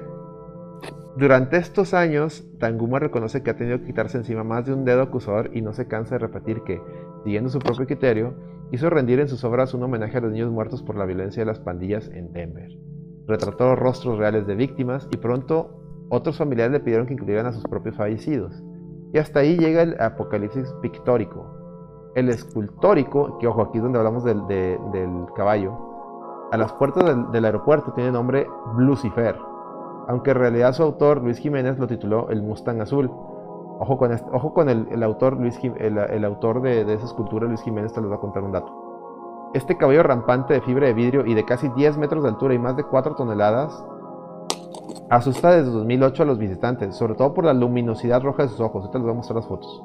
[1.19, 5.03] durante estos años, Tanguma reconoce que ha tenido que quitarse encima más de un dedo
[5.03, 6.81] acusador y no se cansa de repetir que,
[7.23, 8.35] siguiendo su propio criterio,
[8.73, 11.47] hizo rendir en sus obras un homenaje a los niños muertos por la violencia de
[11.47, 12.71] las pandillas en Denver.
[13.27, 17.65] Retrató rostros reales de víctimas y pronto otros familiares le pidieron que incluyeran a sus
[17.65, 18.63] propios fallecidos.
[19.13, 21.47] Y hasta ahí llega el apocalipsis pictórico.
[22.15, 24.41] El escultórico, que ojo, aquí es donde hablamos del,
[25.37, 29.37] caballo, a las puertas del, aeropuerto tiene nombre Lucifer,
[30.09, 33.09] aunque en realidad su autor, Luis Jiménez, lo tituló El Mustang Azul.
[33.83, 38.03] Ojo con, ojo con el, autor, Luis, el, autor de, esa escultura, Luis Jiménez, te
[38.03, 39.51] les va a contar un dato.
[39.55, 42.59] Este caballo rampante de fibra de vidrio y de casi 10 metros de altura y
[42.59, 43.83] más de 4 toneladas
[45.09, 48.83] asusta desde 2008 a los visitantes, sobre todo por la luminosidad roja de sus ojos.
[48.83, 49.83] Ahorita les voy a mostrar las fotos.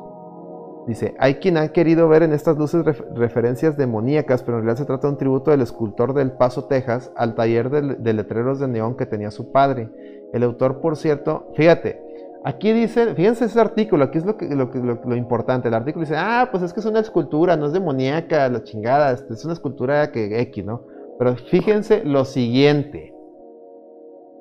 [0.87, 2.85] Dice, hay quien ha querido ver en estas luces
[3.15, 7.11] referencias demoníacas, pero en realidad se trata de un tributo del escultor del Paso, Texas,
[7.15, 9.89] al taller de, letreros de neón que tenía su padre.
[10.31, 12.04] El autor, por cierto, fíjate,
[12.45, 15.67] aquí dice, fíjense ese artículo, aquí es lo, que, lo, lo, importante.
[15.67, 19.11] El artículo dice, ah, pues es que es una escultura, no es demoníaca, la chingada,
[19.11, 20.83] es una escultura que X, ¿no?
[21.19, 23.13] Pero fíjense lo siguiente.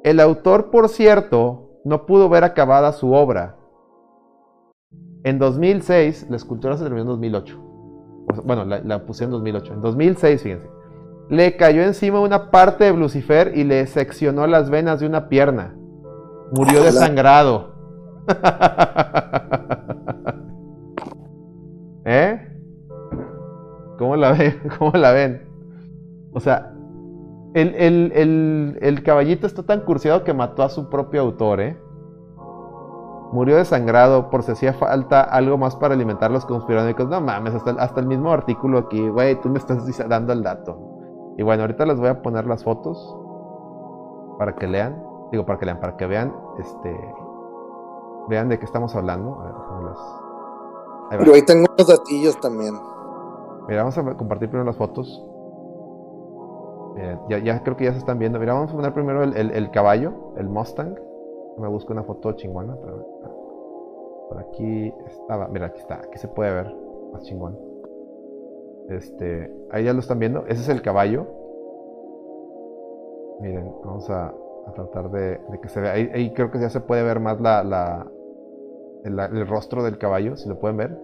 [0.04, 3.56] El autor, por cierto, no pudo ver acabada su obra
[5.24, 7.58] en 2006, la escultura se terminó en 2008.
[8.44, 9.72] Bueno, la, puse en 2008.
[9.72, 10.68] En 2006, fíjense.
[11.30, 15.74] Le cayó encima una parte de Lucifer y le seccionó las venas de una pierna.
[16.52, 17.73] Murió desangrado.
[22.04, 22.38] ¿Eh?
[23.98, 24.60] ¿Cómo la ven?
[24.78, 25.48] ¿Cómo la ven?
[26.32, 26.74] O sea,
[27.54, 31.78] el, el, el caballito está tan cursiado que mató a su propio autor, ¿eh?
[33.34, 37.08] murió desangrado por si hacía falta algo más para alimentar los conspiranoicos.
[37.08, 40.78] No mames, hasta, hasta el mismo artículo aquí, güey, tú me estás dando el dato.
[41.36, 42.96] Y bueno, ahorita les voy a poner las fotos
[44.38, 45.02] para que lean,
[45.32, 47.14] digo para que lean, para que vean, este,
[48.28, 49.40] vean de qué estamos hablando.
[49.40, 49.54] A ver,
[51.10, 52.74] Ahí Pero ahí tengo unos datillos también.
[53.68, 55.24] Mira, vamos a compartir primero las fotos.
[57.28, 58.38] ya, ya, creo que ya se están viendo.
[58.38, 60.94] Mira, vamos a poner primero el, el caballo, el Mustang.
[61.58, 63.06] Me busco una foto chingona, pero
[64.28, 65.48] por aquí estaba.
[65.48, 65.96] Mira, aquí está.
[65.96, 66.74] Aquí se puede ver
[67.12, 67.58] más chingón.
[68.88, 70.44] Este, ahí ya lo están viendo.
[70.46, 71.26] Ese es el caballo.
[73.40, 74.32] Miren, vamos a,
[74.74, 75.92] tratar de, que se vea.
[75.92, 78.06] Ahí, creo que ya se puede ver más la, la
[79.04, 80.98] el, rostro del caballo, si lo pueden ver.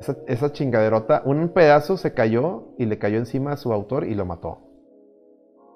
[0.00, 4.14] Esa, esa, chingaderota, un pedazo se cayó y le cayó encima a su autor y
[4.14, 4.58] lo mató.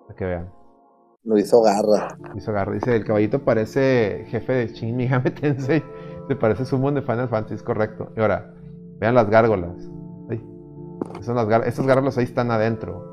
[0.06, 0.52] Para que vean.
[1.24, 2.16] Lo hizo garra.
[2.20, 2.72] Lo hizo garra.
[2.72, 5.82] Dice, el caballito parece jefe de Shin Megami Tensei.
[6.28, 8.12] Se parece Summon de Final Fantasy, es correcto.
[8.16, 8.54] Y ahora,
[8.98, 9.90] vean las gárgolas.
[11.20, 13.08] Son las Estas gárgolas ahí están adentro.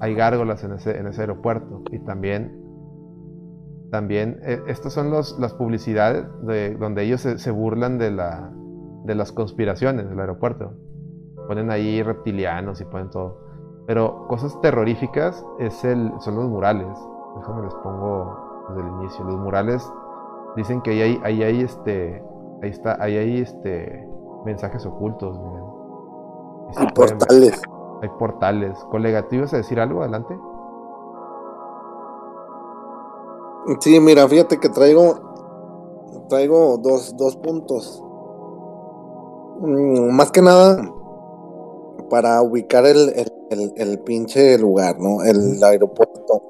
[0.00, 1.82] Hay gárgolas en ese, en ese aeropuerto.
[1.90, 2.58] Y también,
[3.90, 8.50] también, eh, estas son los, las publicidades de, donde ellos se, se burlan de, la,
[9.04, 10.72] de las conspiraciones del aeropuerto.
[11.46, 13.40] Ponen ahí reptilianos y ponen todo.
[13.86, 16.96] Pero cosas terroríficas es el, son los murales.
[17.36, 19.24] Déjame les pongo desde el inicio.
[19.24, 19.92] Los murales
[20.56, 22.22] dicen que ahí hay, ahí hay este.
[22.62, 24.06] Ahí está, ahí hay este
[24.44, 25.38] mensajes ocultos,
[26.76, 27.62] hay portales.
[28.02, 28.78] hay portales.
[28.90, 30.02] Colega, ¿tú ibas a decir algo?
[30.02, 30.38] Adelante.
[33.80, 35.28] Sí, mira, fíjate que traigo.
[36.28, 38.02] Traigo dos, dos puntos.
[39.60, 40.80] Mm, más que nada
[42.08, 43.12] para ubicar el,
[43.76, 45.22] el, pinche lugar, ¿no?
[45.22, 46.42] El aeropuerto.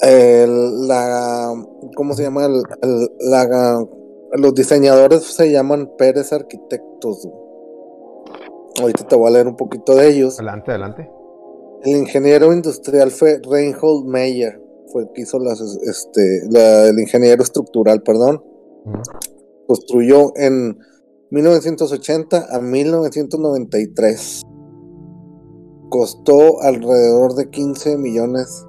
[0.00, 1.54] El, la,
[1.96, 2.46] ¿Cómo se llama?
[2.46, 2.62] El,
[3.20, 3.86] la,
[4.32, 7.28] los diseñadores se llaman Pérez Arquitectos.
[8.80, 10.38] Ahorita te voy a leer un poquito de ellos.
[10.38, 11.10] Adelante, adelante.
[11.82, 14.60] El ingeniero industrial fue Reinhold Meyer,
[14.92, 16.42] fue el que hizo las, este,
[16.88, 18.42] el ingeniero estructural, perdón.
[19.66, 20.78] Construyó en
[21.30, 24.42] 1980 a 1993
[25.88, 28.66] costó alrededor de 15 millones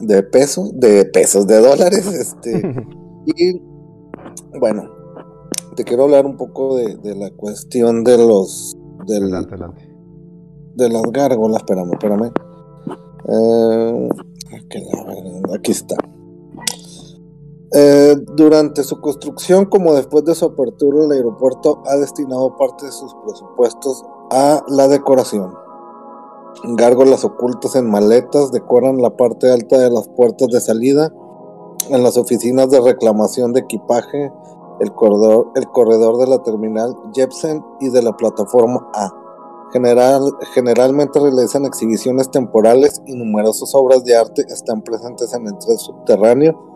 [0.00, 2.06] de pesos, de pesos, de dólares.
[2.06, 2.62] Este,
[3.26, 3.60] y
[4.58, 4.90] bueno,
[5.76, 8.76] te quiero hablar un poco de, la cuestión de los.
[9.06, 9.30] Del,
[10.74, 12.32] De las gárgolas, espérame, espérame.
[13.28, 14.08] Eh,
[15.54, 15.96] aquí está.
[17.76, 22.92] Eh, durante su construcción, como después de su apertura, el aeropuerto ha destinado parte de
[22.92, 25.52] sus presupuestos a la decoración.
[26.76, 31.12] Gárgolas ocultas en maletas decoran la parte alta de las puertas de salida.
[31.90, 34.32] En las oficinas de reclamación de equipaje,
[34.78, 39.23] el corredor, el corredor de la terminal Jepsen y de la plataforma A.
[39.72, 40.20] General,
[40.54, 46.74] generalmente realizan exhibiciones temporales y numerosas obras de arte están presentes en el tren subterráneo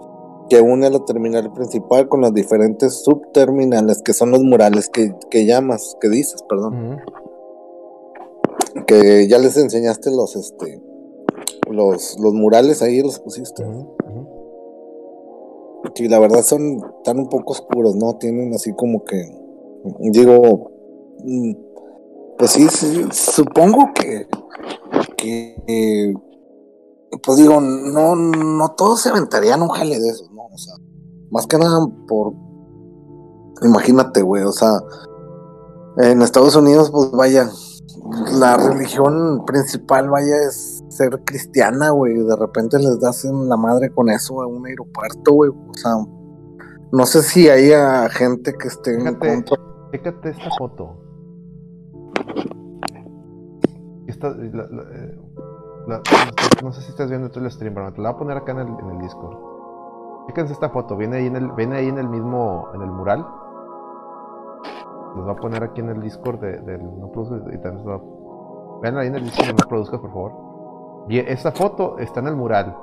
[0.48, 5.47] que une la terminal principal con las diferentes subterminales, que son los murales que, que
[5.47, 7.01] llamas, que dices, perdón.
[8.86, 10.82] Que ya les enseñaste los, este,
[11.70, 13.65] los, los murales ahí, los pusiste.
[15.97, 18.16] Y la verdad son tan un poco oscuros, ¿no?
[18.16, 19.16] Tienen así como que,
[20.01, 20.70] digo,
[21.24, 21.52] mm,
[22.39, 22.69] pues sí,
[23.10, 24.28] supongo que,
[25.16, 26.15] que
[27.23, 30.47] pues digo, no, no todos se aventarían un jale de esos, ¿no?
[30.47, 30.74] O sea,
[31.31, 32.32] más que nada por,
[33.62, 34.81] imagínate, güey, o sea,
[35.98, 37.48] en Estados Unidos, pues vaya,
[38.32, 43.90] la religión principal, vaya, es ser cristiana, güey, de repente les das en la madre
[43.93, 45.93] con eso a un aeropuerto, güey, o sea,
[46.93, 49.56] no sé si haya gente que esté en contra.
[49.90, 51.08] Fíjate esta foto.
[54.20, 55.19] Eh,
[56.62, 58.53] no sé si estás viendo tú el stream, pero te la voy a poner acá
[58.53, 59.36] en el, en el Discord.
[60.27, 63.27] Fíjense esta foto, viene ahí en el, viene ahí en el mismo, en el mural.
[65.16, 68.01] Los voy a poner aquí en el Discord del de, No Produzcas y también
[68.82, 70.32] Vean ahí en el Discord de No Produzcas, por favor.
[71.09, 72.77] Y esta foto está en el mural.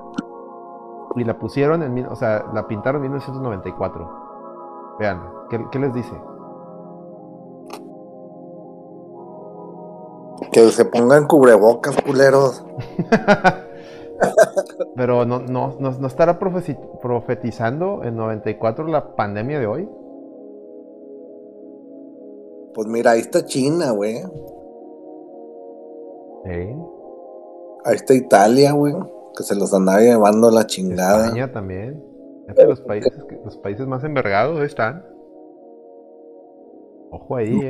[1.16, 4.96] Y la pusieron en, o sea, la pintaron en 1994.
[5.00, 6.20] Vean, ¿qué, qué les dice?
[10.52, 12.64] Que se pongan cubrebocas, culeros.
[14.96, 19.90] Pero no, no, no, estará profetizando en 94 la pandemia de hoy.
[22.74, 24.22] Pues mira, ahí está China, güey.
[27.86, 28.94] Ahí está Italia, güey.
[29.36, 31.26] Que se los andaba llevando la chingada.
[31.26, 32.04] España también.
[32.68, 33.14] los países,
[33.44, 35.06] los países más envergados están.
[37.12, 37.70] Ojo ahí, eh.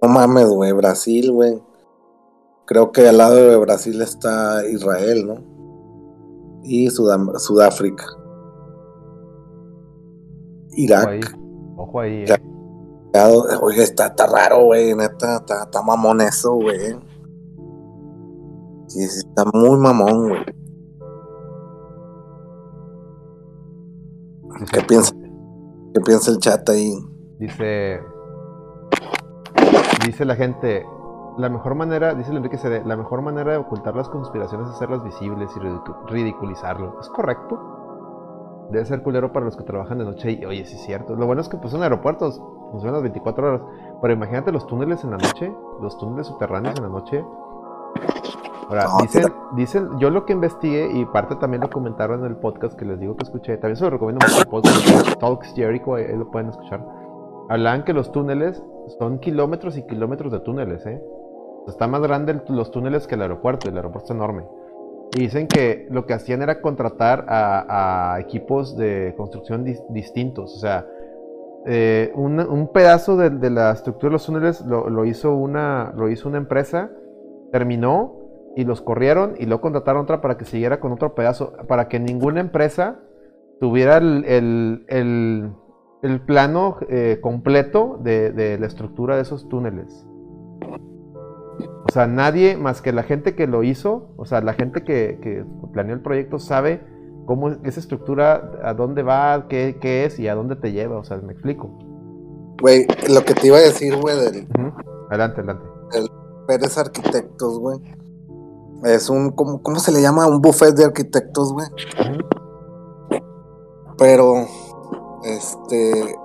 [0.00, 0.72] No mames, güey.
[0.72, 1.60] Brasil, güey.
[2.66, 6.62] Creo que al lado de Brasil está Israel, ¿no?
[6.62, 8.04] Y Sudáfrica.
[10.76, 11.36] Irak.
[11.76, 12.24] Ojo ahí.
[13.60, 14.94] Oye, está, está raro, güey.
[14.94, 16.98] Neta, está, está mamón eso, güey.
[18.86, 20.44] Sí, sí, está muy mamón, güey.
[24.72, 25.14] ¿Qué piensa?
[25.94, 26.92] ¿Qué piensa el chat ahí?
[27.38, 28.00] Dice.
[30.06, 30.84] Dice la gente,
[31.38, 34.74] la mejor manera, dice el Enrique CD, la mejor manera de ocultar las conspiraciones es
[34.74, 35.60] hacerlas visibles y
[36.10, 37.00] ridiculizarlo.
[37.00, 38.68] ¿Es correcto?
[38.70, 41.14] Debe ser culero para los que trabajan de noche y, oye, sí es cierto.
[41.14, 42.40] Lo bueno es que pues son aeropuertos,
[42.70, 43.62] funcionan las 24 horas.
[44.00, 47.24] Pero imagínate los túneles en la noche, los túneles subterráneos en la noche.
[48.68, 52.78] Ahora, dicen, dicen, yo lo que investigué y parte también lo comentaron en el podcast
[52.78, 56.16] que les digo que escuché, también se lo recomiendo mucho el podcast, Talks Jericho, ahí
[56.16, 56.82] lo pueden escuchar.
[57.50, 58.62] Hablan que los túneles
[58.98, 61.02] son kilómetros y kilómetros de túneles, ¿eh?
[61.66, 64.44] Está más grande los túneles que el aeropuerto, el aeropuerto es enorme.
[65.14, 70.56] Y dicen que lo que hacían era contratar a, equipos de construcción distintos.
[70.56, 70.86] O sea,
[71.66, 76.38] eh, un, pedazo de, la estructura de los túneles lo, hizo una, lo hizo una
[76.38, 76.90] empresa,
[77.52, 78.16] terminó
[78.56, 82.00] y los corrieron y luego contrataron otra para que siguiera con otro pedazo, para que
[82.00, 82.98] ninguna empresa
[83.60, 85.52] tuviera el,
[86.26, 90.06] plano eh, completo de la estructura de esos túneles.
[91.68, 95.44] O sea, nadie más que la gente que lo hizo, o sea, la gente que,
[95.72, 96.84] planeó el proyecto sabe
[97.26, 100.98] cómo esa estructura, a dónde va, qué, es y a dónde te lleva.
[100.98, 101.68] O sea, me explico.
[102.60, 104.48] Güey, lo que te iba a decir, güey, del.
[105.10, 105.64] Adelante, adelante.
[105.94, 106.08] El
[106.46, 107.78] Pérez Arquitectos, güey.
[108.84, 109.30] Es un.
[109.30, 110.26] ¿cómo, se le llama?
[110.26, 111.66] Un buffet de arquitectos, güey.
[113.98, 114.46] Pero.
[115.24, 116.16] Este.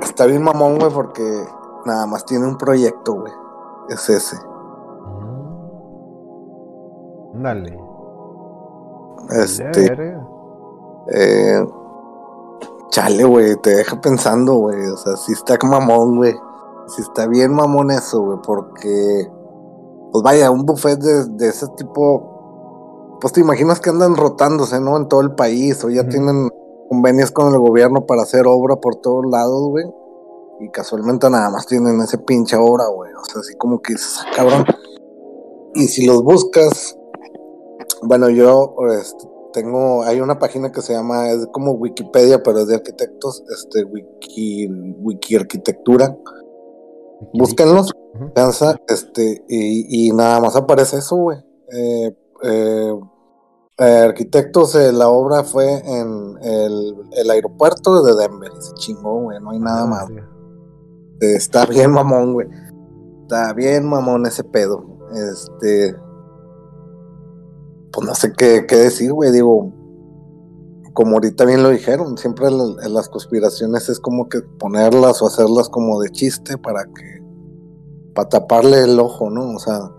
[0.00, 1.22] Está bien mamón, güey, porque
[1.86, 3.32] nada más tiene un proyecto, güey.
[3.88, 4.36] Es ese.
[7.42, 7.78] Dale.
[9.30, 10.16] Este.
[11.12, 11.66] Eh,
[12.90, 14.86] chale, güey, te deja pensando, güey.
[14.86, 16.34] O sea, si está mamón, güey.
[16.88, 19.30] Si está bien mamón eso, güey, porque.
[20.12, 23.18] Pues vaya, un buffet de, ese tipo.
[23.20, 24.96] Pues te imaginas que andan rotándose, ¿no?
[24.96, 26.48] En todo el país, o ya tienen
[26.88, 29.84] convenios con el gobierno para hacer obra por todos lados, güey.
[30.60, 33.12] Y casualmente nada más tienen ese pinche obra, güey.
[33.12, 34.64] O sea, así como que dices, ah, cabrón.
[35.74, 36.96] Y si los buscas,
[38.06, 42.66] bueno, yo este, tengo, hay una página que se llama, es como Wikipedia, pero es
[42.68, 44.68] de arquitectos, este, Wiki,
[45.00, 46.16] Wiki Arquitectura.
[47.32, 47.92] Búsquenlos,
[48.88, 51.38] este, y, nada más aparece eso, güey.
[51.72, 53.00] Eh, eh,
[53.78, 59.58] eh, arquitectos, la obra fue en el, aeropuerto de Denver, se chingó, güey, no hay
[59.58, 60.08] nada ah, más.
[61.20, 62.48] está bien mamón, güey.
[63.22, 64.84] está bien mamón ese pedo.
[65.14, 65.96] Este,
[67.96, 69.32] pues no sé qué, qué decir, güey.
[69.32, 69.72] Digo,
[70.92, 75.98] como ahorita bien lo dijeron, siempre las conspiraciones es como que ponerlas o hacerlas como
[76.02, 77.22] de chiste para que,
[78.14, 79.54] para taparle el ojo, ¿no?
[79.54, 79.90] O sea,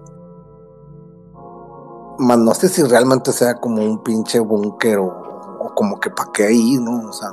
[2.20, 6.44] más no sé si realmente sea como un pinche búnker o, como que para qué
[6.46, 7.10] ahí, ¿no?
[7.10, 7.30] O sea,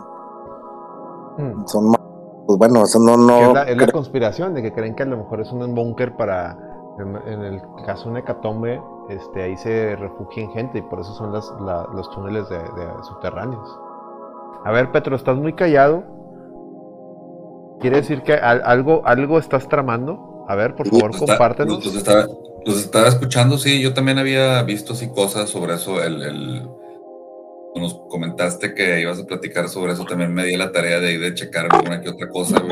[1.38, 1.66] hmm.
[1.66, 2.00] son más,
[2.46, 3.54] pues bueno, eso no, no.
[3.60, 6.56] Es la, conspiración de que creen que a lo mejor es un búnker para,
[6.98, 11.32] en, el caso de una hecatombe, este, ahí se refugien gente y por eso son
[11.32, 11.50] las,
[11.94, 12.58] los túneles de,
[13.02, 13.68] subterráneos.
[14.64, 16.04] A ver, Petro, estás muy callado.
[17.80, 20.44] ¿Quiere decir que algo, algo estás tramando?
[20.48, 21.84] A ver, por favor, compártenos.
[21.84, 22.26] Los, estaba,
[22.64, 26.02] estaba, escuchando, sí, yo también había visto sí cosas sobre eso.
[26.02, 26.68] El, el,
[27.74, 31.20] nos comentaste que ibas a platicar sobre eso, también me di la tarea de ir
[31.20, 32.62] de checar alguna que otra cosa,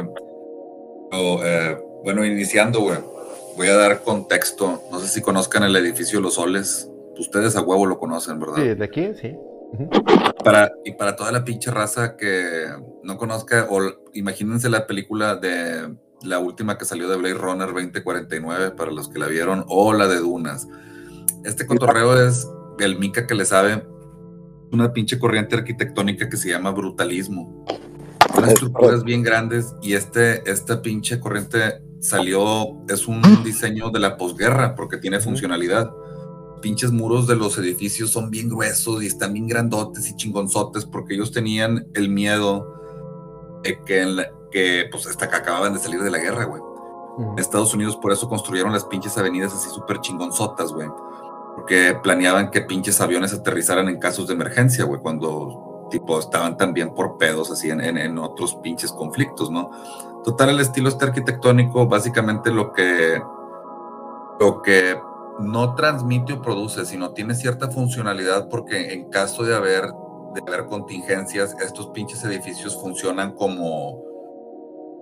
[1.13, 3.11] eh, bueno, iniciando, güey
[3.57, 4.83] voy a dar contexto.
[4.91, 6.89] No sé si conozcan el edificio Los Soles.
[7.19, 8.57] Ustedes a huevo lo conocen, ¿verdad?
[8.57, 9.37] Sí, de aquí, sí.
[10.45, 12.66] para, y para toda la pinche raza que
[13.03, 13.81] no conozca, o
[14.12, 19.19] imagínense la película de la última que salió de Blade Runner 2049, para los que
[19.19, 20.69] la vieron, o la de Dunas.
[21.45, 22.49] Este contorreo es
[22.79, 23.83] el mica que le sabe
[24.73, 27.65] una pinche corriente arquitectónica que se llama brutalismo.
[28.35, 34.16] Son estructuras bien grandes y este, esta pinche corriente salió, es un diseño de la
[34.16, 35.91] posguerra porque tiene funcionalidad.
[36.61, 41.15] Pinches muros de los edificios son bien gruesos y están bien grandotes y chingonzotes porque
[41.15, 46.19] ellos tenían el miedo de que, que pues hasta que acababan de salir de la
[46.19, 46.61] guerra, güey.
[47.37, 50.89] Estados Unidos por eso construyeron las pinches avenidas así súper chingonzotas, güey.
[51.55, 56.95] Porque planeaban que pinches aviones aterrizaran en casos de emergencia, güey, cuando tipo estaban también
[56.95, 59.70] por pedos así en, en otros pinches conflictos, ¿no?
[60.24, 63.20] Total, el estilo este arquitectónico, básicamente lo que,
[64.39, 64.97] lo que
[65.40, 69.86] no transmite o produce, sino tiene cierta funcionalidad porque en caso de haber,
[70.35, 74.01] de haber contingencias, estos pinches edificios funcionan como,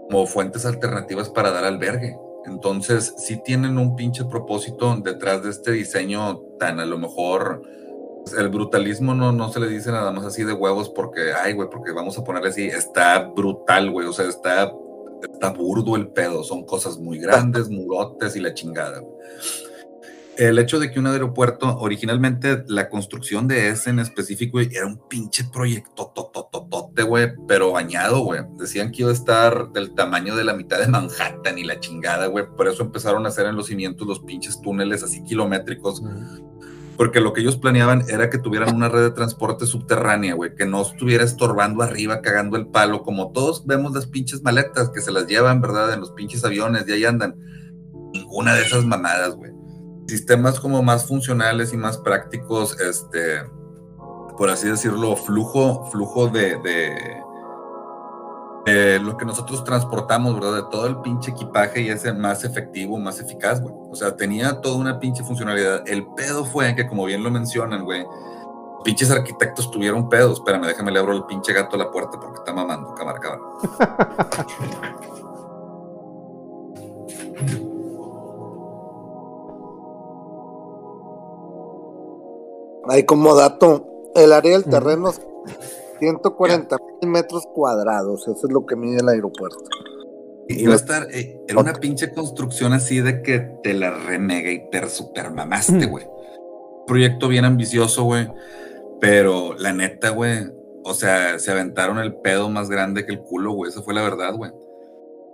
[0.08, 2.18] como fuentes alternativas para dar albergue.
[2.46, 7.62] Entonces, sí tienen un pinche propósito detrás de este diseño tan a lo mejor
[8.38, 11.68] el brutalismo no, no se le dice nada más así de huevos porque, ay, güey,
[11.68, 14.72] porque vamos a ponerle así, está brutal, güey, o sea, está
[15.26, 19.02] está burdo el pedo, son cosas muy grandes, murotes y la chingada.
[20.36, 25.06] El hecho de que un aeropuerto, originalmente la construcción de ese en específico, era un
[25.06, 28.40] pinche proyecto totototote, güey, pero bañado, güey.
[28.56, 32.28] Decían que iba a estar del tamaño de la mitad de Manhattan y la chingada,
[32.28, 32.46] güey.
[32.56, 36.02] Por eso empezaron a hacer en los cimientos los pinches túneles así kilométricos
[37.00, 40.66] porque lo que ellos planeaban era que tuvieran una red de transporte subterránea, güey, que
[40.66, 45.10] no estuviera estorbando arriba, cagando el palo, como todos vemos las pinches maletas que se
[45.10, 45.94] las llevan, ¿verdad?
[45.94, 47.36] En los pinches aviones y ahí andan.
[48.12, 49.50] Ninguna de esas mamadas, güey.
[50.08, 53.44] Sistemas como más funcionales y más prácticos, este,
[54.36, 56.58] por así decirlo, flujo, flujo de,
[58.66, 60.56] lo que nosotros transportamos, ¿verdad?
[60.56, 63.74] De todo el pinche equipaje y ese más efectivo, más eficaz, güey.
[63.90, 65.82] O sea, tenía toda una pinche funcionalidad.
[65.86, 68.04] El pedo fue que, como bien lo mencionan, güey,
[68.84, 70.38] pinches arquitectos tuvieron pedos.
[70.38, 73.42] Espérame, déjame le abro el pinche gato a la puerta porque está mamando, cámara, cámara.
[82.88, 85.12] Ahí como dato, el área del terreno
[86.00, 89.64] 140 mil metros cuadrados, eso es lo que mide el aeropuerto.
[90.48, 94.50] Y va a estar eh, en una pinche construcción así de que te la remega
[94.50, 96.06] hiper super mamaste, güey.
[96.88, 98.28] Proyecto bien ambicioso, güey.
[99.00, 100.50] Pero la neta, güey,
[100.82, 103.70] o sea, se aventaron el pedo más grande que el culo, güey.
[103.70, 104.50] Esa fue la verdad, güey.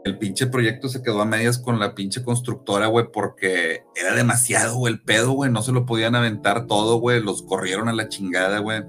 [0.04, 4.76] El pinche proyecto se quedó a medias con la pinche constructora, güey, porque era demasiado,
[4.76, 5.50] güey, el pedo, güey.
[5.50, 7.22] No se lo podían aventar todo, güey.
[7.22, 8.82] Los corrieron a la chingada, güey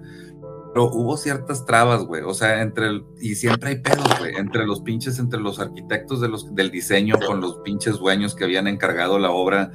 [0.77, 2.21] pero hubo ciertas trabas, güey.
[2.21, 6.21] O sea, entre el, y siempre hay pedos, güey, entre los pinches, entre los arquitectos
[6.21, 9.71] de los, del diseño con los pinches dueños que habían encargado la obra.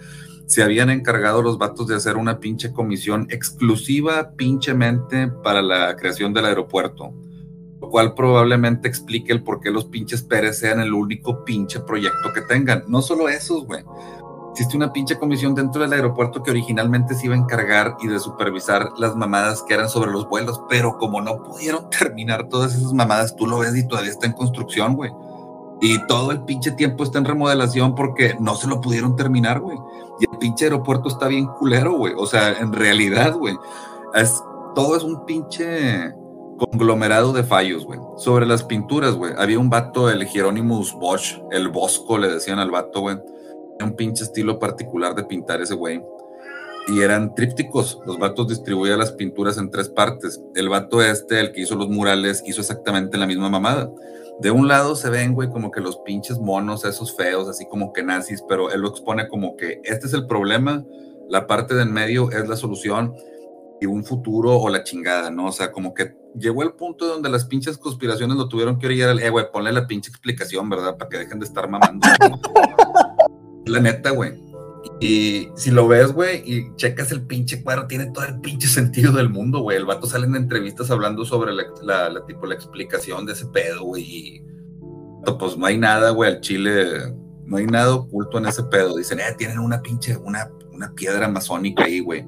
[0.46, 6.32] Se habían encargado los vatos de hacer una pinche comisión exclusiva, pinchemente, para la creación
[6.32, 7.12] del aeropuerto.
[7.80, 12.32] Lo cual probablemente explique el por qué los pinches Pérez sean el único pinche proyecto
[12.32, 12.84] que tengan.
[12.86, 13.82] No solo esos, güey
[14.52, 18.20] existe una pinche comisión dentro del aeropuerto que originalmente se iba a encargar y de
[18.20, 22.92] supervisar las mamadas que eran sobre los vuelos, pero como no pudieron terminar todas esas
[22.92, 25.10] mamadas, tú lo ves y todavía está en construcción, güey.
[25.80, 29.78] Y todo el pinche tiempo está en remodelación porque no se lo pudieron terminar, güey.
[30.20, 32.12] Y el pinche aeropuerto está bien culero, güey.
[32.16, 33.56] O sea, en realidad, güey,
[34.14, 34.40] es,
[34.76, 36.14] todo es un pinche
[36.58, 37.98] conglomerado de fallos, güey.
[38.16, 39.32] Sobre las pinturas, güey.
[39.36, 43.16] Había un vato, el Hieronymus Bosch, el Bosco, le decían al vato, güey
[43.84, 46.02] un pinche estilo particular de pintar ese güey.
[46.88, 48.00] Y eran trípticos.
[48.06, 50.40] Los vatos distribuían las pinturas en tres partes.
[50.54, 53.90] El vato este, el que hizo los murales, hizo exactamente la misma mamada.
[54.40, 57.92] De un lado se ven, güey, como que los pinches monos, esos feos, así como
[57.92, 60.84] que nazis, pero él lo expone como que este es el problema,
[61.28, 63.14] la parte del medio es la solución
[63.80, 65.46] y un futuro o la chingada, ¿no?
[65.46, 69.20] O sea, como que llegó el punto donde las pinches conspiraciones lo tuvieron que orillar,
[69.20, 70.96] eh, güey, ponle la pinche explicación, ¿verdad?
[70.96, 72.06] Para que dejen de estar mamando.
[73.66, 74.42] la neta, güey.
[75.00, 79.12] Y si lo ves, güey, y checas el pinche cuadro, tiene todo el pinche sentido
[79.12, 79.76] del mundo, güey.
[79.76, 83.84] El vato sale en entrevistas hablando sobre la, la, tipo, la explicación de ese pedo,
[83.84, 84.02] güey.
[84.02, 84.44] Y
[85.38, 87.14] pues no hay nada, güey, al chile,
[87.44, 88.96] no hay nada oculto en ese pedo.
[88.96, 92.24] Dicen, eh, tienen una pinche, una, una piedra amazónica ahí, güey.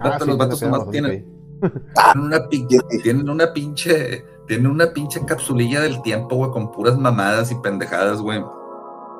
[0.00, 1.26] Ah, los vatos más tienen,
[1.60, 6.98] tienen una pinche, tienen una pinche, tienen una pinche capsulilla del tiempo, güey, con puras
[6.98, 8.40] mamadas y pendejadas, güey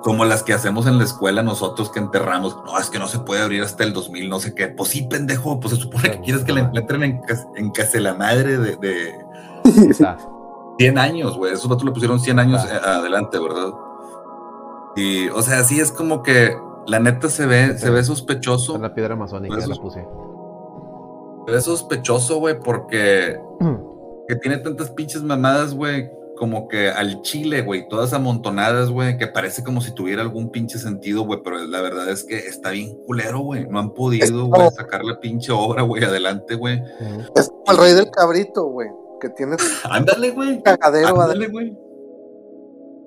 [0.06, 2.56] como las que hacemos en la escuela nosotros que enterramos.
[2.64, 4.68] No, es que no se puede abrir hasta el 2000, no sé qué.
[4.68, 7.20] Pues sí, pendejo, pues se supone que quieres que la encuentren en,
[7.56, 9.12] en casa la madre de, de
[10.78, 11.54] 100 años, güey.
[11.54, 13.72] Esos otros le pusieron 100 años adelante, ¿verdad?
[14.94, 16.56] Y, o sea, sí es como que
[16.86, 18.78] la neta se ve, se ve sospechoso.
[18.78, 20.06] la piedra amazónica la puse.
[21.46, 23.40] Se ve sospechoso, güey, porque
[24.28, 29.26] que tiene tantas pinches mamadas, güey, como que al chile, güey, todas amontonadas, güey, que
[29.26, 32.94] parece como si tuviera algún pinche sentido, güey, pero la verdad es que está bien
[33.06, 33.66] culero, güey.
[33.66, 36.80] No han podido, güey, sacar la pinche obra, güey, adelante, güey.
[37.34, 38.88] Es como el rey del cabrito, güey,
[39.20, 39.56] que tiene.
[39.90, 40.62] ándale, güey.
[40.62, 41.76] Cagadero, ándale, güey.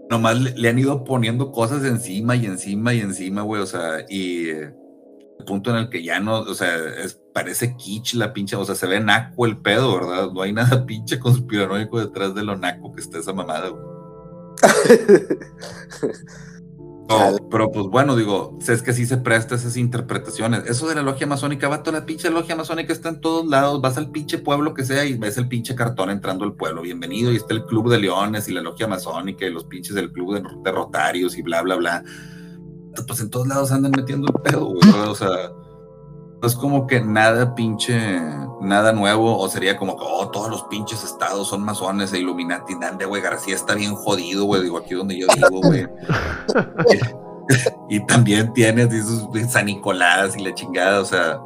[0.09, 4.49] Nomás le, han ido poniendo cosas encima y encima y encima, güey, o sea, y
[4.49, 4.73] el
[5.45, 8.75] punto en el que ya no, o sea, es, parece kitsch la pinche, o sea,
[8.75, 10.29] se ve naco el pedo, ¿verdad?
[10.31, 13.81] No hay nada pinche conspiranoico detrás de lo naco que está esa mamada, güey.
[17.49, 20.65] pero pues bueno, digo, es que sí se presta esas interpretaciones.
[20.65, 23.79] Eso de la logia masónica, va toda la pinche logia masónica está en todos lados.
[23.81, 26.81] Vas al pinche pueblo que sea y ves el pinche cartón entrando al pueblo.
[26.81, 30.11] Bienvenido, y está el club de leones y la logia masónica y los pinches del
[30.11, 32.03] club de, de rotarios y bla, bla, bla.
[33.07, 34.89] Pues en todos lados andan metiendo el pedo, güey.
[35.07, 35.53] O sea,
[36.41, 37.99] es como que nada pinche,
[38.61, 42.75] nada nuevo, o sería como que, oh, todos los pinches estados son masones e Illuminati,
[42.79, 45.87] Dande, güey, García está bien jodido, güey, digo, aquí donde yo vivo, güey.
[47.89, 51.41] y también tienes esos San Nicolás y la chingada, o sea,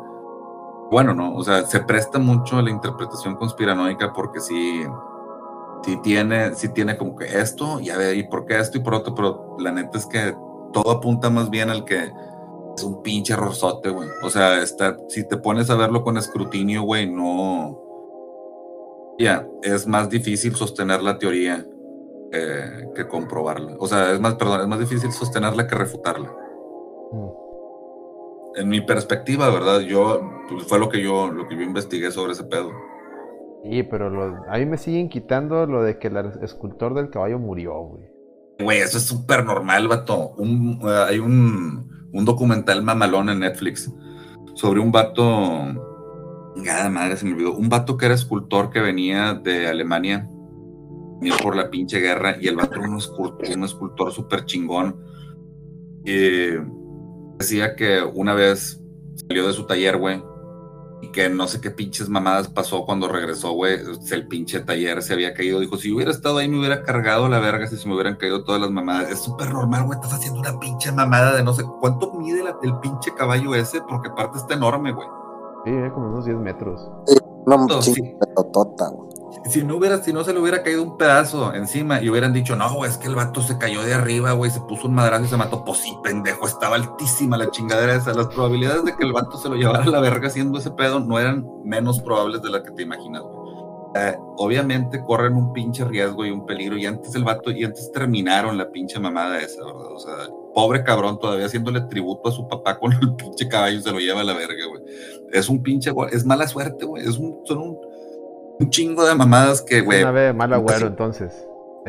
[0.92, 4.84] bueno, no, o sea, se presta mucho a la interpretación conspiranoica porque sí,
[5.84, 8.82] sí tiene, sí tiene como que esto, y a ver, y por qué esto y
[8.82, 10.36] por otro, pero la neta es que
[10.72, 12.12] todo apunta más bien al que
[12.76, 14.10] es un pinche errorzote, güey.
[14.24, 17.80] O sea, está, si te pones a verlo con escrutinio, güey, no.
[19.20, 21.66] Ya, es más difícil sostener la teoría
[22.96, 23.76] que comprobarla.
[23.80, 26.34] O sea, es más, perdón, es más difícil sostenerla que refutarla.
[27.12, 27.30] Mm.
[28.56, 29.82] En mi perspectiva, ¿verdad?
[29.82, 32.72] Yo, pues, fue lo que yo, lo que yo investigué sobre ese pedo.
[33.64, 34.08] Sí, pero
[34.50, 38.04] a mí me siguen quitando lo de que el escultor del caballo murió, güey.
[38.60, 40.34] Güey, eso es súper normal, vato.
[40.38, 43.92] Un, hay un, un documental mamalón en Netflix
[44.54, 45.66] sobre un vato,
[46.56, 50.30] nada madre se me olvidó, un vato que era escultor que venía de Alemania,
[51.42, 54.98] por la pinche guerra, y el vato era un escultor, un escultor súper chingón.
[56.06, 56.50] Y
[57.38, 58.82] decía que una vez
[59.16, 60.22] salió de su taller, güey,
[61.04, 63.78] y que no sé qué pinches mamadas pasó cuando regresó, güey.
[64.10, 65.60] El pinche taller se había caído.
[65.60, 68.46] Dijo, si hubiera estado ahí me hubiera cargado la verga si se me hubieran caído
[68.46, 69.12] todas las mamadas.
[69.12, 70.00] Es súper normal, güey.
[70.00, 74.08] Estás haciendo una pinche mamada de no sé cuánto mide el pinche caballo ese, porque
[74.08, 75.08] aparte está enorme, güey.
[75.66, 76.90] Sí, como unos 10 metros.
[77.06, 77.18] Sí,
[77.48, 77.94] no, sí.
[78.00, 79.13] güey
[79.50, 82.56] si no hubiera, si no se le hubiera caído un pedazo encima y hubieran dicho,
[82.56, 85.28] no, es que el vato se cayó de arriba, güey, se puso un madrazo y
[85.28, 88.14] se mató, pues sí, pendejo, estaba altísima la chingadera esa.
[88.14, 91.00] Las probabilidades de que el vato se lo llevara a la verga haciendo ese pedo
[91.00, 93.44] no eran menos probables de las que te imaginas, güey.
[93.96, 97.92] Eh, obviamente corren un pinche riesgo y un peligro, y antes el vato, y antes
[97.92, 99.92] terminaron la pinche mamada esa, ¿verdad?
[99.94, 100.14] O sea,
[100.56, 104.22] pobre cabrón, todavía haciéndole tributo a su papá con el pinche caballo se lo lleva
[104.22, 104.82] a la verga, güey.
[105.32, 107.04] Es un pinche, es mala suerte, güey.
[107.06, 107.93] Son un
[108.60, 110.02] un chingo de mamadas que, güey.
[110.02, 111.32] Una vez mal agüero, entonces.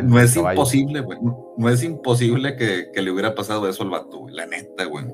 [0.03, 1.19] No es imposible, güey.
[1.57, 4.35] No es imposible que, le hubiera pasado eso al vato, güey.
[4.35, 5.07] La neta, güey.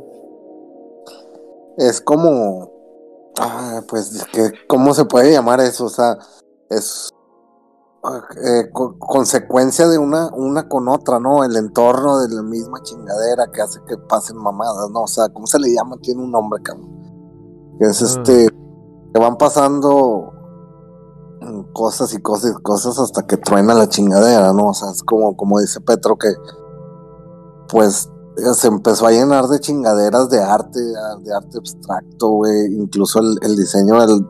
[1.77, 2.72] Es como.
[3.39, 5.86] Ah, pues, que, ¿cómo se puede llamar eso?
[5.86, 6.18] O sea,
[6.68, 7.10] es
[8.02, 11.44] eh, consecuencia de una, una con otra, ¿no?
[11.44, 15.02] El entorno de la misma chingadera que hace que pasen mamadas, ¿no?
[15.02, 15.97] O sea, ¿cómo se le llama?
[16.02, 16.89] Tiene un nombre, cabrón.
[17.78, 18.06] Que es ah.
[18.06, 18.48] este.
[19.12, 20.39] Que van pasando
[21.72, 24.68] cosas y cosas y cosas hasta que truena la chingadera, ¿no?
[24.68, 26.28] O sea, es como, como dice Petro que,
[27.68, 28.10] pues,
[28.54, 32.74] se empezó a llenar de chingaderas de arte, de arte abstracto, güey.
[32.74, 34.26] Incluso el, diseño del,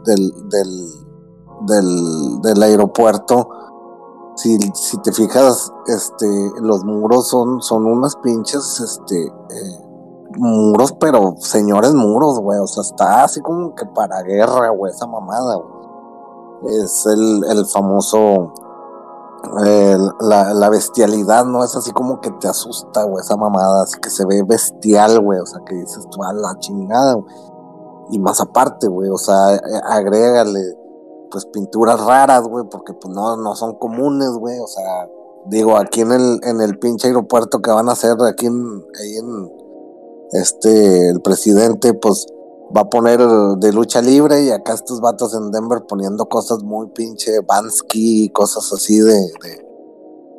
[1.66, 3.48] del, del, aeropuerto.
[4.36, 6.26] Si, si, te fijas, este,
[6.62, 9.80] los muros son, son unas pinches, este, eh,
[10.38, 12.58] muros, pero señores muros, güey.
[12.58, 15.79] O sea, está así como que para guerra, güey, esa mamada, güey.
[16.68, 18.52] Es el, el famoso
[19.64, 21.64] eh, la, bestialidad, ¿no?
[21.64, 25.40] Es así como que te asusta, güey, esa mamada, así que se ve bestial, güey,
[25.40, 27.34] o sea, que dices tú a la chingada, güey.
[28.10, 30.60] Y más aparte, güey, o sea, eh, agrégale,
[31.30, 35.08] pues pinturas raras, güey, porque pues no, no son comunes, güey, o sea,
[35.46, 39.16] digo, aquí en el, en el pinche aeropuerto que van a hacer, aquí en, ahí
[39.16, 39.52] en,
[40.32, 42.26] este, el presidente, pues,
[42.76, 46.88] va a poner de lucha libre y acá estos vatos en Denver poniendo cosas muy
[46.94, 49.20] pinche Bansky, cosas así de,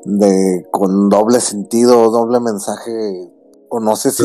[0.05, 3.29] de, con doble sentido, doble mensaje,
[3.69, 4.23] o no sé si...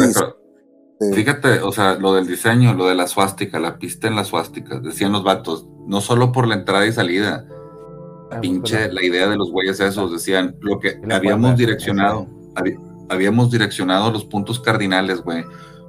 [1.13, 4.79] fíjate, o sea, lo del diseño, lo de la suástica, la pista en la suástica,
[4.79, 7.45] decían los vatos, no solo por la entrada y salida,
[8.31, 12.29] la ah, pinche, la idea de los güeyes esos, decían, lo que habíamos direccionado,
[13.09, 15.45] habíamos direccionado los puntos cardinales, güey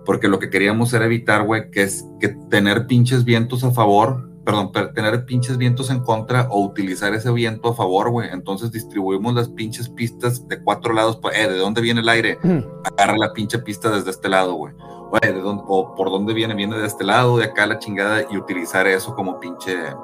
[0.07, 4.29] porque lo que queríamos era evitar, güey, que es que tener pinches vientos a favor,
[4.45, 8.29] perdón, tener pinches vientos en contra o utilizar ese viento a favor, güey.
[8.31, 12.39] Entonces distribuimos las pinches pistas de cuatro lados, pues, eh, ¿de dónde viene el aire?
[12.41, 12.59] Mm.
[12.85, 14.73] Agarra la pinche pista desde este lado, güey.
[15.21, 18.37] ¿de dónde, o por dónde viene, viene de este lado, de acá la chingada, y
[18.37, 19.97] utilizar eso como pinche a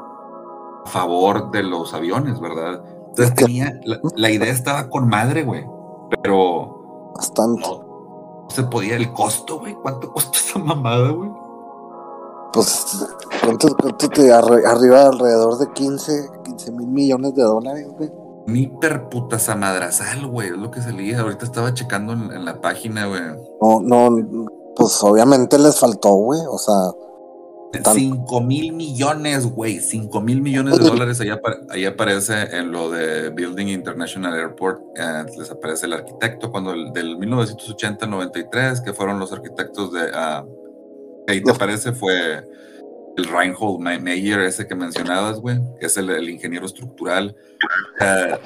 [0.85, 2.84] favor de los aviones, ¿verdad?
[3.07, 3.71] Entonces tenía,
[4.17, 5.65] la, idea estaba con madre, güey,
[6.21, 7.13] pero...
[7.15, 7.82] Bastante
[8.53, 9.75] se podía el costo, güey.
[9.75, 11.30] ¿Cuánto cuesta esa mamada, güey?
[12.53, 12.85] Pues,
[13.43, 18.11] ¿cuánto, cuánto te arriba alrededor de 15, 15 mil millones de dólares, güey?
[18.45, 21.21] Ni per puta madrazal, güey, es lo que salía.
[21.21, 23.21] Ahorita estaba checando en, la página, güey.
[23.61, 26.91] No, no, pues obviamente les faltó, güey, o sea,
[27.81, 29.79] 5 mil millones, güey.
[29.79, 31.19] 5 mil millones de dólares.
[31.69, 34.81] Ahí, aparece en lo de Building International Airport.
[34.95, 40.01] Eh, les aparece el arquitecto cuando el, del 1980 93, que fueron los arquitectos de.
[40.03, 42.43] Uh, ahí te aparece fue
[43.15, 47.35] el Reinhold Meyer, ese que mencionabas, güey, que es el, ingeniero estructural.
[47.99, 48.37] Uh,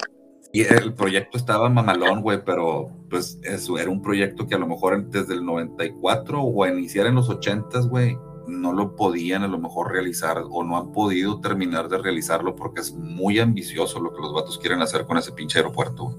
[0.54, 4.68] y el proyecto estaba mamalón, güey, pero pues eso era un proyecto que a lo
[4.68, 8.18] mejor desde el 94 o a iniciar en los 80, güey,
[8.48, 12.82] no lo podían a lo mejor realizar o no han podido terminar de realizarlo porque
[12.82, 16.16] es muy ambicioso lo que los vatos quieren hacer con ese pinche aeropuerto.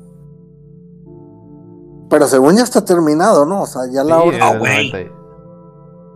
[2.10, 3.62] Pero según ya está terminado, ¿no?
[3.62, 4.60] O sea, ya la hora.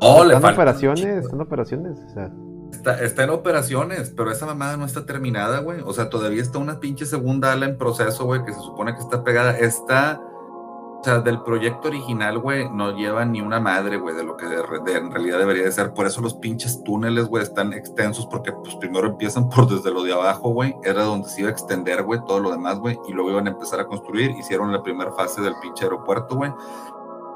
[0.05, 1.99] Oh, le están operaciones, están operaciones.
[2.73, 5.81] Está, está, en operaciones, pero esa mamada no está terminada, güey.
[5.85, 9.01] O sea, todavía está una pinche segunda ala en proceso, güey, que se supone que
[9.01, 9.57] está pegada.
[9.57, 10.21] Está
[11.03, 14.47] o sea, del proyecto original, güey, no lleva ni una madre, güey, de lo que
[14.47, 15.93] en realidad debería de ser.
[15.95, 20.05] Por eso los pinches túneles, güey, están extensos, porque pues primero empiezan por desde lo
[20.05, 20.77] de abajo, güey.
[20.85, 23.01] Era donde se iba a extender, güey, todo lo demás, güey.
[23.09, 24.31] Y luego iban a empezar a construir.
[24.39, 26.53] Hicieron la primera fase del pinche aeropuerto, güey.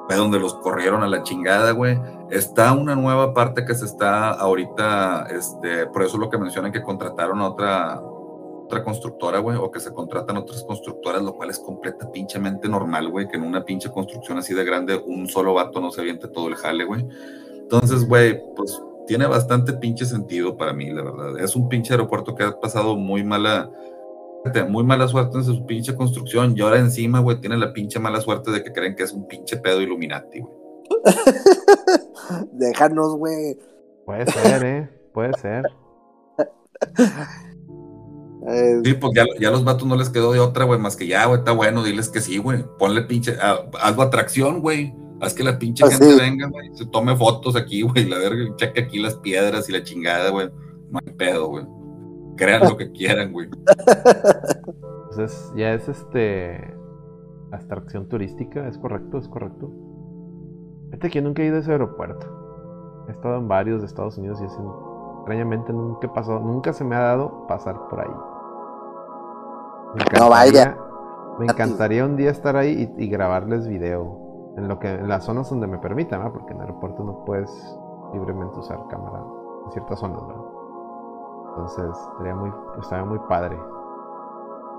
[0.06, 2.00] Fue donde los corrieron a la chingada, güey.
[2.30, 6.84] Está una nueva parte que se está ahorita, este, por eso lo que mencionan que
[6.84, 8.00] contrataron a otra
[8.66, 13.08] otra constructora, güey, o que se contratan otras constructoras, lo cual es completa pinchemente normal,
[13.08, 16.28] güey, que en una pinche construcción así de grande un solo vato no se aviente
[16.28, 17.06] todo el jale, güey.
[17.60, 21.38] Entonces, güey, pues tiene bastante pinche sentido para mí, la verdad.
[21.38, 23.70] Es un pinche aeropuerto que ha pasado muy mala,
[24.68, 28.20] muy mala suerte en su pinche construcción y ahora encima, güey, tiene la pinche mala
[28.20, 30.54] suerte de que creen que es un pinche pedo Illuminati, güey.
[32.52, 33.56] Déjanos, güey.
[34.04, 34.88] Puede ser, ¿eh?
[35.12, 35.64] Puede ser.
[38.48, 41.06] Eh, sí, pues ya, ya, los vatos no les quedó de otra, güey, más que
[41.06, 42.64] ya, güey, está bueno, diles que sí, güey.
[42.78, 43.36] Ponle pinche,
[43.80, 44.94] algo atracción, güey.
[45.20, 48.54] Haz que la pinche pues gente venga, güey, se tome fotos aquí, güey, la verga,
[48.56, 50.48] cheque aquí las piedras y la chingada, güey.
[50.90, 51.64] No hay pedo, güey.
[52.36, 53.48] Crean lo que quieran, güey.
[55.10, 56.74] Entonces, ya es este.
[57.52, 59.18] Atracción turística, ¿es correcto?
[59.18, 59.72] ¿Es correcto?
[60.86, 62.26] Fíjate que nunca he ido a ese aeropuerto.
[63.08, 64.52] He estado en varios de Estados Unidos y es
[65.26, 68.35] extrañamente nunca pasó, nunca se me ha dado pasar por ahí.
[70.18, 70.76] No vaya.
[71.38, 74.54] Me encantaría un día estar ahí y, grabarles video.
[74.56, 77.50] En lo que en las zonas donde me permitan, porque en el aeropuerto no puedes
[78.14, 79.22] libremente usar cámara
[79.66, 80.22] en ciertas zonas,
[81.48, 82.50] Entonces, estaría muy,
[82.80, 83.58] estaría muy padre.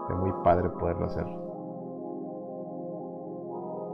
[0.07, 1.27] Sería muy padre poderlo hacer.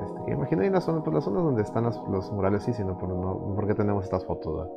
[0.03, 2.97] Este, imagino ahí en las zonas, pues las zonas donde están los, murales, sí, sino
[2.97, 4.69] por, no, porque tenemos estas fotos,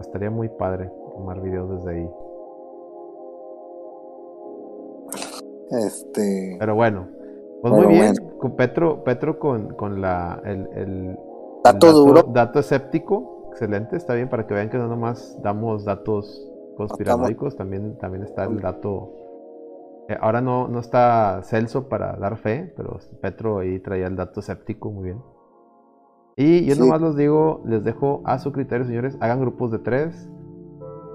[0.00, 2.10] Estaría muy padre tomar videos desde ahí.
[5.70, 6.56] Este.
[6.58, 7.08] Pero bueno,
[7.62, 11.18] Pues muy bien, con Petro, Petro con, con la, el, el
[11.62, 12.22] dato, duro.
[12.32, 17.98] Dato escéptico, excelente, está bien para que vean que no nomás damos datos conspiranoicos, también,
[17.98, 19.12] también está el dato.
[20.08, 24.40] Eh, ahora no, no está Celso para dar fe, pero Petro ahí traía el dato
[24.40, 25.22] escéptico, muy bien.
[26.36, 30.30] Y yo nomás los digo, les dejo a su criterio, señores, hagan grupos de tres,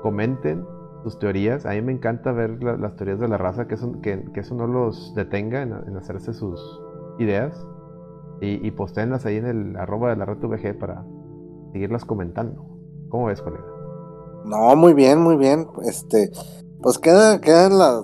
[0.03, 0.63] comenten,
[1.05, 1.67] sus teorías.
[1.67, 5.61] A mí me encanta ver las teorías de la raza, que eso, no los detenga
[5.61, 6.59] en, hacerse sus
[7.19, 7.55] ideas.
[8.41, 8.73] Y, y
[9.25, 11.05] ahí en el arroba de la red VG para
[11.71, 12.65] seguirlas comentando.
[13.09, 13.63] ¿Cómo ves, colega?
[14.45, 15.67] No, muy bien, muy bien.
[15.83, 16.31] Este,
[16.81, 18.01] pues queda, queda la,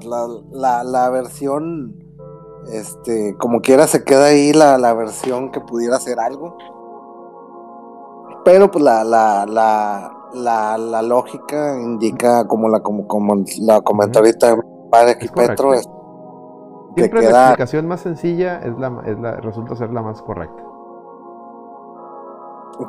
[0.52, 1.96] la, la, versión,
[2.72, 6.56] este, como quiera se queda ahí la, la versión que pudiera ser algo.
[8.46, 14.20] Pero pues la, la, la, la, la lógica indica, como la, como, como la comenta
[14.20, 14.56] ahorita
[15.10, 15.88] aquí Petro, es
[16.96, 20.64] Siempre la explicación más sencilla es la, es la, resulta ser la más correcta.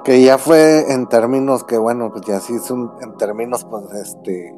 [0.04, 4.56] Que ya fue en términos que, bueno, pues ya sí son en términos, pues, este,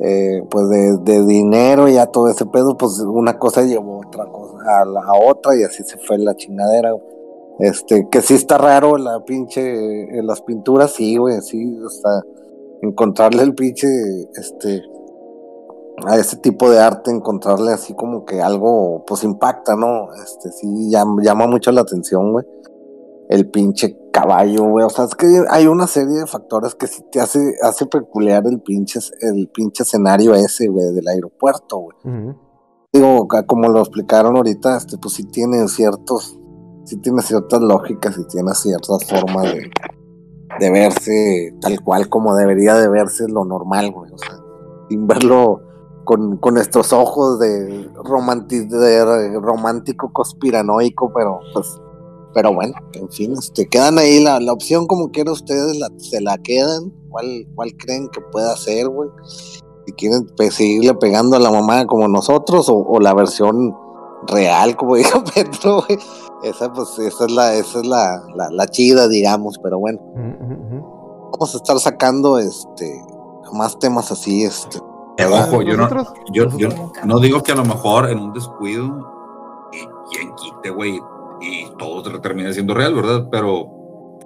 [0.00, 4.58] eh, pues de, de, dinero, ya todo ese pedo, pues una cosa llevó otra cosa
[4.80, 6.90] a la otra y así se fue la chingadera.
[7.58, 12.22] Este, que sí está raro la pinche, las pinturas, sí, güey, sí, hasta
[12.82, 13.88] encontrarle el pinche,
[14.34, 14.82] este,
[16.06, 20.12] a ese tipo de arte, encontrarle así como que algo, pues impacta, ¿no?
[20.22, 22.44] Este, sí, llama, llama mucho la atención, güey.
[23.28, 27.02] El pinche caballo, güey, o sea, es que hay una serie de factores que sí
[27.10, 31.96] te hace, hace peculiar el pinche, el pinche escenario ese, güey, del aeropuerto, güey.
[32.92, 36.38] Digo, como lo explicaron ahorita, este, pues sí tiene ciertos
[36.86, 39.70] sí tiene ciertas lógicas y tiene ciertas formas de,
[40.58, 44.12] de verse tal cual como debería de verse lo normal, güey.
[44.12, 44.38] O sea,
[44.88, 45.60] sin verlo
[46.04, 51.78] con, con estos ojos de, de romántico conspiranoico, pero pues,
[52.32, 56.20] pero bueno, en fin, este, quedan ahí la, la opción como quiera ustedes, la, se
[56.20, 59.10] la quedan, ¿cuál, cuál creen que pueda ser, güey?
[59.86, 63.74] Si quieren pues, seguirle pegando a la mamá como nosotros o, la versión
[64.26, 65.98] real, como dijo Pedro, güey.
[66.42, 69.98] Esa, pues, esa es la, esa es la, la, chida, digamos, pero bueno.
[71.32, 73.02] Vamos a estar sacando este
[73.52, 74.78] más temas así, este.
[74.78, 75.88] Ojo, yo no,
[76.32, 76.68] yo, yo
[77.04, 78.84] no digo que a lo mejor en un descuido
[79.72, 79.78] y
[80.14, 81.00] quien quite, güey,
[81.40, 83.28] y todo termine siendo real, ¿verdad?
[83.30, 83.70] Pero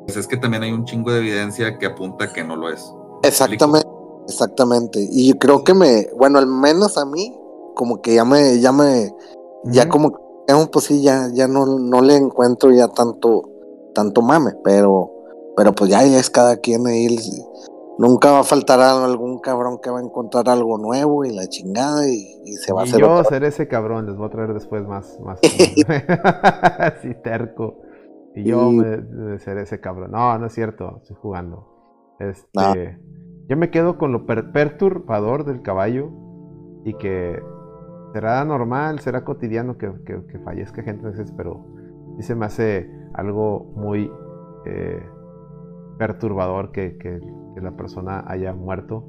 [0.04, 2.92] pues es que también hay un chingo de evidencia que apunta que no lo es.
[3.22, 3.88] Exactamente,
[4.26, 5.08] exactamente.
[5.10, 7.38] Y creo que me, bueno, al menos a mí,
[7.76, 9.14] como que ya me, ya me,
[9.64, 10.12] ya como,
[10.70, 13.42] pues sí, ya, ya no, no le encuentro ya tanto,
[13.94, 15.10] tanto mame, pero,
[15.56, 17.18] pero pues ya, es cada quien ahí.
[17.98, 22.08] Nunca va a faltar algún cabrón que va a encontrar algo nuevo y la chingada
[22.08, 23.00] y, se va a hacer.
[23.00, 25.38] Yo seré ese cabrón, les voy a traer después más, más.
[26.78, 27.82] Así terco.
[28.34, 30.12] Y yo me, seré ese cabrón.
[30.12, 31.66] No, no es cierto, estoy jugando.
[32.20, 32.98] Este,
[33.48, 36.10] Yo me quedo con lo perturbador del caballo
[36.84, 37.42] y que
[38.12, 39.90] será normal, será cotidiano que,
[40.44, 41.64] fallezca gente veces, pero
[42.16, 44.10] sí se me hace algo muy
[44.66, 45.02] eh,
[45.98, 47.20] perturbador que,
[47.60, 49.04] la persona haya muerto.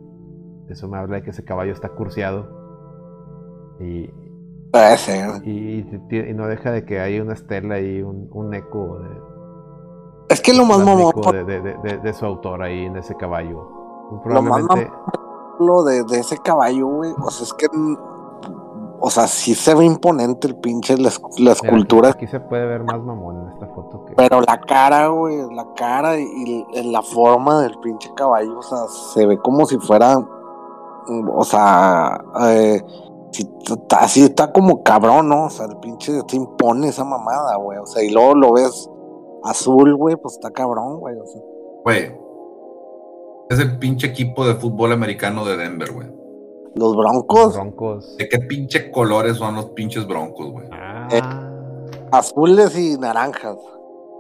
[0.68, 2.50] Eso me habla de que ese caballo está curseado.
[3.80, 4.10] Y,
[5.46, 9.10] y, no deja de que hay una estela y un, eco de.
[10.28, 11.14] Es que lo más mamón.
[12.04, 13.70] De, su autor ahí en ese caballo.
[14.26, 14.66] Lo más
[15.62, 17.14] lo de, ese caballo, güey.
[17.24, 17.68] O sea, es que
[19.04, 22.10] o sea, sí se ve imponente el pinche, la, escultura.
[22.10, 24.06] Aquí, se puede ver más mamón en esta foto.
[24.06, 24.14] Que...
[24.14, 28.78] Pero la cara, güey, la cara y, la forma del pinche caballo, o sea,
[29.14, 30.16] se ve como si fuera,
[31.34, 32.84] o sea, eh,
[33.98, 35.46] así está como cabrón, ¿no?
[35.46, 37.80] O sea, el pinche te impone esa mamada, güey.
[37.80, 38.88] O sea, y luego lo ves
[39.44, 41.18] azul, güey, pues está cabrón, güey.
[41.18, 41.42] O sea.
[41.84, 42.16] Güey,
[43.50, 46.21] es el pinche equipo de fútbol americano de Denver, güey.
[46.76, 47.54] Los broncos.
[47.54, 48.18] broncos.
[48.18, 50.68] ¿De qué pinche colores son los pinches broncos, güey?
[50.72, 51.08] Ah.
[51.12, 51.22] Eh,
[52.12, 53.58] azules y naranjas.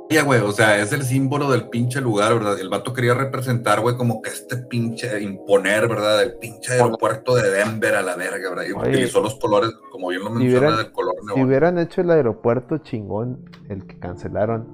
[0.09, 2.59] Ya, güey, o sea, es el símbolo del pinche lugar, ¿verdad?
[2.59, 6.21] El vato quería representar, güey, como que este pinche, imponer, ¿verdad?
[6.21, 8.65] El pinche aeropuerto de Denver a la verga, ¿verdad?
[8.67, 11.37] Y utilizó los colores, como bien lo menciona, del color neón.
[11.37, 14.67] Si hubieran hecho el aeropuerto chingón, el que cancelaron,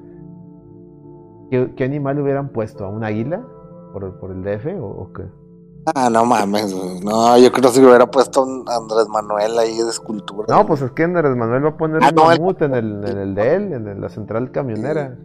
[1.52, 2.86] ¿qué, animal hubieran puesto?
[2.86, 3.46] ¿A un águila?
[3.94, 5.24] ¿Por, por el DF o qué?
[5.96, 9.90] Ah, no mames, No, yo creo que si hubiera puesto un Andrés Manuel ahí de
[9.90, 10.46] escultura.
[10.50, 13.18] No, pues es que Andrés Manuel va a poner ah, un mamut en, el, en
[13.18, 15.18] el de él, en la central camionera.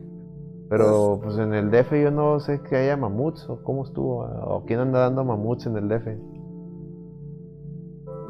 [0.69, 4.25] Pero pues, pues en el DF yo no sé que haya mamuts o cómo estuvo,
[4.25, 6.07] o quién anda dando mamuts en el DF.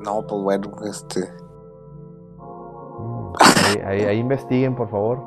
[0.04, 1.20] No, pues bueno, este.
[2.38, 3.32] Mm,
[3.84, 5.20] ahí, ahí, investiguen, por favor.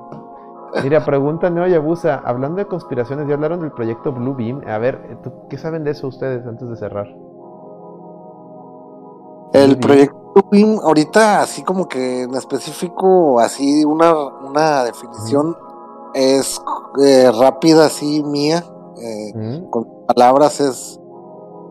[0.83, 4.61] Mira, pregunta Neo Yabusa, hablando de conspiraciones, ya hablaron del proyecto Blue Beam.
[4.67, 5.17] A ver,
[5.49, 7.07] ¿qué saben de eso ustedes antes de cerrar?
[9.53, 15.55] El proyecto Blue Beam, ahorita así como que en específico, así una, una definición
[16.13, 16.61] es
[17.03, 18.63] eh, rápida, así mía,
[18.97, 20.99] eh, con palabras es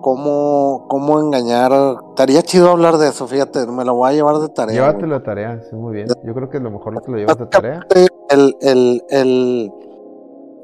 [0.04, 1.72] cómo, cómo engañar.
[2.10, 4.74] Estaría chido hablar de eso, fíjate, me lo voy a llevar de tarea.
[4.74, 6.08] Llévatelo de tarea, sí, muy bien.
[6.22, 7.80] Yo creo que lo mejor que lo llevas de tarea.
[8.28, 9.72] El, el, el,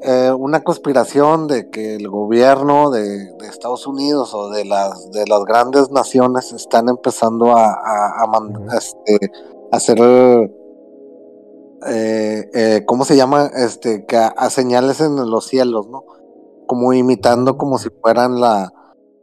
[0.03, 5.43] eh, una conspiración de que el gobierno de, Estados Unidos o de las, de las
[5.45, 9.31] grandes naciones están empezando a, a, a, este,
[9.71, 9.97] hacer
[11.87, 13.49] eh, eh, ¿cómo se llama?
[13.55, 16.03] Este, que a, señales en los cielos, ¿no?
[16.67, 18.71] Como imitando como si fueran la,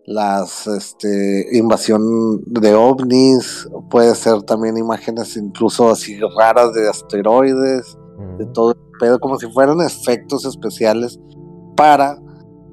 [0.08, 7.98] las este, invasión de ovnis, puede ser también imágenes incluso así raras de asteroides,
[8.38, 11.20] de todo el pedo, como si fueran efectos especiales
[11.76, 12.18] para,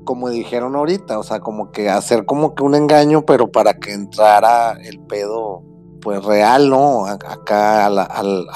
[0.05, 3.91] como dijeron ahorita, o sea, como que hacer como que un engaño, pero para que
[3.91, 5.61] entrara el pedo,
[6.01, 7.05] pues real, ¿no?
[7.05, 8.47] Acá a la, al,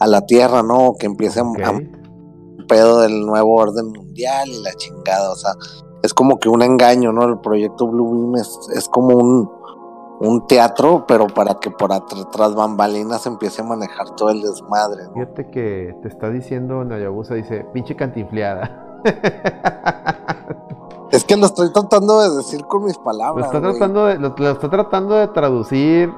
[0.00, 0.94] a la tierra, ¿no?
[0.98, 5.52] Que empiece a, un pedo del nuevo orden mundial y la chingada, o sea,
[6.06, 7.24] es como que un engaño, ¿no?
[7.24, 9.50] El proyecto Blue Beam es, como un,
[10.20, 15.04] un teatro, pero para que por atrás bambalinas empiece a manejar todo el desmadre.
[15.04, 15.14] ¿no?
[15.14, 19.02] Fíjate que te está diciendo Nayabusa, dice, pinche cantinfleada.
[21.10, 23.46] Es que lo estoy tratando de decir con mis palabras.
[23.46, 26.12] Lo está, tratando de, lo, está tratando de traducir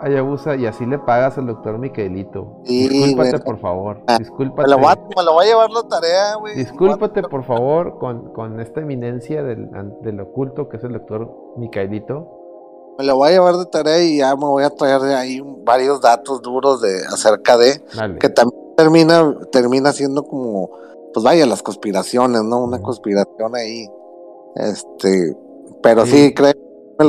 [0.00, 2.60] Ayabusa y así le pagas al doctor Miquelito.
[2.64, 4.02] Discúlpate, por favor.
[4.06, 4.68] Ah, Discúlpate.
[4.68, 6.56] Me lo, voy a, llevar la tarea, güey.
[6.56, 9.68] Discúlpate, por favor, con, con esta eminencia del,
[10.02, 12.94] del, oculto que es el doctor Miquelito.
[12.98, 15.42] Me lo voy a llevar de tarea y ya me voy a traer de ahí
[15.64, 17.82] varios datos duros de acerca de
[18.18, 20.70] que también termina termina siendo como
[21.12, 22.64] pues vaya las conspiraciones, ¿no?
[22.64, 23.86] Una conspiración ahí.
[24.54, 25.36] Este,
[25.82, 26.52] pero sí, creo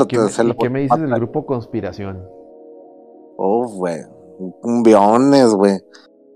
[0.08, 2.37] ¿Qué, me, ¿Qué me dices del grupo Conspiración?
[3.38, 4.02] Uf, güey.
[4.62, 5.80] Cumbiones, güey.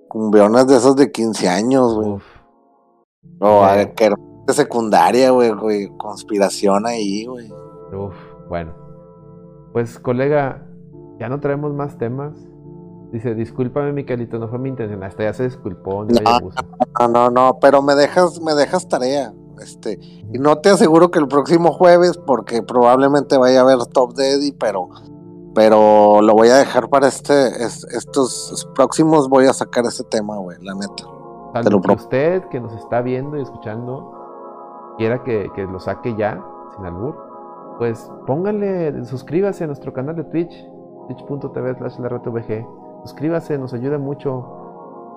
[0.07, 2.22] Cumbiones de esos de 15 años, güey.
[3.40, 3.64] O
[3.95, 4.10] que
[4.48, 7.52] de secundaria, güey, Conspiración ahí, güey.
[7.94, 8.15] Uf,
[8.48, 8.73] bueno.
[9.73, 10.65] Pues, colega,
[11.19, 12.34] ya no traemos más temas.
[13.11, 15.03] Dice, discúlpame, Miquelito, no fue mi intención.
[15.03, 16.06] Hasta ya se disculpó.
[16.06, 19.34] No, no, no, pero me dejas, me dejas tarea.
[19.61, 19.99] Este,
[20.34, 24.53] y no te aseguro que el próximo jueves, porque probablemente vaya a haber Top Daddy,
[24.53, 24.90] pero
[25.53, 30.57] pero lo voy a dejar para este, estos próximos, voy a sacar ese tema, güey,
[30.61, 31.03] la neta.
[31.64, 36.41] Te lo que usted que nos está viendo y escuchando quiera que, lo saque ya,
[36.76, 37.15] sin albur,
[37.78, 40.53] pues póngale, suscríbase a nuestro canal de Twitch,
[41.07, 41.98] twitch.tv slash
[43.03, 44.57] Suscríbase, nos ayuda mucho.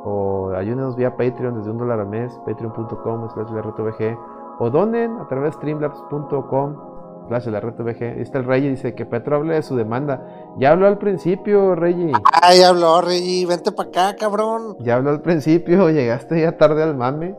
[0.07, 4.17] O ayúdenos vía Patreon desde un dólar al mes, patreon.com slash
[4.59, 6.94] O donen a través de streamlabs.com
[7.29, 8.21] Flash de la red VG.
[8.21, 10.27] Está el Rey dice que Petro hable de su demanda.
[10.59, 12.13] Ya habló al principio, Rey.
[12.43, 13.45] Ay, habló, Rey.
[13.45, 14.77] Vente para acá, cabrón.
[14.81, 17.37] Ya habló al principio, llegaste ya tarde al mame.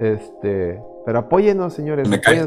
[0.00, 2.08] Este, pero apóyenos, señores.
[2.08, 2.44] Me, cae,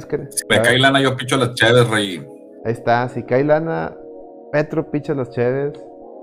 [0.49, 2.25] me cae lana, yo picho las cheves, Rey.
[2.65, 3.95] Ahí está, si cae lana,
[4.51, 5.73] Petro picha las cheves.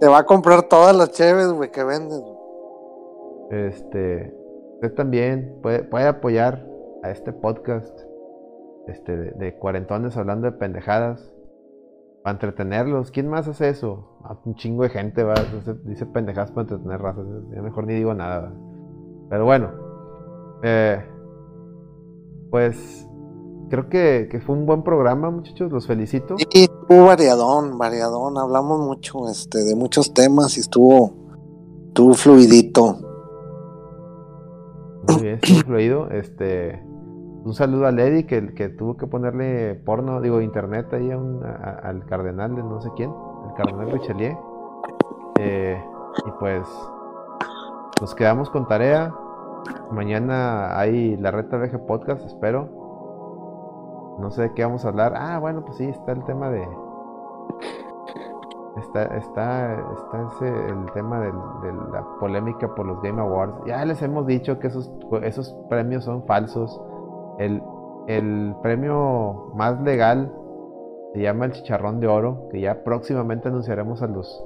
[0.01, 2.23] Te va a comprar todas las cheves, güey, que vendes.
[3.51, 4.35] Este,
[4.75, 6.67] usted también puede, puede apoyar
[7.03, 7.99] a este podcast
[8.87, 11.33] este, de, cuarentones hablando de pendejadas
[12.23, 13.11] para entretenerlos.
[13.11, 14.19] ¿Quién más hace eso?
[14.25, 15.35] Ah, un chingo de gente va,
[15.85, 17.27] dice pendejadas para entretener razas.
[17.55, 18.53] Ya mejor ni digo nada.
[19.29, 19.71] Pero bueno,
[20.63, 21.05] eh,
[22.51, 23.09] pues
[23.71, 25.73] creo que, fue un buen programa, muchachos.
[25.73, 26.37] Los felicito.
[26.39, 28.39] Sí, estuvo variadón, variadón.
[28.39, 31.13] Hablamos mucho este, de muchos temas y estuvo,
[31.89, 32.99] estuvo fluidito.
[35.09, 36.11] Muy bien, estuvo fluido.
[36.11, 36.86] Este
[37.47, 38.41] un saludo a Lady que,
[38.71, 43.15] tuvo que ponerle porno, digo, internet ahí al cardenal de no sé quién,
[43.49, 44.37] el cardenal Richelieu.
[45.39, 45.81] Eh,
[46.27, 46.67] y pues
[48.01, 49.15] nos quedamos con tarea.
[49.93, 52.69] Mañana hay la Reta VG Podcast, espero.
[54.19, 55.15] No sé de qué vamos a hablar.
[55.15, 56.67] Ah, bueno, pues sí, está el tema de.
[58.79, 61.33] Está, está, está ese, el tema de
[61.93, 63.55] la polémica por los Game Awards.
[63.67, 64.91] Ya les hemos dicho que esos,
[65.23, 66.83] esos premios son falsos
[67.39, 70.33] el, premio más legal
[71.13, 74.45] se llama el Chicharrón de Oro, que ya próximamente anunciaremos a los,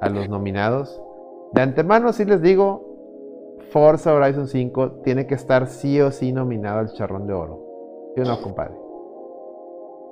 [0.00, 1.00] a los nominados.
[1.52, 2.82] De antemano sí les digo,
[3.70, 7.60] Forza Horizon 5 tiene que estar sí o sí nominado al Chicharrón de Oro.
[8.14, 8.74] ¿Sí o no, compadre?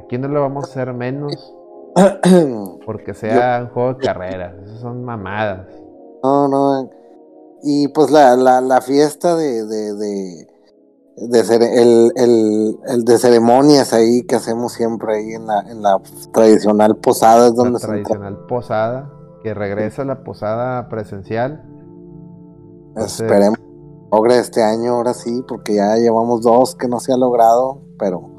[0.05, 1.55] Aquí no lo vamos a hacer menos
[2.87, 4.55] porque sea un juego de carreras.
[4.65, 5.67] Esas son mamadas.
[6.23, 6.91] No, no.
[7.63, 10.47] Y pues la, la, la fiesta de, de, de,
[11.17, 16.01] de el, el, el, de ceremonias ahí que hacemos siempre ahí en la, en la
[16.33, 19.13] tradicional posada es donde la tradicional posada
[19.43, 21.65] que regresa la posada presencial.
[22.97, 23.59] Esperemos
[24.11, 28.31] logre este año ahora sí porque ya llevamos dos que no se ha logrado pero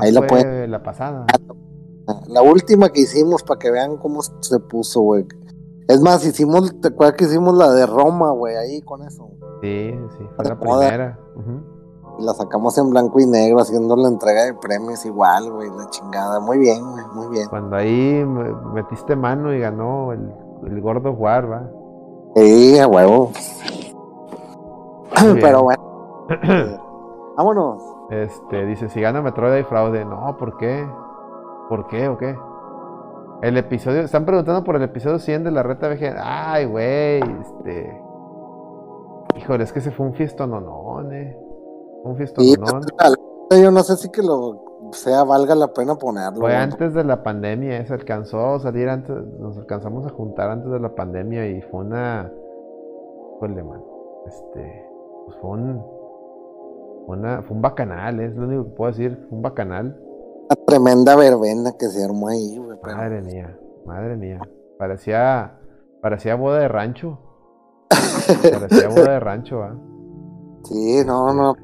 [0.00, 1.26] ahí la puede la pasada.
[2.28, 5.24] La última que hicimos para que vean cómo se puso güey.
[5.88, 9.30] Es más hicimos te acuerdas que hicimos la de Roma güey ahí con eso
[9.60, 11.18] sí sí fue la primera
[12.18, 15.88] y la sacamos en blanco y negro haciendo la entrega de premios igual, güey, la
[15.90, 16.40] chingada.
[16.40, 17.48] Muy bien, güey, muy bien.
[17.48, 18.24] Cuando ahí
[18.72, 20.32] metiste mano y ganó el,
[20.66, 21.70] el gordo War, ¿va?
[22.36, 23.30] Sí, a huevo.
[25.40, 25.82] Pero bueno.
[27.36, 27.82] Vámonos.
[28.10, 30.04] Este, dice, si gana Metroid hay fraude.
[30.04, 30.86] No, ¿por qué?
[31.68, 32.36] ¿Por qué o qué?
[33.42, 36.16] El episodio, están preguntando por el episodio 100 de la reta VG.
[36.18, 38.02] Ay, güey, este...
[39.36, 41.36] Híjole, es que se fue un fiestón, no, no, eh.
[42.04, 42.44] Un fiestón.
[43.50, 46.40] yo no sé si que lo sea valga la pena ponerlo.
[46.40, 50.70] Fue antes de la pandemia, se alcanzó a salir antes, nos alcanzamos a juntar antes
[50.70, 52.30] de la pandemia y fue una,
[53.36, 53.82] híjole, man,
[54.26, 54.86] este,
[55.24, 55.82] pues fue un,
[57.06, 60.00] una, fue un bacanal, es lo único que puedo decir, fue un bacanal.
[60.50, 62.78] Una tremenda verbena que se armó ahí, güey.
[62.82, 64.40] Madre mía, madre mía,
[64.78, 65.58] parecía,
[66.00, 67.18] parecía boda de rancho.
[68.42, 69.76] parecía boda de rancho, ¿ah?
[70.64, 71.54] Sí, no, no,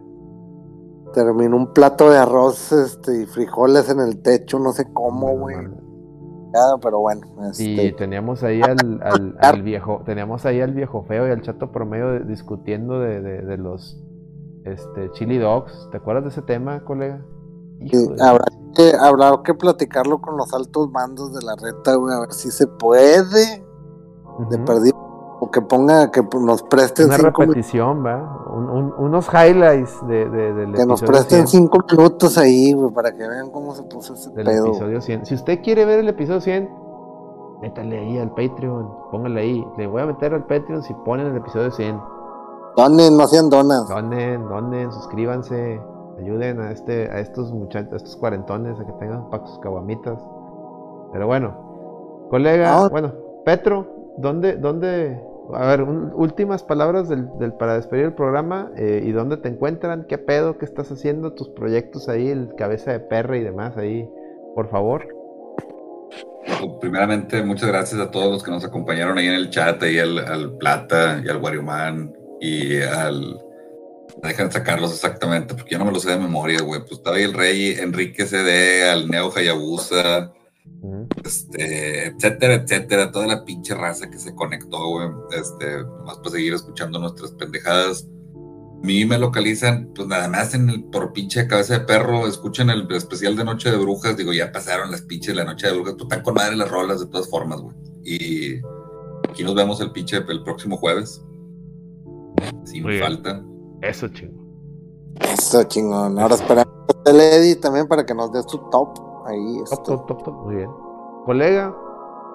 [1.13, 5.57] Terminó un plato de arroz este, y frijoles en el techo, no sé cómo, güey.
[6.83, 7.21] Pero bueno.
[7.51, 7.65] Este...
[7.65, 9.01] Y teníamos ahí al,
[9.41, 14.03] al, viejo, teníamos ahí al viejo feo y al chato promedio discutiendo de, de, los
[14.65, 15.89] este, chili dogs.
[15.91, 17.25] ¿Te acuerdas de ese tema, colega?
[18.21, 22.33] habrá, que, habrá que platicarlo con los altos mandos de la reta, güey, a ver
[22.33, 23.65] si se puede.
[24.51, 25.10] De perdido
[25.51, 28.47] o que ponga, que nos presten una repetición, ¿va?
[28.99, 33.75] unos highlights de, de, Que nos presten cinco minutos ahí, güey, para que vean cómo
[33.75, 35.27] se puso ese del episodio 100.
[35.27, 36.71] Si usted quiere ver el episodio 100,
[37.61, 39.67] métale ahí al Patreon, póngale ahí.
[39.77, 42.01] Le voy a meter al Patreon si ponen el episodio 100.
[42.77, 43.89] Donen, no sean donas.
[43.89, 45.81] Donen, donen, suscríbanse,
[46.19, 50.19] ayuden a este, a estos muchachos, a estos cuarentones a que tengan para sus caguamitas.
[51.13, 53.13] Pero bueno, colega, bueno,
[53.45, 55.21] Petro, ¿dónde, dónde,
[55.55, 57.29] a ver, últimas palabras del,
[57.59, 61.49] para despedir el programa eh, y dónde te encuentran, qué pedo, qué estás haciendo, tus
[61.51, 64.09] proyectos ahí, el cabeza de perra y demás ahí,
[64.55, 65.09] por favor.
[66.47, 69.99] Pues, primeramente, muchas gracias a todos los que nos acompañaron ahí en el chat, ahí
[69.99, 73.39] al, Plata y al Warioman y al...
[74.23, 76.81] Dejan sacarlos exactamente, porque yo no me los sé de memoria, güey.
[76.81, 80.33] Pues estaba ahí el rey Enrique CD, al Neo Hayabusa,
[81.25, 85.09] este, etcétera, etcétera, toda la pinche raza que se conectó, güey,
[85.39, 88.09] este, más para seguir escuchando nuestras pendejadas.
[88.83, 92.71] A mí me localizan, pues nada más en el por pinche cabeza de perro, escuchan
[92.71, 95.75] el especial de Noche de Brujas, digo, ya pasaron las pinches de la Noche de
[95.75, 97.77] Brujas, pues están con madre las rolas de todas formas, güey.
[98.03, 98.61] Y
[99.29, 101.23] aquí nos vemos el pinche el próximo jueves.
[102.65, 103.45] Sin falta.
[103.83, 104.41] Eso chingón.
[105.21, 106.19] Eso chingón.
[106.19, 106.75] Ahora esperamos
[107.05, 109.10] a Lady también para que nos dé su top.
[109.31, 110.71] Ahí top, top, top, muy bien.
[111.25, 111.75] Colega,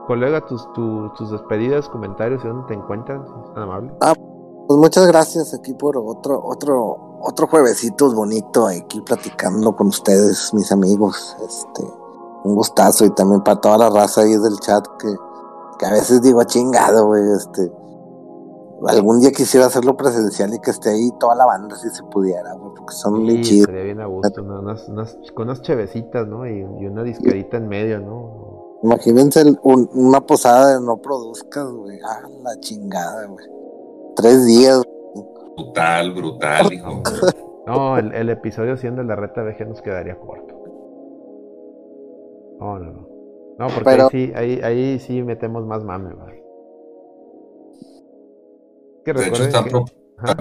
[0.08, 3.92] colega, tus, tus despedidas, comentarios y dónde te encuentran, si es tan amable.
[4.02, 4.14] Ah,
[4.68, 10.72] pues muchas gracias aquí por otro, otro, otro juevesito bonito aquí platicando con ustedes, mis
[10.72, 11.36] amigos.
[11.46, 11.84] Este,
[12.46, 15.16] un gustazo y también para toda la raza ahí del chat que,
[15.80, 17.72] que a veces digo chingado, güey, este
[18.88, 22.54] algún día quisiera hacerlo presencial y que esté ahí toda la banda si se pudiera,
[22.54, 23.68] güey, porque son muy chidos.
[23.68, 24.46] Sería bien a gusto,
[25.34, 26.48] con unas chevecitas, ¿no?
[26.48, 28.80] Y, una disquerita en medio, ¿no?
[28.84, 32.00] Imagínense una posada de no produzcas, güey.
[32.06, 33.46] Ah, la chingada, güey.
[34.16, 34.84] Tres días.
[35.56, 37.02] Brutal, brutal, hijo.
[37.68, 40.54] No, el, episodio 100 de la reta VG nos quedaría corto.
[42.60, 43.08] No, no, no.
[43.58, 46.45] No, porque ahí, sí, ahí, ahí sí metemos más mame, güey
[49.14, 49.66] de hecho, están,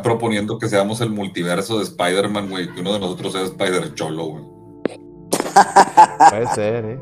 [0.02, 4.44] proponiendo que seamos el multiverso de Spider-Man, güey, que uno de nosotros sea Spider-Cholo, güey.
[6.30, 7.00] Puede ser, ¿eh?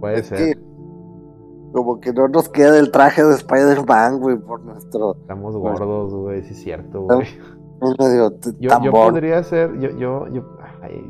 [0.00, 0.58] Puede ser.
[1.72, 5.16] Como que no nos queda el traje de Spider-Man, güey, por nuestro.
[5.20, 7.26] Estamos gordos, güey, sí es cierto, güey.
[8.58, 10.42] Yo, yo, podría ser, yo, yo, yo,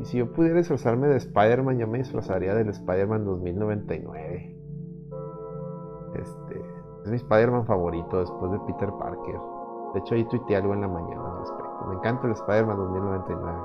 [0.03, 4.57] si yo pudiera disfrazarme de Spider-Man, yo me disfrazaría del Spider-Man 2099.
[6.15, 6.46] Este,
[7.07, 9.39] es mi Spider-Man favorito después de Peter Parker.
[9.93, 11.85] De hecho, ahí tuiteé algo en la mañana al respecto.
[11.87, 13.57] Me encanta el Spider-Man 2099.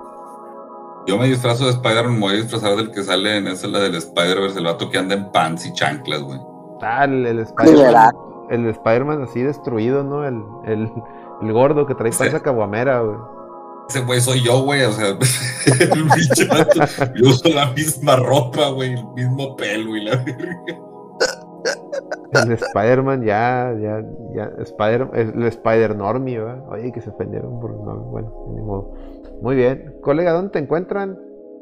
[1.07, 3.81] Yo me disfrazo de Spider-Man, me voy a disfrazar del que sale en esa, la
[3.81, 6.39] del Spider-Verse, el vato que anda en pants y chanclas, güey.
[6.79, 8.13] tal, el Spider-Man.
[8.51, 10.25] El Spider-Man así destruido, ¿no?
[10.25, 10.93] El, el,
[11.43, 13.17] el gordo que trae esa caguamera, güey.
[13.89, 15.09] Ese güey soy yo, güey, o sea,
[15.81, 16.45] el bicho,
[17.17, 20.25] yo uso la misma ropa, güey, el mismo pelo y la
[22.33, 24.03] El Spider-Man ya, ya,
[24.35, 26.69] ya, Spider, el Spider-Normie, ¿verdad?
[26.71, 28.95] Oye, que se ofendieron por no, bueno, ni modo.
[29.43, 29.99] Muy bien.
[30.01, 31.19] Colega, ¿dónde te encuentran?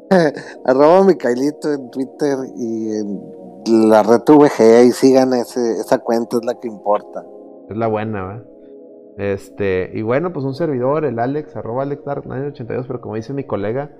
[0.65, 6.45] Arroba Micaelito en Twitter y en la red VG y sigan ese, esa cuenta, es
[6.45, 7.23] la que importa.
[7.69, 8.45] Es la buena, ¿verdad?
[9.17, 13.91] Este, y bueno, pues un servidor, el Alex, arroba AlexDark982, pero como dice mi colega,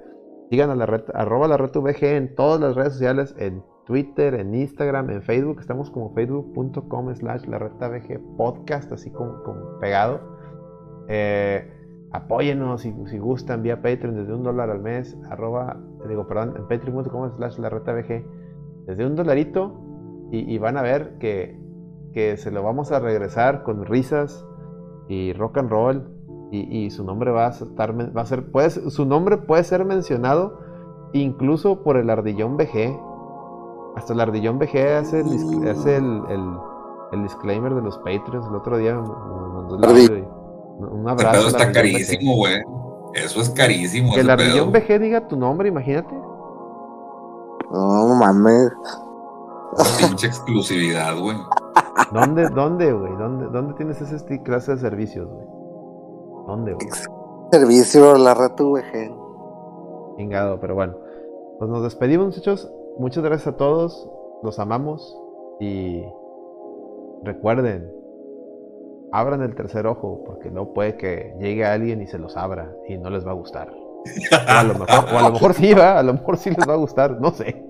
[0.50, 4.36] sigan a la red, arroba la red VG en todas las redes sociales, en Twitter,
[4.36, 9.44] en Instagram, en Facebook, estamos como facebook.com slash la VG podcast, así como,
[9.82, 10.22] pegado.
[11.10, 11.70] Eh,
[12.14, 15.76] apóyenos si, si, gustan vía Patreon desde un dólar al mes, arroba,
[16.08, 18.26] digo, perdón, en patreon.com slash la red VG,
[18.86, 19.78] desde un dolarito,
[20.32, 21.60] y, van a ver que,
[22.14, 24.46] que se lo vamos a regresar con risas,
[25.10, 26.08] y rock and roll
[26.50, 30.60] y, su nombre va a estar va a ser puede, su nombre puede ser mencionado
[31.12, 33.11] incluso por el ardillón BG
[33.96, 36.22] hasta el ardillón BG hace el, hace el,
[37.12, 42.62] el, disclaimer de los Patreons el otro día un abrazo Pero está carísimo güey
[43.14, 46.16] eso es carísimo que el ardillón BG diga tu nombre imagínate
[47.72, 48.72] no mames
[50.00, 51.38] pinche exclusividad güey
[52.12, 53.16] ¿Dónde, dónde, güey?
[53.16, 55.46] ¿Dónde, ¿Dónde tienes ese clase de servicios, güey?
[56.48, 56.88] ¿Dónde, güey?
[57.52, 59.16] Servicio, la red VG.
[60.18, 60.96] Chingado, pero bueno.
[61.58, 62.70] Pues nos despedimos, muchachos.
[62.98, 64.10] Muchas gracias a todos.
[64.44, 65.18] Los amamos.
[65.60, 66.04] Y
[67.24, 67.92] recuerden,
[69.12, 72.98] abran el tercer ojo, porque no puede que llegue alguien y se los abra y
[72.98, 73.72] no les va a gustar.
[73.72, 76.68] O a lo mejor, o a lo mejor sí, va, a lo mejor sí les
[76.68, 77.64] va a gustar, no sé.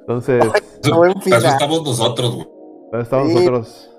[0.00, 0.44] Entonces.
[0.84, 3.02] Eso, estamos nosotros, güey.
[3.02, 3.90] Estamos nosotros.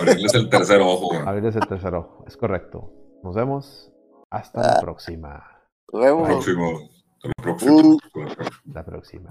[0.00, 1.10] Abrirles el tercer ojo.
[1.26, 2.92] Abrirles el tercer ojo, es correcto.
[3.22, 3.90] Nos vemos.
[4.30, 4.80] Hasta la ah.
[4.80, 5.42] próxima.
[5.90, 6.93] Próximo.
[7.24, 7.96] Hasta la próxima.
[8.66, 9.30] La próxima.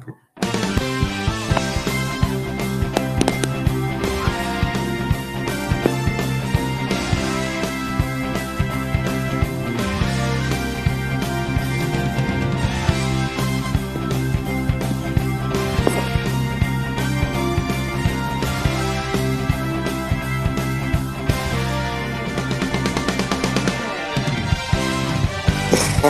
[26.03, 26.09] Sí,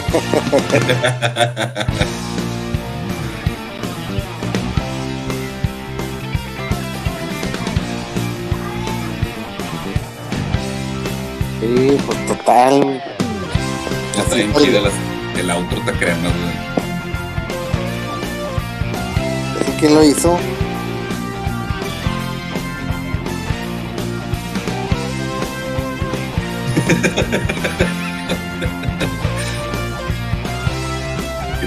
[12.07, 13.03] pues total,
[14.15, 14.79] Ya está bien chida
[15.37, 16.33] el auto te crema, güey.
[19.79, 20.39] ¿Quién lo hizo?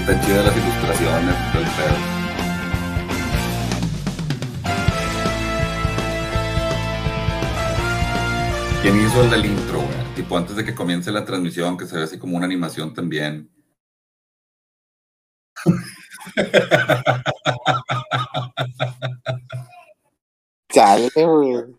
[0.09, 1.97] están chidas las ilustraciones, todo el pedo.
[8.81, 10.15] ¿Quién hizo el del intro, güey?
[10.15, 13.51] Tipo antes de que comience la transmisión, que se ve así como una animación también.
[20.71, 21.76] Chale, güey.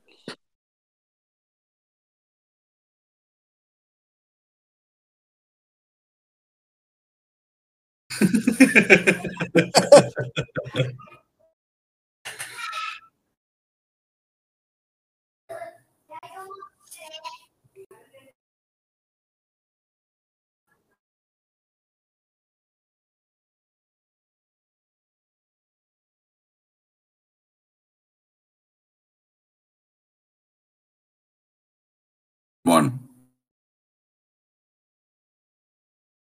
[32.64, 33.00] Bueno.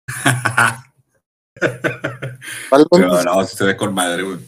[2.92, 4.40] Pero no, se ve con madre, güey.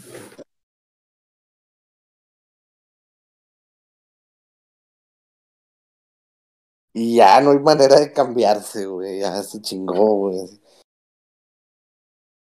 [6.95, 9.19] Y ya no hay manera de cambiarse, güey.
[9.19, 10.62] Ya se chingó, güey.